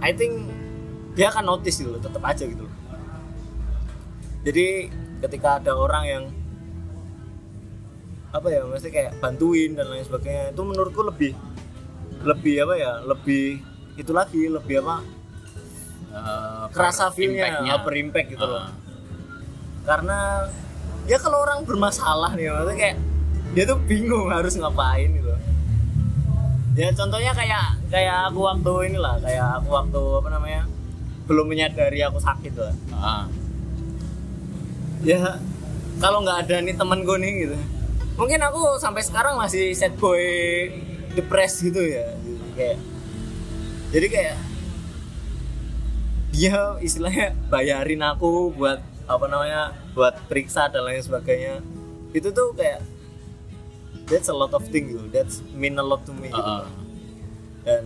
I 0.00 0.14
think 0.14 0.48
dia 1.12 1.28
akan 1.28 1.44
notice 1.44 1.82
gitu 1.82 1.92
loh, 1.92 2.02
tetap 2.02 2.22
aja 2.24 2.44
gitu 2.48 2.64
loh. 2.64 2.74
Jadi 4.42 4.90
ketika 5.22 5.62
ada 5.62 5.76
orang 5.76 6.04
yang 6.08 6.24
apa 8.32 8.48
ya, 8.48 8.64
mesti 8.64 8.88
kayak 8.88 9.20
bantuin 9.20 9.76
dan 9.76 9.92
lain 9.92 10.02
sebagainya, 10.08 10.56
itu 10.56 10.62
menurutku 10.64 11.04
lebih 11.04 11.36
lebih 12.24 12.64
apa 12.64 12.74
ya, 12.80 12.92
lebih 13.04 13.60
itu 14.00 14.10
lagi 14.14 14.48
lebih 14.48 14.80
apa 14.80 15.04
Eh, 16.12 16.64
kerasa 16.76 17.08
feelnya 17.08 17.80
berimpact 17.80 18.36
gitu 18.36 18.44
loh. 18.44 18.68
Heeh. 18.68 18.72
Karena 19.88 20.44
ya 21.06 21.18
kalau 21.18 21.42
orang 21.42 21.66
bermasalah 21.66 22.34
nih, 22.34 22.50
maksudnya 22.50 22.76
kayak 22.78 22.96
dia 23.52 23.64
tuh 23.68 23.78
bingung 23.84 24.28
harus 24.32 24.54
ngapain 24.56 25.12
gitu. 25.12 25.34
Ya 26.72 26.88
contohnya 26.96 27.36
kayak 27.36 27.78
kayak 27.92 28.32
aku 28.32 28.40
waktu 28.48 28.72
inilah, 28.92 29.20
kayak 29.20 29.60
aku 29.60 29.68
waktu 29.76 30.00
apa 30.24 30.28
namanya 30.32 30.62
belum 31.28 31.46
menyadari 31.46 32.00
aku 32.02 32.18
sakit 32.18 32.52
lah. 32.56 32.74
Heeh. 32.92 33.24
ya 35.02 35.18
kalau 35.98 36.22
nggak 36.22 36.46
ada 36.46 36.62
nih 36.62 36.74
temen 36.78 37.02
gue 37.02 37.16
nih 37.18 37.32
gitu 37.46 37.56
mungkin 38.14 38.38
aku 38.42 38.78
sampai 38.78 39.02
sekarang 39.02 39.34
masih 39.34 39.74
sad 39.74 39.94
boy 39.98 40.22
depres 41.14 41.58
gitu 41.58 41.82
ya 41.82 42.06
gitu. 42.22 42.44
kayak 42.54 42.78
jadi 43.92 44.06
kayak 44.08 44.36
dia 46.32 46.58
istilahnya 46.80 47.36
bayarin 47.50 48.02
aku 48.02 48.54
buat 48.56 48.80
apa 49.12 49.26
namanya 49.28 49.76
buat 49.92 50.16
periksa 50.26 50.72
dan 50.72 50.88
lain 50.88 51.02
sebagainya. 51.04 51.60
Itu 52.16 52.32
tuh 52.32 52.56
kayak 52.56 52.80
that's 54.08 54.28
a 54.28 54.36
lot 54.36 54.52
of 54.52 54.64
thing 54.68 54.92
gitu. 54.92 55.04
That's 55.12 55.44
mean 55.56 55.76
a 55.76 55.84
lot 55.84 56.04
to 56.08 56.12
me 56.12 56.32
gitu. 56.32 56.40
Heeh. 56.40 56.64
dan 57.62 57.84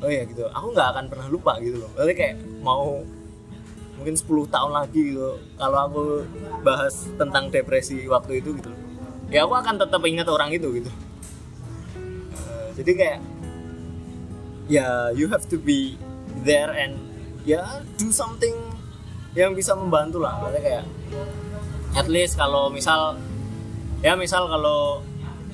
oh 0.00 0.08
ya 0.08 0.24
gitu. 0.24 0.48
Aku 0.50 0.72
nggak 0.72 0.88
akan 0.96 1.04
pernah 1.12 1.26
lupa 1.28 1.60
gitu 1.60 1.84
loh. 1.84 1.90
Berarti 1.92 2.14
kayak 2.16 2.36
mau 2.64 3.04
mungkin 3.96 4.14
10 4.16 4.48
tahun 4.48 4.72
lagi 4.72 5.00
gitu. 5.12 5.40
Kalau 5.56 5.78
aku 5.88 6.02
bahas 6.64 7.08
tentang 7.16 7.48
depresi 7.52 8.04
waktu 8.08 8.40
itu 8.40 8.56
gitu 8.56 8.68
loh. 8.72 8.80
Ya 9.28 9.44
aku 9.44 9.54
akan 9.58 9.76
tetap 9.76 10.00
ingat 10.06 10.28
orang 10.30 10.54
itu 10.54 10.80
gitu. 10.80 10.90
Eh, 12.36 12.68
jadi 12.78 12.92
kayak 12.94 13.20
ya 14.66 15.14
you 15.14 15.30
have 15.30 15.46
to 15.46 15.58
be 15.58 15.94
there 16.42 16.74
and 16.74 16.98
ya 17.46 17.82
do 17.98 18.10
something 18.10 18.54
yang 19.36 19.52
bisa 19.52 19.76
membantu 19.76 20.24
lah 20.24 20.40
berarti 20.40 20.60
kayak 20.64 20.84
at 21.92 22.08
least 22.08 22.40
kalau 22.40 22.72
misal 22.72 23.20
ya 24.00 24.16
misal 24.16 24.48
kalau 24.48 25.04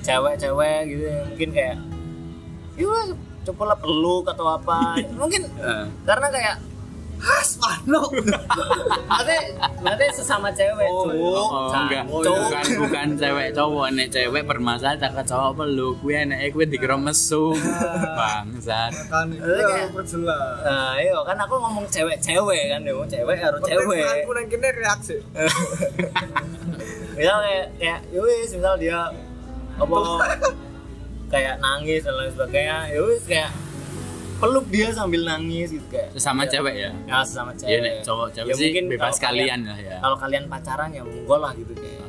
cewek-cewek 0.03 0.81
gitu 0.91 1.05
ya, 1.07 1.21
mungkin 1.27 1.51
kayak 1.51 1.77
ya 2.79 2.87
coba 3.43 3.75
lah 3.75 3.79
peluk 3.79 4.25
atau 4.31 4.47
apa 4.55 4.99
mungkin 5.21 5.51
Heeh. 5.59 5.85
karena 6.07 6.27
kayak 6.31 6.57
has 7.23 7.59
mano 7.83 8.07
berarti 8.09 9.37
berarti 9.79 10.05
sesama 10.15 10.49
cewek 10.51 10.87
Oh, 10.87 11.03
cowok 11.05 11.19
Oh, 11.19 11.49
cowok, 11.69 11.75
enggak, 11.83 12.05
cowok. 12.07 12.23
bukan 12.39 12.65
bukan 12.79 13.07
cewek 13.17 13.49
cowok. 13.53 13.87
Nek 13.93 14.09
cewek 14.09 14.43
bermasalah 14.45 14.95
tak 14.97 15.13
ke 15.13 15.23
cowok 15.25 15.51
peluk 15.57 15.95
kuwi 15.99 16.15
enake 16.17 16.47
kuwi 16.51 16.65
dikira 16.65 16.95
mesum. 16.95 17.59
Bangsat. 18.19 18.93
Kan 19.07 19.27
Berarti 19.33 19.63
kayak- 19.63 19.75
harus 19.81 19.91
perjelas. 19.93 20.57
Nah 20.63 20.95
iya 20.97 21.19
kan 21.21 21.37
aku 21.37 21.55
ngomong 21.57 21.87
cewek-cewek 21.87 22.63
kan 22.69 22.81
ya 22.81 22.95
cewek 23.03 23.37
harus 23.37 23.61
cewek. 23.63 24.03
aku 24.23 24.31
nang 24.33 24.47
kene 24.47 24.69
reaksi. 24.73 25.17
Misal 27.13 27.39
kayak 27.41 27.67
kayak 27.77 28.01
yowis 28.09 28.51
misal 28.51 28.75
dia 28.75 28.99
apa 29.73 29.99
kayak 31.29 31.55
nangis 31.59 32.01
dan 32.03 32.15
lain 32.15 32.31
sebagainya 32.31 32.79
yowis 32.93 33.23
kayak 33.25 33.51
peluk 34.43 34.67
dia 34.75 34.91
sambil 34.91 35.23
nangis 35.23 35.71
gitu 35.71 35.87
kayak. 35.87 36.11
Sesama 36.19 36.43
ya, 36.43 36.51
cewek 36.59 36.75
ya? 36.75 36.91
Ya 37.07 37.23
sesama 37.23 37.51
cewek. 37.55 37.71
ya 37.71 37.79
nek 37.79 37.95
cowok 38.03 38.29
cewek 38.35 38.51
Ya, 38.51 38.55
sih 38.59 38.67
mungkin 38.75 38.85
bebas 38.91 39.17
kalian 39.23 39.61
lah 39.71 39.79
ya. 39.79 39.97
kalau 40.03 40.17
kalian 40.19 40.45
pacaran 40.51 40.91
ya 40.91 41.03
monggo 41.07 41.37
lah 41.39 41.53
gitu 41.55 41.73
kayak. 41.79 42.03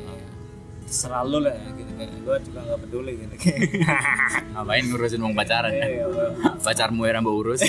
Terserah 0.84 1.22
lu 1.22 1.38
lah 1.46 1.54
gitu 1.78 1.92
kayak. 1.94 2.10
Gue 2.26 2.36
juga 2.42 2.60
nggak 2.66 2.78
peduli 2.82 3.12
gitu 3.22 3.34
kayak. 3.38 3.58
Ngapain 4.58 4.84
ngurusin 4.90 5.20
wong 5.22 5.34
pacaran? 5.38 5.70
Iya, 5.70 5.78
ya 5.78 5.88
iya, 5.94 6.06
iya. 6.10 6.50
pacarmu 6.58 7.02
ya 7.06 7.22
mbok 7.22 7.34
urus. 7.38 7.60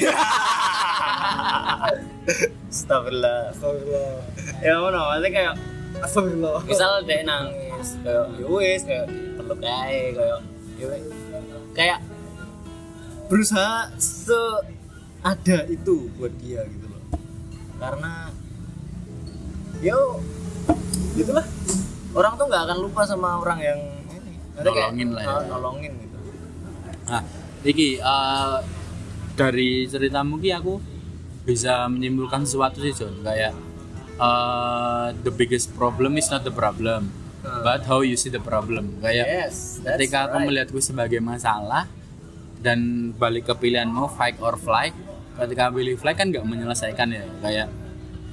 Astagfirullah. 2.74 3.39
Astagfirullah 3.53 4.18
ya 4.66 4.74
mana 4.82 4.97
maksudnya 4.97 5.30
kayak 5.30 5.53
astagfirullah. 6.01 6.57
Misal 6.66 6.91
dia 7.05 7.22
nangis 7.22 7.88
kayak 8.01 8.26
yowis 8.41 8.82
kayak 8.84 9.05
peluk 9.38 9.59
aja 9.61 10.09
kayak 10.18 10.39
yowis 10.82 11.03
kayak 11.78 11.99
berusaha 13.26 13.89
se 13.97 14.39
ada 15.26 15.65
itu 15.65 16.09
buat 16.17 16.34
dia 16.41 16.61
gitu 16.69 16.86
loh. 16.86 17.01
Karena 17.82 18.30
yo 19.82 20.21
gitulah. 21.17 21.45
Orang 22.15 22.39
tuh 22.39 22.47
nggak 22.47 22.63
akan 22.71 22.78
lupa 22.80 23.01
sama 23.03 23.43
orang 23.43 23.59
yang 23.59 23.80
ini. 24.07 24.39
Kayak, 24.55 24.95
Nolongin 24.95 25.09
lah 25.11 25.23
ya. 25.23 25.36
oh, 25.36 25.41
nolongin 25.51 25.93
gitu. 25.99 26.17
Nah, 27.11 27.21
iki 27.67 27.99
eh, 27.99 28.57
dari 29.36 29.84
ceritamu 29.84 30.39
ki 30.39 30.49
aku 30.55 30.80
bisa 31.43 31.86
menyimpulkan 31.91 32.47
sesuatu 32.47 32.80
sih 32.80 32.95
John 32.95 33.19
kayak 33.19 33.51
eh, 34.15 35.07
the 35.28 35.34
biggest 35.34 35.76
problem 35.76 36.15
is 36.15 36.32
not 36.32 36.47
the 36.47 36.55
problem 36.55 37.11
but 37.45 37.86
how 37.86 38.01
you 38.01 38.17
see 38.17 38.32
the 38.34 38.41
problem. 38.41 38.97
Kayak 39.03 39.26
Yes, 39.28 39.78
ketika 39.84 40.26
aku 40.32 40.41
right. 40.41 40.47
melihatku 40.49 40.80
sebagai 40.82 41.21
masalah 41.21 41.86
dan 42.66 42.80
balik 43.13 43.45
ke 43.45 43.53
pilihanmu 43.53 44.09
fight 44.18 44.41
or 44.41 44.57
flight 44.57 44.97
ketika 45.38 45.70
pilih 45.70 45.93
flight 46.01 46.18
kan 46.18 46.34
nggak 46.34 46.41
menyelesaikan 46.41 47.13
ya. 47.13 47.26
Kayak 47.45 47.68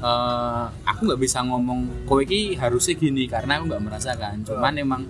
eh, 0.01 0.65
aku 0.89 1.01
nggak 1.13 1.21
bisa 1.21 1.45
ngomong 1.45 2.09
kowe 2.09 2.25
ki 2.25 2.57
harusnya 2.57 2.97
gini 2.97 3.29
karena 3.29 3.61
aku 3.61 3.69
nggak 3.69 3.85
merasakan. 3.85 4.41
Cuman 4.49 4.73
emang 4.81 5.03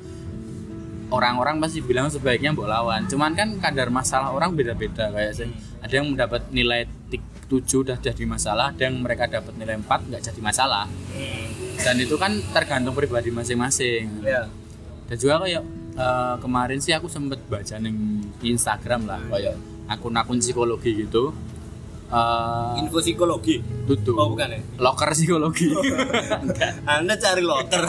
orang-orang 1.12 1.61
pasti 1.62 1.79
bilang 1.85 2.11
sebaiknya 2.11 2.51
mbok 2.51 2.66
lawan. 2.66 3.07
Cuman 3.07 3.39
kan 3.39 3.55
kadar 3.62 3.95
masalah 3.95 4.35
orang 4.35 4.59
beda-beda. 4.59 5.12
Kayak 5.14 5.33
sih 5.39 5.49
ada 5.79 5.93
yang 5.95 6.11
mendapat 6.11 6.51
nilai 6.51 6.91
tik- 7.12 7.31
7 7.53 7.85
udah 7.85 8.01
jadi 8.01 8.25
masalah 8.25 8.73
ada 8.73 8.89
yang 8.89 9.05
mereka 9.05 9.29
dapat 9.29 9.53
nilai 9.61 9.77
4 9.77 10.09
nggak 10.09 10.23
jadi 10.25 10.41
masalah. 10.41 10.89
Dan 11.77 12.01
itu 12.01 12.16
kan 12.16 12.33
tergantung 12.57 12.97
pribadi 12.97 13.29
masing-masing. 13.29 14.25
Ya. 14.25 14.49
dan 15.12 15.16
juga 15.20 15.45
kayak 15.45 15.61
eh, 15.95 16.34
kemarin 16.38 16.78
sih 16.78 16.90
aku 16.90 17.07
sempet 17.07 17.40
baca 17.47 17.74
neng 17.76 17.97
di 18.36 18.51
Instagram 18.51 19.05
lah 19.05 19.20
kayak 19.28 19.57
akun-akun 19.86 20.38
psikologi 20.38 20.95
gitu 20.99 21.32
eh 22.09 22.78
Info 22.78 22.99
psikologi. 22.99 23.61
tutup 23.82 24.14
Oh, 24.14 24.28
bukan 24.28 24.49
ya? 24.51 24.61
loker 24.78 25.11
psikologi 25.11 25.72
Enggak. 26.38 26.84
Anda 26.93 27.16
cari 27.16 27.40
loker. 27.43 27.82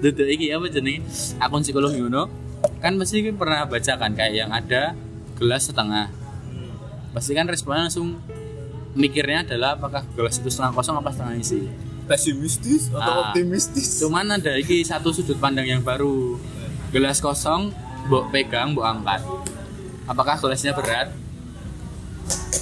tutup 0.00 0.24
iki 0.24 0.48
apa 0.48 0.66
jenenge 0.68 1.02
akun 1.36 1.60
psikologi 1.60 1.98
ngono 1.98 2.30
kan 2.78 2.94
pasti 2.94 3.20
pernah 3.30 3.64
baca 3.64 3.92
kan 3.92 4.12
kayak 4.12 4.34
yang 4.36 4.50
ada 4.50 4.94
gelas 5.34 5.66
setengah 5.66 6.08
pasti 7.10 7.30
kan 7.30 7.44
responnya 7.44 7.84
langsung 7.84 8.16
mikirnya 8.92 9.42
adalah 9.44 9.74
apakah 9.74 10.06
gelas 10.10 10.38
itu 10.38 10.48
setengah 10.48 10.72
kosong 10.72 10.94
apa 10.94 11.10
setengah 11.10 11.36
isi 11.36 11.60
Pesimistis 12.04 12.88
atau 12.88 13.00
Ah. 13.00 13.20
optimistis? 13.26 13.98
cuman 13.98 14.28
ada 14.30 14.54
iki 14.54 14.80
satu 14.80 15.08
sudut 15.10 15.36
pandang 15.36 15.64
yang 15.66 15.80
baru 15.80 16.36
gelas 16.94 17.18
kosong 17.18 17.74
mbok 18.06 18.30
pegang 18.30 18.70
mbok 18.70 18.86
angkat. 18.86 19.20
Apakah 20.06 20.38
gelasnya 20.38 20.70
berat? 20.70 21.10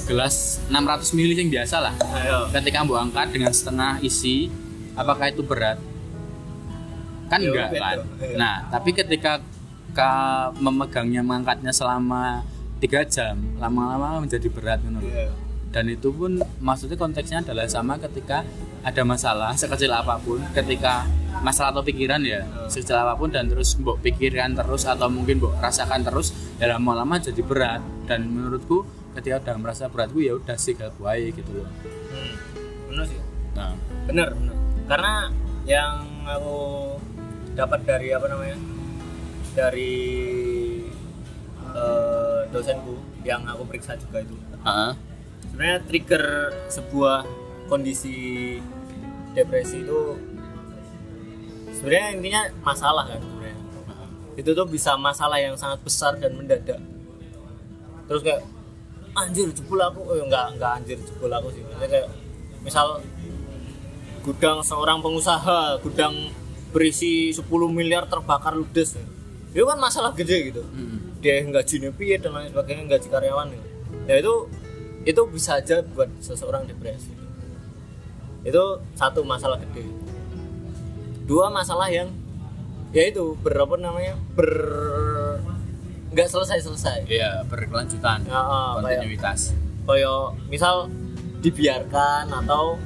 Gelas 0.09 0.65
600 0.73 1.13
ml 1.13 1.37
yang 1.37 1.51
biasa 1.53 1.77
lah. 1.85 1.95
Ayo. 2.17 2.49
ketika 2.49 2.81
mbok 2.81 2.97
angkat 2.97 3.29
dengan 3.29 3.53
setengah 3.53 4.01
isi 4.01 4.49
apakah 4.97 5.29
itu 5.29 5.45
berat? 5.45 5.77
Kan 7.29 7.45
enggak 7.45 7.77
kan 7.77 7.97
nah 8.37 8.65
tapi 8.73 8.97
ketika 8.97 9.45
ka 9.93 10.13
memegangnya 10.57 11.21
mengangkatnya 11.21 11.69
selama 11.69 12.41
tiga 12.81 13.05
jam 13.05 13.37
lama-lama 13.61 14.25
menjadi 14.25 14.49
berat 14.49 14.81
menurut 14.81 15.13
Iya. 15.13 15.29
Dan 15.73 15.89
itu 15.89 16.13
pun 16.13 16.37
maksudnya 16.61 17.01
konteksnya 17.01 17.41
adalah 17.41 17.65
sama 17.65 17.97
ketika 17.97 18.45
ada 18.85 19.03
masalah 19.03 19.57
sekecil 19.57 19.89
apa 19.89 20.21
pun 20.21 20.39
ketika 20.53 21.09
masalah 21.41 21.73
atau 21.73 21.81
pikiran 21.81 22.21
ya 22.23 22.45
sekecil 22.69 23.01
apa 23.01 23.17
pun 23.17 23.33
dan 23.33 23.49
terus 23.49 23.75
mbok 23.81 24.05
pikirkan 24.05 24.53
terus 24.53 24.85
atau 24.85 25.09
mungkin 25.09 25.41
mbok 25.41 25.57
rasakan 25.59 26.05
terus 26.05 26.37
ya 26.61 26.69
lama-lama 26.77 27.17
jadi 27.17 27.41
berat 27.41 27.81
dan 28.05 28.29
menurutku 28.29 28.85
ketika 29.17 29.41
udah 29.49 29.57
merasa 29.57 29.89
beratku 29.89 30.21
ya 30.21 30.37
udah 30.37 30.57
sih 30.57 30.77
gak 30.77 30.93
wae 31.01 31.33
gitu 31.33 31.51
loh 31.57 31.69
Hmm. 32.13 32.37
Bener 32.93 33.05
sih. 33.09 33.21
nah 33.57 33.73
Bener, 34.05 34.29
bener. 34.37 34.57
Karena 34.85 35.15
yang 35.65 36.05
aku 36.29 36.59
dapat 37.57 37.81
dari 37.89 38.13
apa 38.13 38.29
namanya? 38.29 38.59
Dari 39.57 39.95
eh, 41.73 42.41
dosenku 42.53 42.95
yang 43.25 43.47
aku 43.49 43.63
periksa 43.65 43.97
juga 43.97 44.21
itu. 44.21 44.37
Heeh. 44.61 44.93
Sebenarnya 45.63 45.87
trigger 45.87 46.25
sebuah 46.75 47.19
kondisi 47.71 48.59
depresi 49.31 49.87
itu 49.87 50.19
sebenarnya 51.71 52.19
intinya 52.19 52.43
masalah 52.67 53.07
kan 53.07 53.23
sebenarnya. 53.23 53.59
Itu 54.35 54.59
tuh 54.59 54.67
bisa 54.67 54.99
masalah 54.99 55.39
yang 55.39 55.55
sangat 55.55 55.79
besar 55.87 56.19
dan 56.19 56.35
mendadak. 56.35 56.83
Terus 58.11 58.27
kayak 58.27 58.43
anjir 59.15 59.55
jebul 59.55 59.79
aku, 59.79 60.03
oh 60.03 60.19
enggak 60.19 60.59
enggak 60.59 60.83
anjir 60.83 60.99
jebul 60.99 61.31
aku 61.31 61.55
sih. 61.55 61.63
Maksudnya 61.63 61.89
kayak 61.95 62.09
misal 62.67 62.99
gudang 64.27 64.67
seorang 64.67 64.99
pengusaha, 64.99 65.79
gudang 65.79 66.35
berisi 66.75 67.31
10 67.31 67.47
miliar 67.71 68.11
terbakar 68.11 68.59
ludes. 68.59 68.99
Itu 69.55 69.63
kan 69.63 69.79
masalah 69.79 70.11
gede 70.11 70.51
gitu 70.51 70.67
Mm. 70.67 71.23
dia 71.23 71.39
gajinya 71.47 71.95
piye 71.95 72.19
dan 72.19 72.35
lain 72.35 72.51
sebagainya 72.51 72.99
gaji 72.99 73.07
karyawan 73.07 73.47
gitu. 73.55 73.69
ya 74.11 74.19
itu 74.19 74.35
itu 75.03 75.21
bisa 75.31 75.59
aja 75.59 75.83
buat 75.83 76.09
seseorang 76.23 76.67
depresi 76.67 77.11
itu 78.43 78.65
satu 78.99 79.23
masalah 79.23 79.59
gede 79.59 79.87
dua 81.27 81.51
masalah 81.51 81.87
yang 81.91 82.11
ya 82.93 83.09
itu 83.09 83.39
berapa 83.41 83.79
namanya 83.79 84.19
ber 84.35 84.53
nggak 86.13 86.29
selesai 86.29 86.61
selesai 86.61 87.09
Iya, 87.09 87.41
berkelanjutan. 87.49 88.29
Ya, 88.29 88.41
kontinuitas. 88.77 89.57
kayak 89.89 90.37
misal 90.53 90.93
dibiarkan 91.41 92.29
atau 92.45 92.77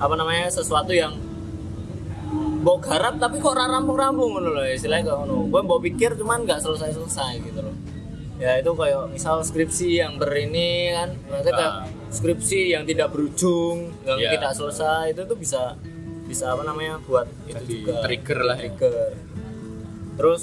apa 0.00 0.14
namanya 0.16 0.48
sesuatu 0.48 0.90
yang 0.90 1.14
mbok 2.64 2.88
garap 2.88 3.20
tapi 3.20 3.36
kok 3.38 3.52
ora 3.52 3.68
rampung-rampung 3.68 4.34
ngono 4.34 4.56
loh 4.56 4.64
istilahnya 4.64 5.12
ngono. 5.12 5.52
Gue 5.52 5.60
mbok 5.60 5.80
pikir 5.84 6.16
cuman 6.16 6.48
nggak 6.48 6.64
selesai-selesai 6.64 7.44
gitu 7.44 7.60
loh. 7.60 7.73
Ya 8.34 8.58
itu 8.58 8.70
kayak 8.70 9.08
misal 9.08 9.38
skripsi 9.40 9.88
yang 9.94 10.18
ber 10.18 10.34
ini 10.34 10.90
kan, 10.90 11.14
maksudnya 11.24 11.54
kayak 11.54 11.72
Ah. 11.72 11.86
skripsi 12.10 12.60
yang 12.68 12.82
tidak 12.82 13.08
berujung, 13.08 13.94
yang 14.02 14.18
Ya. 14.18 14.34
tidak 14.34 14.52
selesai 14.52 15.10
itu 15.10 15.22
tuh 15.22 15.34
bisa 15.34 15.78
bisa 16.24 16.50
apa 16.50 16.62
namanya 16.62 16.98
buat 17.00 17.28
itu 17.44 17.54
Jadi 17.54 17.72
juga 17.76 17.92
trigger 18.02 18.40
lah 18.42 18.56
ya. 18.56 18.62
trigger. 18.66 19.10
Terus 20.14 20.42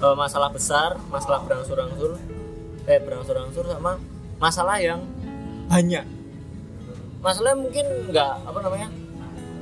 eh, 0.00 0.16
masalah 0.16 0.50
besar, 0.50 0.96
masalah 1.06 1.44
berangsur-angsur, 1.44 2.16
eh 2.86 2.98
berangsur-angsur 2.98 3.64
sama 3.66 4.00
masalah 4.38 4.76
yang 4.76 5.04
banyak. 5.68 6.02
Masalahnya 7.20 7.58
mungkin 7.60 7.86
nggak 8.08 8.32
apa 8.42 8.58
namanya? 8.58 8.88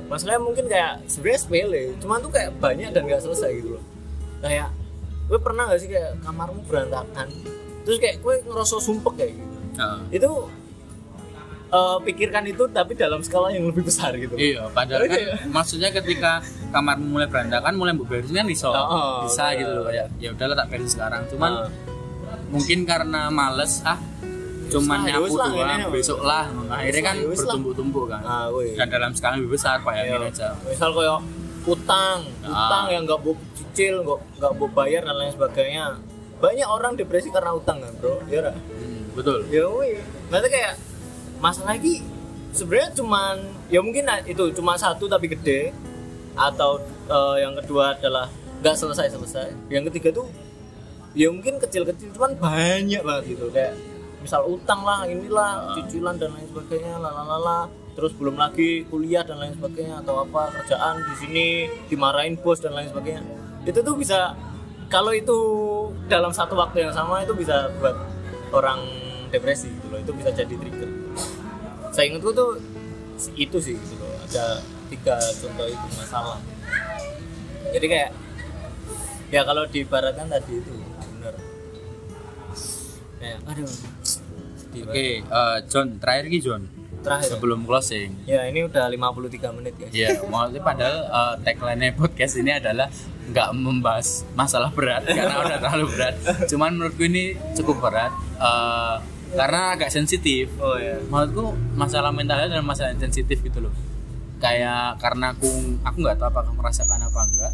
Masalahnya 0.07 0.41
mungkin 0.41 0.65
kayak 0.65 1.05
sebenarnya 1.05 1.39
sepele, 1.39 1.83
cuman 1.99 2.17
tuh 2.19 2.31
kayak 2.31 2.51
banyak 2.57 2.89
dan 2.89 3.05
nggak 3.05 3.21
selesai 3.21 3.53
gitu 3.53 3.77
loh. 3.77 3.83
Kayak 4.41 4.73
gue 5.31 5.39
pernah 5.39 5.63
nggak 5.63 5.79
sih 5.79 5.87
kayak 5.87 6.19
kamarmu 6.19 6.59
berantakan, 6.65 7.27
terus 7.81 7.97
kayak 7.97 8.19
gue 8.19 8.33
ngerasa 8.43 8.75
sumpek 8.77 9.13
kayak 9.15 9.31
gitu. 9.33 9.47
Heeh. 9.73 9.99
Itu 10.11 10.31
eh, 11.71 11.97
pikirkan 12.03 12.43
itu 12.45 12.63
tapi 12.67 12.91
dalam 12.93 13.23
skala 13.23 13.47
yang 13.47 13.63
lebih 13.65 13.87
besar 13.87 14.11
gitu. 14.13 14.35
Iya, 14.35 14.67
padahal 14.69 15.07
kan 15.07 15.15
Iya. 15.17 15.33
maksudnya 15.47 15.89
ketika 15.89 16.43
kamarmu 16.69 17.07
mulai 17.09 17.25
berantakan, 17.25 17.71
mulai 17.73 17.95
mbok 17.95 18.11
beresin 18.11 18.35
kan 18.35 18.47
iso. 18.47 18.67
Oh, 18.69 19.23
bisa 19.23 19.49
bener. 19.49 19.57
gitu 19.57 19.71
loh 19.71 19.83
kayak 19.87 20.07
ya 20.19 20.29
udahlah 20.29 20.55
tak 20.57 20.67
beresin 20.67 20.91
sekarang. 20.91 21.21
Cuman 21.31 21.51
Ah. 21.63 21.67
mungkin 22.51 22.79
karena 22.83 23.31
males 23.31 23.79
ah 23.81 23.95
cuman 24.67 25.03
Ya 25.03 25.15
nyapu 25.15 25.35
lah, 25.35 25.47
doang 25.47 25.91
besok 25.91 26.19
lah 26.21 26.47
akhirnya 26.69 27.03
kan 27.03 27.15
Ya 27.15 27.27
bertumpuk-tumpuk 27.27 28.05
kan 28.07 28.23
Ah, 28.23 28.47
dan 28.51 28.87
dalam 28.87 29.11
skala 29.11 29.35
lebih 29.35 29.55
besar 29.55 29.79
bayangin 29.79 30.15
Ayo. 30.15 30.31
aja 30.31 30.47
misal 30.63 30.89
kayak 30.91 31.19
utang 31.61 32.25
utang 32.41 32.85
Ah. 32.85 32.89
yang 32.89 33.05
nggak 33.05 33.21
mau 33.21 33.33
cicil 33.53 34.01
nggak 34.01 34.19
nggak 34.41 34.51
mau 34.57 34.67
bayar 34.71 35.01
dan 35.05 35.15
lain 35.17 35.33
sebagainya. 35.33 35.85
Banyak 36.41 36.67
orang 36.67 36.93
depresi 36.97 37.29
karena 37.29 37.53
utang 37.53 37.77
kan 37.79 37.93
bro. 38.01 38.17
Ya 38.25 38.41
ra? 38.41 38.53
Hmm, 38.53 39.13
betul. 39.13 39.45
Ya 39.53 39.69
wih 39.69 40.01
nanti 40.33 40.47
kayak 40.49 40.73
masalah 41.37 41.77
lagi 41.77 42.01
sebenarnya 42.51 42.89
cuman 42.97 43.35
ya 43.69 43.79
mungkin 43.79 44.05
itu 44.25 44.43
cuma 44.53 44.73
satu 44.75 45.05
tapi 45.05 45.29
gede 45.29 45.69
atau 46.33 46.81
eh, 47.07 47.35
yang 47.41 47.53
kedua 47.55 47.93
adalah 47.93 48.25
nggak 48.61 48.75
selesai 48.77 49.13
selesai 49.13 49.49
yang 49.69 49.81
ketiga 49.89 50.13
tuh 50.13 50.29
ya 51.11 51.27
mungkin 51.27 51.57
kecil 51.59 51.83
kecil 51.83 52.09
cuman 52.15 52.37
banyak 52.37 53.01
banget 53.01 53.37
gitu. 53.37 53.51
Kayak 53.53 53.77
misal 54.21 54.45
utang 54.45 54.81
lah 54.81 55.05
inilah 55.05 55.73
cicilan 55.73 56.17
dan 56.17 56.29
lain 56.33 56.45
sebagainya 56.49 56.97
lalalala 56.97 57.65
terus 58.01 58.17
belum 58.17 58.33
lagi 58.33 58.81
kuliah 58.89 59.21
dan 59.21 59.37
lain 59.37 59.53
sebagainya 59.53 60.01
atau 60.01 60.25
apa 60.25 60.49
kerjaan 60.57 61.05
di 61.05 61.15
sini 61.21 61.45
dimarahin 61.85 62.33
bos 62.33 62.57
dan 62.57 62.73
lain 62.73 62.89
sebagainya. 62.89 63.21
Itu 63.61 63.85
tuh 63.85 63.93
bisa 63.93 64.33
kalau 64.89 65.13
itu 65.13 65.37
dalam 66.09 66.33
satu 66.33 66.57
waktu 66.57 66.89
yang 66.89 66.97
sama 66.97 67.21
itu 67.21 67.37
bisa 67.37 67.69
buat 67.77 67.93
orang 68.57 68.81
depresi 69.29 69.69
gitu 69.69 69.93
loh 69.93 70.01
itu 70.01 70.09
bisa 70.17 70.33
jadi 70.33 70.49
trigger. 70.49 70.89
Saya 71.93 72.09
ingatku 72.09 72.33
tuh 72.33 72.57
itu 73.37 73.57
sih 73.61 73.77
gitu 73.77 74.01
loh 74.01 74.17
ada 74.25 74.65
tiga 74.89 75.21
contoh 75.21 75.69
itu 75.69 75.87
masalah. 75.93 76.41
Jadi 77.69 77.85
kayak 77.85 78.09
ya 79.29 79.45
kalau 79.45 79.69
diibaratkan 79.69 80.25
tadi 80.25 80.57
itu 80.57 80.73
benar 81.21 81.37
kayak 83.21 83.37
aduh. 83.45 83.69
Sedih 84.57 84.89
oke 84.89 84.89
banget. 84.89 85.21
eh, 85.21 85.57
John 85.69 85.87
terakhir 86.01 86.25
ki 86.33 86.39
John 86.41 86.80
terakhir 87.01 87.33
sebelum 87.33 87.65
closing 87.65 88.13
ya 88.23 88.45
ini 88.45 88.63
udah 88.63 88.85
53 88.87 89.57
menit 89.57 89.73
guys 89.75 89.91
Ya, 89.91 90.15
maksudnya 90.21 90.61
padahal 90.61 90.97
uh, 91.09 91.33
tagline 91.41 91.93
podcast 91.97 92.37
ini 92.37 92.53
adalah 92.53 92.87
nggak 93.31 93.49
membahas 93.55 94.25
masalah 94.33 94.69
berat 94.69 95.05
karena 95.07 95.35
udah 95.39 95.57
terlalu 95.61 95.85
berat. 95.93 96.15
Cuman 96.51 96.75
menurutku 96.75 97.03
ini 97.05 97.31
cukup 97.55 97.79
berat 97.79 98.11
uh, 98.37 98.99
karena 99.31 99.79
agak 99.79 99.87
sensitif. 99.87 100.51
oh 100.59 100.75
ya 100.75 100.99
Menurutku 101.07 101.55
masalah 101.73 102.11
mentalnya 102.11 102.51
adalah 102.51 102.65
masalah 102.65 102.91
yang 102.91 103.07
sensitif 103.07 103.39
gitu 103.39 103.63
loh. 103.63 103.73
Kayak 104.37 104.99
karena 104.99 105.31
aku 105.31 105.47
aku 105.79 105.97
nggak 106.01 106.17
tahu 106.19 106.27
apakah 106.27 106.53
merasakan 106.53 106.99
apa 107.01 107.19
enggak. 107.23 107.53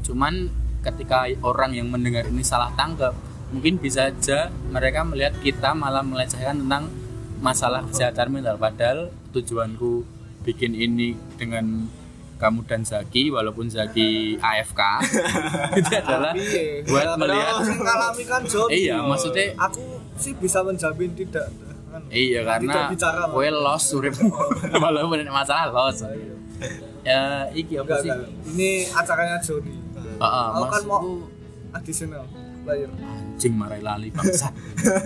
cuman 0.00 0.34
ketika 0.80 1.28
orang 1.44 1.76
yang 1.76 1.90
mendengar 1.92 2.24
ini 2.24 2.40
salah 2.40 2.72
tangkap 2.78 3.12
mungkin 3.52 3.76
bisa 3.76 4.08
aja 4.08 4.48
mereka 4.72 5.04
melihat 5.04 5.36
kita 5.42 5.74
malah 5.76 6.00
melecehkan 6.00 6.64
tentang 6.64 6.88
masalah 7.38 7.84
kesehatan 7.84 8.30
mental 8.30 8.56
padahal 8.56 8.98
tujuanku 9.30 10.02
bikin 10.42 10.72
ini 10.72 11.08
dengan 11.34 11.86
kamu 12.36 12.62
dan 12.64 12.82
Zaki 12.82 13.28
walaupun 13.28 13.66
Zaki 13.66 14.38
AFK 14.38 14.80
itu 15.78 15.90
adalah 15.92 16.30
Iya. 16.38 16.86
buat 16.86 17.06
melihat 17.16 17.54
sing 17.60 17.78
ngalami 17.78 18.22
kan 18.24 18.42
Jody. 18.44 18.70
iya 18.80 18.96
maksudnya 19.00 19.46
aku 19.56 19.82
sih 20.14 20.32
bisa 20.34 20.62
menjamin 20.62 21.10
tidak 21.12 21.50
kan. 21.88 22.02
Iya 22.06 22.44
karena 22.44 22.62
Tidak 22.68 22.84
bicara, 22.92 23.20
Pak. 23.24 23.32
kue 23.32 23.48
los 23.48 23.84
urip 23.92 24.14
walaupun 24.84 25.18
ada 25.18 25.32
masalah 25.32 25.66
los. 25.68 25.98
Ya 27.00 27.48
iki 27.50 27.74
apa 27.76 27.94
sih? 27.98 28.10
Ini 28.48 28.70
acaranya 28.88 29.38
Jody. 29.40 29.74
Heeh, 29.96 30.46
Aku 30.52 30.66
kan 30.68 30.82
mau 30.84 31.02
additional 31.70 32.22
player. 32.68 32.90
anjing 32.92 33.54
marai 33.56 33.80
lali 33.80 34.08
bangsa. 34.12 34.52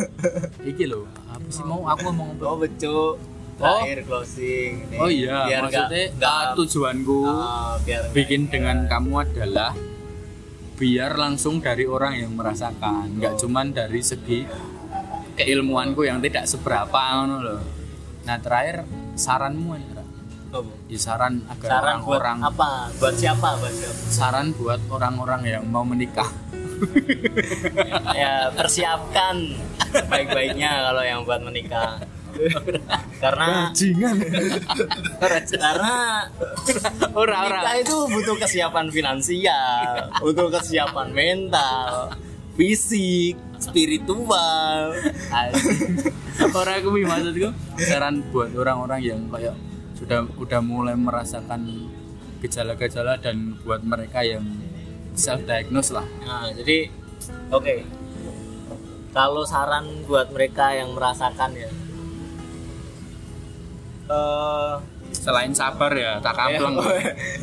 iki 0.71 0.85
lho, 0.91 1.07
apa 1.31 1.47
sih 1.47 1.63
mau 1.63 1.87
aku 1.87 2.11
ngomong 2.11 2.35
apa? 2.35 2.45
Oh 2.51 2.59
betul. 2.59 3.23
Terakhir 3.61 3.99
closing. 4.09 4.73
Nih. 4.91 4.99
Oh 4.99 5.11
iya, 5.13 5.47
Biar 5.47 5.61
maksudnya 5.63 6.05
nggak 6.19 6.35
ah, 6.35 6.53
tujuanku 6.59 7.21
Ah, 7.29 7.75
biar 7.87 8.03
bikin 8.11 8.51
dengan 8.51 8.91
kamu 8.91 9.13
adalah 9.23 9.71
biar 10.75 11.13
langsung 11.15 11.63
dari 11.63 11.87
orang 11.87 12.19
yang 12.19 12.35
merasakan, 12.35 13.23
nggak 13.23 13.39
cuman 13.39 13.71
dari 13.71 14.03
segi 14.03 14.43
keilmuanku 15.39 16.03
yang 16.03 16.19
tidak 16.19 16.51
seberapa 16.51 16.91
ngono 16.91 17.37
loh. 17.39 17.63
Nah, 18.27 18.37
terakhir 18.43 18.83
saranmu 19.15 19.73
nih, 19.79 19.91
Ra. 19.95 20.05
Apa? 20.53 20.73
Ya, 20.91 20.99
saran 21.01 21.35
agar 21.49 21.69
Saran 21.69 21.97
buat 22.05 22.21
orang-orang 22.21 22.39
apa? 22.45 22.69
Buat 23.01 23.15
siapa? 23.17 23.49
Buat 23.57 23.73
siapa? 23.73 24.01
saran 24.13 24.47
buat 24.53 24.81
orang-orang 24.93 25.43
yang 25.49 25.65
mau 25.65 25.81
menikah 25.81 26.29
ya 28.21 28.51
persiapkan 28.55 29.37
baik-baiknya 30.09 30.91
kalau 30.91 31.03
yang 31.03 31.21
buat 31.23 31.41
menikah. 31.43 32.03
Karena 33.21 33.69
Bajingan. 33.69 34.17
karena 35.21 35.97
ora 37.13 37.37
ora. 37.45 37.61
Itu 37.77 38.09
butuh 38.09 38.41
kesiapan 38.41 38.89
finansial 38.89 40.09
butuh 40.25 40.49
kesiapan 40.49 41.13
mental 41.13 42.17
fisik 42.57 43.37
spiritual. 43.61 44.97
Orang 46.53 46.75
aku 46.83 46.89
maksudku? 47.05 47.51
Saran 47.79 48.25
buat 48.33 48.51
orang-orang 48.57 49.01
yang 49.05 49.21
kayak 49.31 49.55
sudah 49.97 50.27
udah 50.35 50.61
mulai 50.65 50.99
merasakan 50.99 51.87
gejala-gejala 52.43 53.23
dan 53.23 53.55
buat 53.63 53.87
mereka 53.87 54.27
yang 54.27 54.43
self 55.15 55.45
diagnose 55.45 55.93
lah. 55.93 56.07
Nah 56.25 56.51
jadi 56.53 56.89
oke. 57.53 57.77
Kalau 59.13 59.45
saran 59.45 60.09
buat 60.09 60.33
mereka 60.33 60.73
yang 60.73 60.97
merasakan 60.97 61.53
ya. 61.53 61.71
Eh 64.09 64.75
selain 65.13 65.53
sabar 65.53 65.93
ya 65.93 66.19
tak 66.19 66.35
kampleng. 66.35 66.81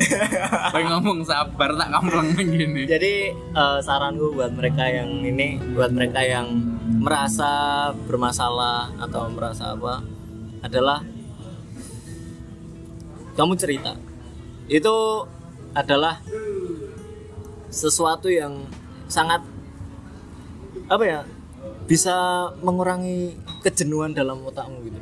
Pengen 0.74 0.90
ngomong 0.98 1.22
sabar 1.22 1.70
tak 1.78 1.88
kampleng 1.94 2.34
gini 2.34 2.82
Jadi 2.84 3.30
eh, 3.32 3.78
saranku 3.80 4.34
buat 4.34 4.52
mereka 4.52 4.90
yang 4.90 5.22
ini, 5.22 5.56
buat 5.72 5.94
mereka 5.94 6.20
yang 6.20 6.50
merasa 7.00 7.88
bermasalah 8.04 8.92
atau 9.00 9.30
merasa 9.32 9.72
apa, 9.72 10.02
adalah 10.60 11.00
kamu 13.38 13.54
cerita. 13.56 13.96
Itu 14.68 15.24
adalah 15.72 16.20
sesuatu 17.70 18.26
yang 18.26 18.66
sangat 19.06 19.42
apa 20.90 21.04
ya 21.06 21.20
bisa 21.86 22.50
mengurangi 22.62 23.38
kejenuhan 23.62 24.14
dalam 24.14 24.42
otakmu 24.46 24.86
gitu. 24.86 24.98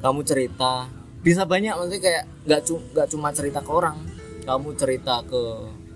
Kamu 0.00 0.20
cerita 0.24 0.88
bisa 1.20 1.44
banyak 1.44 1.74
maksudnya 1.76 2.00
kayak 2.00 2.24
nggak 2.48 2.60
cu- 2.64 2.84
cuma 3.12 3.28
cerita 3.32 3.60
ke 3.60 3.70
orang, 3.72 3.96
kamu 4.44 4.68
cerita 4.76 5.20
ke 5.24 5.42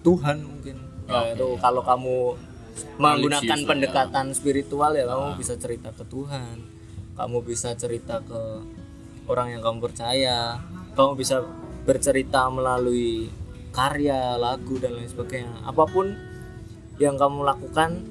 Tuhan 0.05 0.45
mungkin. 0.45 0.77
Ya, 1.09 1.37
itu 1.37 1.49
kalau 1.61 1.85
kamu 1.85 2.17
menggunakan 2.97 3.59
ya. 3.61 3.69
pendekatan 3.69 4.33
spiritual 4.33 4.97
ya 4.97 5.05
kamu 5.05 5.37
bisa 5.37 5.55
cerita 5.61 5.93
ke 5.93 6.05
Tuhan. 6.09 6.57
Kamu 7.13 7.45
bisa 7.45 7.77
cerita 7.77 8.25
ke 8.25 8.41
orang 9.29 9.53
yang 9.53 9.63
kamu 9.63 9.79
percaya. 9.85 10.57
Kamu 10.97 11.13
bisa 11.17 11.45
bercerita 11.85 12.49
melalui 12.49 13.29
karya, 13.73 14.37
lagu 14.37 14.77
dan 14.79 14.95
lain 14.95 15.09
sebagainya. 15.09 15.65
Apa 15.65 15.89
pun 15.89 16.13
yang 17.01 17.17
kamu 17.17 17.43
lakukan 17.43 18.05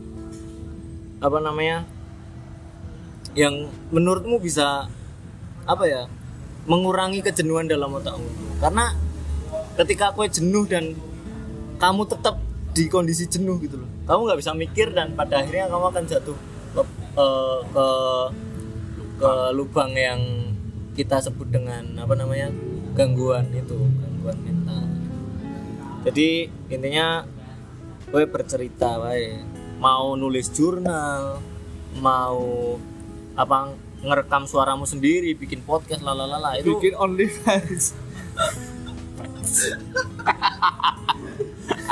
apa 1.21 1.37
namanya? 1.39 1.85
yang 3.31 3.71
menurutmu 3.95 4.43
bisa 4.43 4.91
apa 5.63 5.85
ya? 5.87 6.03
mengurangi 6.67 7.23
kejenuhan 7.23 7.65
dalam 7.65 7.93
otakmu. 7.95 8.27
Karena 8.61 8.93
ketika 9.79 10.13
aku 10.13 10.27
jenuh 10.29 10.67
dan 10.69 10.93
kamu 11.81 12.05
tetap 12.05 12.37
di 12.71 12.85
kondisi 12.87 13.25
jenuh 13.25 13.57
gitu 13.59 13.81
loh. 13.81 13.89
Kamu 14.05 14.29
nggak 14.29 14.39
bisa 14.39 14.51
mikir 14.53 14.93
dan 14.93 15.17
pada 15.17 15.41
akhirnya 15.41 15.67
kamu 15.67 15.85
akan 15.89 16.03
jatuh 16.05 16.37
ke 16.71 16.81
eh, 17.17 17.59
ke 17.73 17.85
ke 19.21 19.31
lubang 19.53 19.91
yang 19.93 20.21
kita 20.93 21.17
sebut 21.21 21.49
dengan 21.49 21.83
apa 21.97 22.13
namanya 22.13 22.53
gangguan 22.93 23.49
itu 23.53 23.77
gangguan 23.99 24.37
mental. 24.43 24.60
Jadi 26.01 26.29
intinya 26.67 27.21
gue 28.09 28.23
bercerita 28.25 28.97
wae. 28.97 29.37
Mau 29.77 30.13
nulis 30.13 30.49
jurnal 30.49 31.41
mau 31.97 32.37
apa 33.33 33.73
ngerekam 34.01 34.45
suaramu 34.45 34.85
sendiri 34.85 35.33
bikin 35.33 35.61
podcast 35.61 36.01
lalalala 36.01 36.57
itu 36.57 36.73
Bikin 36.77 36.93
OnlyFans. 36.97 37.93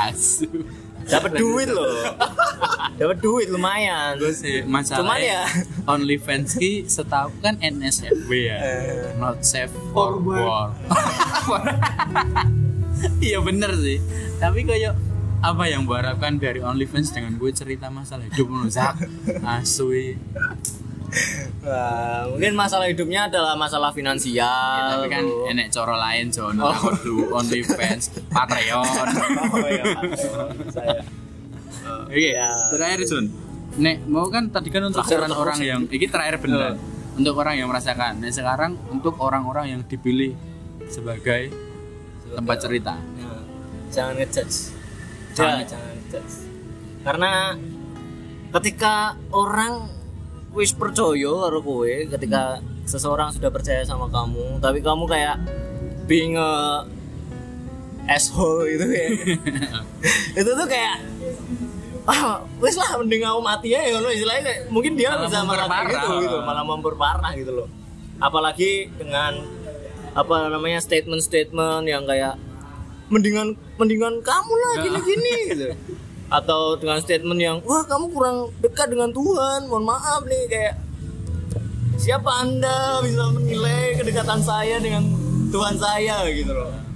asu. 0.00 0.46
Dapat 1.00 1.32
duit 1.34 1.66
loh. 1.66 1.90
Dapat 3.00 3.18
duit 3.18 3.50
lumayan. 3.50 4.14
Gue 4.14 4.30
sih 4.30 4.62
masalahnya 4.62 5.02
Cuman 5.02 5.18
ya- 5.18 5.48
OnlyFans 5.86 6.54
ki 6.54 6.86
setahu 6.86 7.34
kan 7.42 7.58
NSFW 7.58 8.30
ya. 8.30 8.58
Not 9.18 9.42
safe 9.42 9.72
for 9.90 10.18
For 10.22 10.22
work 10.22 10.70
iya 13.28 13.38
bener 13.40 13.72
sih 13.78 13.98
tapi 14.38 14.64
kayak 14.64 14.94
apa 15.40 15.64
yang 15.72 15.88
gue 15.88 15.96
harapkan 15.96 16.36
dari 16.36 16.60
OnlyFans 16.60 17.16
dengan 17.16 17.40
gue 17.40 17.50
cerita 17.52 17.88
masalah 17.88 18.28
hidup 18.28 18.46
lu 18.48 18.68
Zak 18.68 19.00
asui 19.60 20.20
Wah, 21.66 22.30
mungkin 22.30 22.54
masalah 22.54 22.86
hidupnya 22.86 23.26
adalah 23.26 23.58
masalah 23.58 23.90
finansial 23.90 24.94
tapi 24.94 25.10
kan 25.10 25.26
tuh. 25.26 25.50
enek 25.50 25.68
coro 25.74 25.98
lain 25.98 26.30
Jono 26.30 26.70
oh. 26.70 26.76
kudu 26.76 27.34
OnlyFans 27.34 28.14
Patreon 28.34 28.84
oh 28.84 29.66
iya 29.66 29.84
saya 30.70 31.02
Oke, 32.10 32.34
Ya. 32.34 32.50
terakhir 32.74 33.06
Jun. 33.06 33.30
Nek, 33.78 34.02
mau 34.10 34.26
kan 34.30 34.50
tadi 34.50 34.66
kan 34.70 34.82
untuk 34.90 35.06
Terakhir 35.06 35.30
orang 35.30 35.58
yang 35.62 35.80
ini 35.86 36.06
terakhir 36.10 36.42
bener. 36.42 36.74
Untuk 37.14 37.34
orang 37.38 37.54
yang 37.54 37.70
merasakan. 37.70 38.18
Nah, 38.18 38.30
sekarang 38.34 38.74
untuk 38.90 39.14
orang-orang 39.22 39.78
yang 39.78 39.80
dipilih 39.86 40.34
sebagai 40.90 41.54
tempat 42.36 42.56
cerita. 42.62 42.94
Ya, 43.18 43.32
jangan 43.90 44.14
ngejudge 44.18 44.56
Jangan. 45.34 45.62
jangan 45.62 45.64
jangan 45.66 45.90
ngejudge 45.94 46.34
karena 47.00 47.32
ketika 48.50 48.94
orang 49.32 49.88
wis 50.52 50.74
percaya 50.74 51.30
karo 51.46 51.58
kowe 51.62 51.86
ketika 52.10 52.58
seseorang 52.84 53.30
sudah 53.30 53.48
percaya 53.48 53.86
sama 53.86 54.10
kamu 54.10 54.58
tapi 54.58 54.82
kamu 54.82 55.06
kayak 55.06 55.38
being 56.10 56.34
a 56.34 56.82
asshole 58.10 58.66
gitu 58.66 58.90
ya 58.90 59.06
itu 60.42 60.50
tuh 60.50 60.66
kayak 60.66 60.98
ah, 62.10 62.42
wis 62.58 62.74
lah 62.74 62.98
mending 62.98 63.22
aku 63.22 63.38
mati 63.38 63.70
ya 63.70 63.86
ngono 63.94 64.10
istilahnya 64.10 64.42
kayak, 64.42 64.60
mungkin 64.74 64.98
dia 64.98 65.14
Malah 65.14 65.22
bisa 65.30 65.38
memperparah. 65.46 65.86
gitu, 65.86 66.08
gitu 66.26 66.36
malah 66.42 66.64
memperparah 66.66 67.32
gitu 67.38 67.52
loh 67.54 67.68
apalagi 68.18 68.90
dengan 68.98 69.38
apa 70.14 70.50
namanya 70.50 70.82
statement-statement 70.82 71.86
yang 71.86 72.02
kayak 72.04 72.34
mendingan 73.10 73.54
mendingan 73.78 74.18
kamu 74.22 74.52
lah 74.54 74.72
gini-gini 74.82 75.34
gitu 75.54 75.66
atau 76.30 76.78
dengan 76.78 76.98
statement 77.02 77.40
yang 77.42 77.56
wah 77.66 77.82
kamu 77.86 78.06
kurang 78.14 78.54
dekat 78.62 78.86
dengan 78.90 79.10
Tuhan 79.10 79.66
mohon 79.66 79.86
maaf 79.86 80.22
nih 80.26 80.46
kayak 80.46 80.74
siapa 81.98 82.46
anda 82.46 83.02
bisa 83.02 83.34
menilai 83.34 83.98
kedekatan 83.98 84.40
saya 84.42 84.78
dengan 84.78 85.02
Tuhan 85.50 85.74
saya 85.74 86.26
gitu 86.30 86.54
loh 86.54 86.90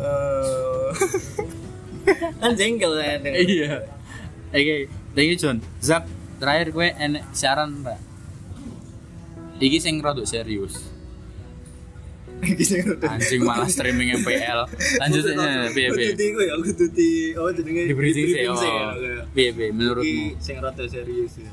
Eh, 0.00 0.88
kan 2.40 2.52
jengkel 2.56 2.92
saya 2.96 3.14
dengan 3.20 3.38
Iya. 3.44 3.72
Oke, 4.50 4.76
thank 5.14 5.28
you 5.30 5.38
John. 5.38 5.62
Zak, 5.78 6.08
terakhir 6.42 6.74
gue 6.74 6.88
enek 6.96 7.24
saran, 7.36 7.84
Pak. 7.84 8.00
Iki 9.60 9.78
sing 9.78 10.00
rada 10.00 10.24
serius. 10.24 10.89
Anjing 12.40 13.40
malah 13.44 13.68
streaming 13.68 14.16
MPL. 14.20 14.60
Lanjut 15.00 15.22
aja 15.28 15.68
piye 15.70 15.88
piye. 15.92 16.08
Tuti 16.12 16.26
ku 16.32 16.40
ya 16.40 16.52
aku 16.56 16.70
tuti 16.72 17.10
oh 17.36 17.48
jenenge 17.52 17.82
Di 17.88 17.94
briefing 17.94 18.26
sih. 18.32 18.44
ya, 18.44 18.52
oh. 18.52 19.24
Piye 19.36 19.50
piye 19.52 19.68
menurutmu? 19.70 20.40
sing 20.40 20.56
rada 20.58 20.84
serius 20.88 21.36
ya. 21.36 21.50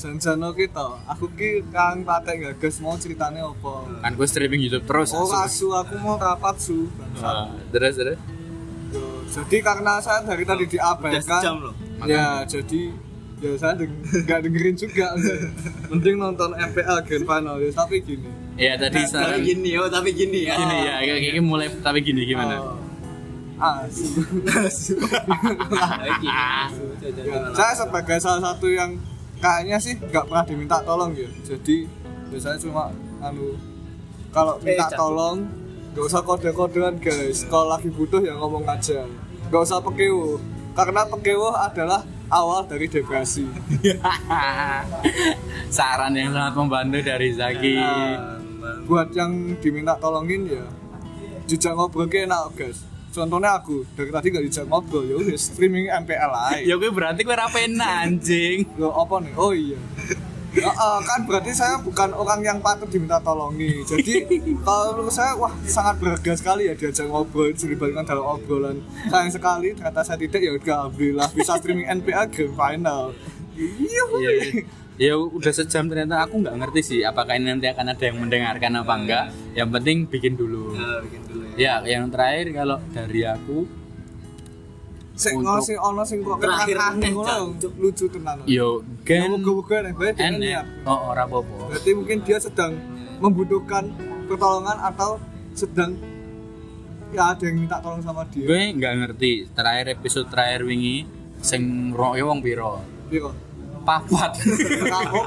Jangan 0.00 0.52
kita, 0.52 0.86
aku 1.08 1.28
ki 1.36 1.64
kang 1.72 2.04
patek 2.04 2.52
gagas 2.52 2.80
mau 2.84 2.96
ceritanya 3.00 3.48
apa. 3.48 3.88
Kan 4.04 4.12
gue 4.16 4.28
streaming 4.28 4.60
YouTube 4.64 4.84
terus. 4.84 5.12
Oh 5.16 5.28
asu. 5.32 5.72
aku 5.72 5.96
mau 6.00 6.20
rapat 6.20 6.56
su. 6.60 6.88
Ah, 7.20 7.48
Terus 7.72 7.96
terus. 7.96 8.18
Jadi 9.30 9.56
karena 9.64 10.00
saya 10.00 10.20
dari 10.24 10.44
tadi 10.44 10.64
diabaikan. 10.68 11.40
Ya, 12.04 12.44
jadi 12.44 12.92
ya 13.40 13.50
saya 13.56 13.72
nggak 14.24 14.40
dengerin 14.44 14.76
juga. 14.76 15.16
Mending 15.92 16.16
nonton 16.20 16.52
MPL 16.56 16.98
Grand 17.04 17.24
Final 17.24 17.56
ya, 17.60 17.70
tapi 17.72 18.04
gini. 18.04 18.28
Ya 18.60 18.76
tadi 18.76 18.98
Tapi 18.98 19.08
saran 19.08 19.40
gini 19.40 19.72
oh, 19.74 19.88
tapi 19.88 20.12
gini 20.12 20.44
ya. 20.44 20.52
gini 20.54 20.76
ya, 20.78 20.94
kayak 21.00 21.18
kayak 21.24 21.34
mulai 21.40 21.66
tapi 21.80 21.98
gini 22.00 22.22
gimana? 22.22 22.60
Oh, 22.60 22.76
asu. 23.58 24.20
Ya, 26.20 26.58
saya 27.52 27.72
sebagai 27.74 28.16
salah 28.18 28.40
satu 28.42 28.66
yang 28.68 28.96
kayaknya 29.38 29.76
sih 29.76 29.94
nggak 29.96 30.24
pernah 30.26 30.44
diminta 30.44 30.76
tolong 30.80 31.10
ya 31.12 31.28
jadi 31.42 31.84
biasanya 32.28 32.58
cuma 32.60 32.90
anu 33.20 33.54
kalau 34.30 34.56
minta 34.58 34.78
Eh, 34.78 34.86
jatuh. 34.86 34.98
tolong 34.98 35.36
nggak 35.90 36.04
usah 36.04 36.20
kode-kodean 36.20 36.94
guys 36.96 37.44
kalau 37.46 37.70
lagi 37.70 37.88
butuh 37.88 38.18
ya 38.18 38.34
ngomong 38.34 38.64
aja 38.64 39.04
nggak 39.48 39.60
usah 39.60 39.78
pekewo 39.80 40.36
karena 40.70 41.02
pekewo 41.04 41.50
adalah 41.50 42.04
awal 42.28 42.62
dari 42.62 42.86
depresi 42.86 43.42
Saran 45.70 46.12
yang 46.12 46.30
sangat 46.30 46.52
membantu 46.56 46.98
dari 47.00 47.28
Zaki. 47.30 47.74
Nah, 47.76 48.39
buat 48.86 49.08
yang 49.14 49.56
diminta 49.58 49.96
tolongin 49.96 50.46
ya 50.46 50.64
jejak 51.50 51.74
ngobrol 51.74 52.06
ke 52.06 52.24
enak 52.24 52.54
guys 52.54 52.86
contohnya 53.10 53.58
aku 53.58 53.82
dari 53.98 54.10
tadi 54.14 54.26
gak 54.30 54.44
dijak 54.46 54.64
ngobrol 54.70 55.02
ya 55.02 55.18
udah 55.18 55.38
streaming 55.38 55.90
MPL 55.90 56.30
aja 56.30 56.62
Ya 56.62 56.74
gue 56.78 56.90
berarti 56.94 57.26
gue 57.26 57.34
rapen 57.34 57.74
anjing. 57.82 58.62
Loh, 58.78 58.94
apa 58.94 59.18
nih? 59.18 59.32
Oh 59.34 59.50
iya. 59.50 59.80
Ya, 60.50 60.66
eh, 60.66 61.00
kan 61.06 61.22
berarti 61.30 61.54
saya 61.54 61.78
bukan 61.78 62.10
orang 62.10 62.42
yang 62.42 62.58
patut 62.58 62.90
diminta 62.90 63.22
tolongi. 63.22 63.86
Jadi 63.86 64.26
kalau 64.66 64.98
menurut 64.98 65.14
saya 65.14 65.38
wah 65.38 65.54
sangat 65.62 66.02
berharga 66.02 66.32
sekali 66.34 66.66
ya 66.66 66.74
diajak 66.74 67.06
ngobrol 67.06 67.54
dilibatkan 67.54 68.02
dalam 68.02 68.26
obrolan. 68.26 68.82
Sayang 69.06 69.30
sekali 69.30 69.78
ternyata 69.78 70.02
saya 70.02 70.18
tidak 70.18 70.42
ya 70.42 70.50
udah 70.54 70.76
alhamdulillah 70.86 71.28
bisa 71.34 71.54
streaming 71.58 71.86
NPA 71.86 72.26
Grand 72.30 72.54
Final. 72.54 73.14
Iya. 73.54 74.04
Ya, 75.00 75.08
ya 75.08 75.14
udah 75.16 75.52
sejam 75.56 75.88
ternyata 75.88 76.28
aku 76.28 76.44
nggak 76.44 76.56
ngerti 76.60 76.80
sih 76.84 77.00
apakah 77.00 77.40
ini 77.40 77.48
nanti 77.48 77.72
akan 77.72 77.96
ada 77.96 78.04
yang 78.04 78.20
mendengarkan 78.20 78.72
apa 78.84 78.92
enggak. 79.00 79.24
Yang 79.56 79.68
penting 79.80 79.96
bikin 80.12 80.36
dulu. 80.36 80.76
Ya, 80.76 80.92
bikin 81.00 81.20
dulu 81.24 81.42
ya. 81.56 81.56
Ya, 81.56 81.74
yang 81.96 82.12
terakhir 82.12 82.52
kalau 82.52 82.76
dari 82.92 83.20
aku 83.24 83.58
Sing 85.20 85.36
ono 85.36 85.60
sing 85.60 85.76
ono 85.76 86.00
sing 86.00 86.24
kok 86.24 86.40
Terakhir, 86.40 86.76
ngono 86.96 87.52
lucu 87.76 88.08
tenan. 88.08 88.40
yo 88.48 88.80
Kan 89.04 89.36
gen 89.40 89.92
bae 89.92 90.16
dengan 90.16 90.32
en 90.32 90.34
niat. 90.40 90.66
oh 90.88 91.12
ora 91.12 91.28
apa-apa. 91.28 91.76
Berarti 91.76 91.90
mungkin 91.92 92.24
dia 92.24 92.40
sedang 92.40 92.72
membutuhkan 93.20 93.92
pertolongan 94.24 94.80
atau 94.80 95.20
sedang 95.52 95.92
ya 97.12 97.36
ada 97.36 97.44
yang 97.44 97.60
minta 97.60 97.76
tolong 97.84 98.00
sama 98.00 98.24
dia. 98.32 98.48
Gue 98.48 98.72
nggak 98.72 98.94
ngerti 98.96 99.30
terakhir 99.52 99.92
episode 99.92 100.28
terakhir 100.32 100.64
wingi 100.64 101.04
sing 101.44 101.92
royo 101.92 102.32
wong 102.32 102.40
piro? 102.40 102.80
Biro. 103.12 103.49
Papat. 103.80 104.30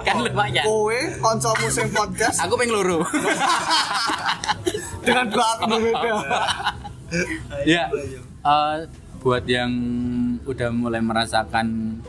kan 0.06 0.16
lumayan. 0.22 0.64
Kowe 0.64 1.00
kancamu 1.20 1.68
sing 1.68 1.90
podcast 1.90 2.38
Aku 2.46 2.54
pengen 2.56 2.74
loro. 2.78 3.00
dengan 5.04 5.26
dua 5.28 5.46
akun 5.58 5.70
berbeda. 5.78 6.16
ya 7.68 7.92
eh, 8.42 8.78
buat 9.20 9.44
yang 9.46 9.72
udah 10.44 10.70
mulai 10.72 11.04
merasakan 11.04 12.00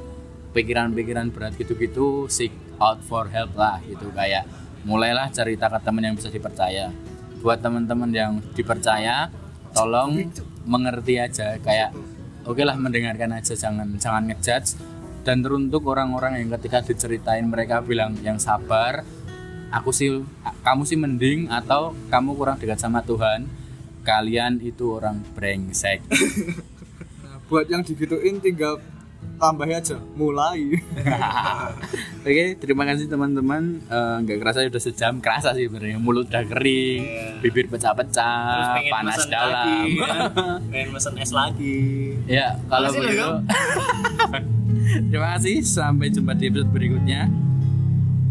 pikiran-pikiran 0.55 1.35
berat 1.35 1.59
gitu-gitu 1.59 2.31
seek 2.31 2.55
out 2.79 3.03
for 3.03 3.27
help 3.29 3.53
lah 3.59 3.83
gitu 3.85 4.09
kayak 4.15 4.47
mulailah 4.87 5.27
cerita 5.35 5.67
ke 5.67 5.79
teman 5.83 6.07
yang 6.07 6.15
bisa 6.15 6.31
dipercaya 6.31 6.95
buat 7.43 7.59
teman-teman 7.61 8.11
yang 8.15 8.33
dipercaya 8.55 9.29
tolong 9.75 10.31
mengerti 10.65 11.19
aja 11.19 11.59
kayak 11.59 11.91
oke 12.47 12.63
lah 12.63 12.79
mendengarkan 12.79 13.35
aja 13.37 13.53
jangan 13.59 13.91
jangan 13.99 14.31
ngejudge 14.31 14.79
dan 15.25 15.41
teruntuk 15.41 15.89
orang-orang 15.89 16.39
yang 16.39 16.53
ketika 16.61 16.85
diceritain 16.85 17.49
mereka 17.49 17.81
bilang 17.81 18.15
yang 18.21 18.37
sabar 18.37 19.03
aku 19.73 19.91
sih 19.91 20.23
kamu 20.63 20.85
sih 20.87 21.01
mending 21.01 21.49
atau 21.49 21.97
kamu 22.13 22.37
kurang 22.37 22.57
dekat 22.61 22.79
sama 22.79 23.01
Tuhan 23.03 23.49
kalian 24.05 24.61
itu 24.61 25.01
orang 25.01 25.25
brengsek. 25.35 26.05
Nah, 27.25 27.41
buat 27.49 27.67
yang 27.73 27.81
digituin 27.81 28.37
tinggal 28.37 28.79
tambah 29.47 29.67
aja 29.67 29.97
mulai 30.15 30.61
Oke, 32.25 32.57
terima 32.57 32.85
kasih 32.85 33.05
teman-teman. 33.05 33.85
Eh, 33.85 34.17
Nggak 34.19 34.37
kerasa 34.41 34.65
udah 34.65 34.81
sejam, 34.81 35.21
kerasa 35.21 35.53
sih 35.53 35.69
sebenarnya. 35.69 36.01
Mulut 36.01 36.25
udah 36.27 36.41
kering, 36.43 37.03
bibir 37.39 37.69
Terus 37.69 37.85
pecah-pecah, 37.85 38.81
panas 38.89 39.29
dalam. 39.29 39.53
lagi, 39.53 40.01
kan? 40.01 40.33
pengen 40.73 40.89
mesen 40.91 41.15
es 41.19 41.29
lagi. 41.31 42.17
ya, 42.25 42.57
kalau 42.65 42.89
begitu. 42.91 43.29
Terima 45.11 45.37
kasih. 45.37 45.61
Sampai 45.61 46.09
jumpa 46.09 46.33
di 46.33 46.49
episode 46.49 46.71
berikutnya. 46.71 47.29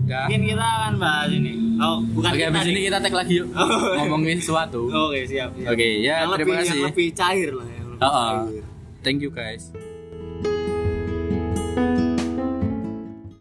Dah. 0.03 0.25
Mungkin 0.25 0.41
kita 0.43 0.65
akan 0.65 0.93
bahas 0.97 1.29
ini. 1.29 1.53
Oh, 1.77 1.97
bukan 2.03 2.29
Oke, 2.29 2.43
habis 2.43 2.65
ini 2.65 2.79
kita 2.83 2.97
tag 2.97 3.13
lagi 3.13 3.33
yuk. 3.39 3.47
Ngomongin 3.95 4.37
sesuatu. 4.37 4.89
Oke, 4.89 5.21
siap, 5.23 5.53
siap. 5.53 5.69
Oke, 5.69 5.87
ya, 6.01 6.25
Yang 6.25 6.29
terima 6.33 6.49
lebih- 6.49 6.57
kasih. 6.59 6.73
Yang 6.73 6.85
lebih 6.89 7.07
cair 7.13 7.49
lah, 7.53 7.67
yang 7.67 7.85
lebih 7.87 8.01
Oh, 8.01 8.09
oh. 8.09 8.29
cair. 8.49 8.63
Thank 8.99 9.19
you 9.19 9.29
guys. 9.29 9.69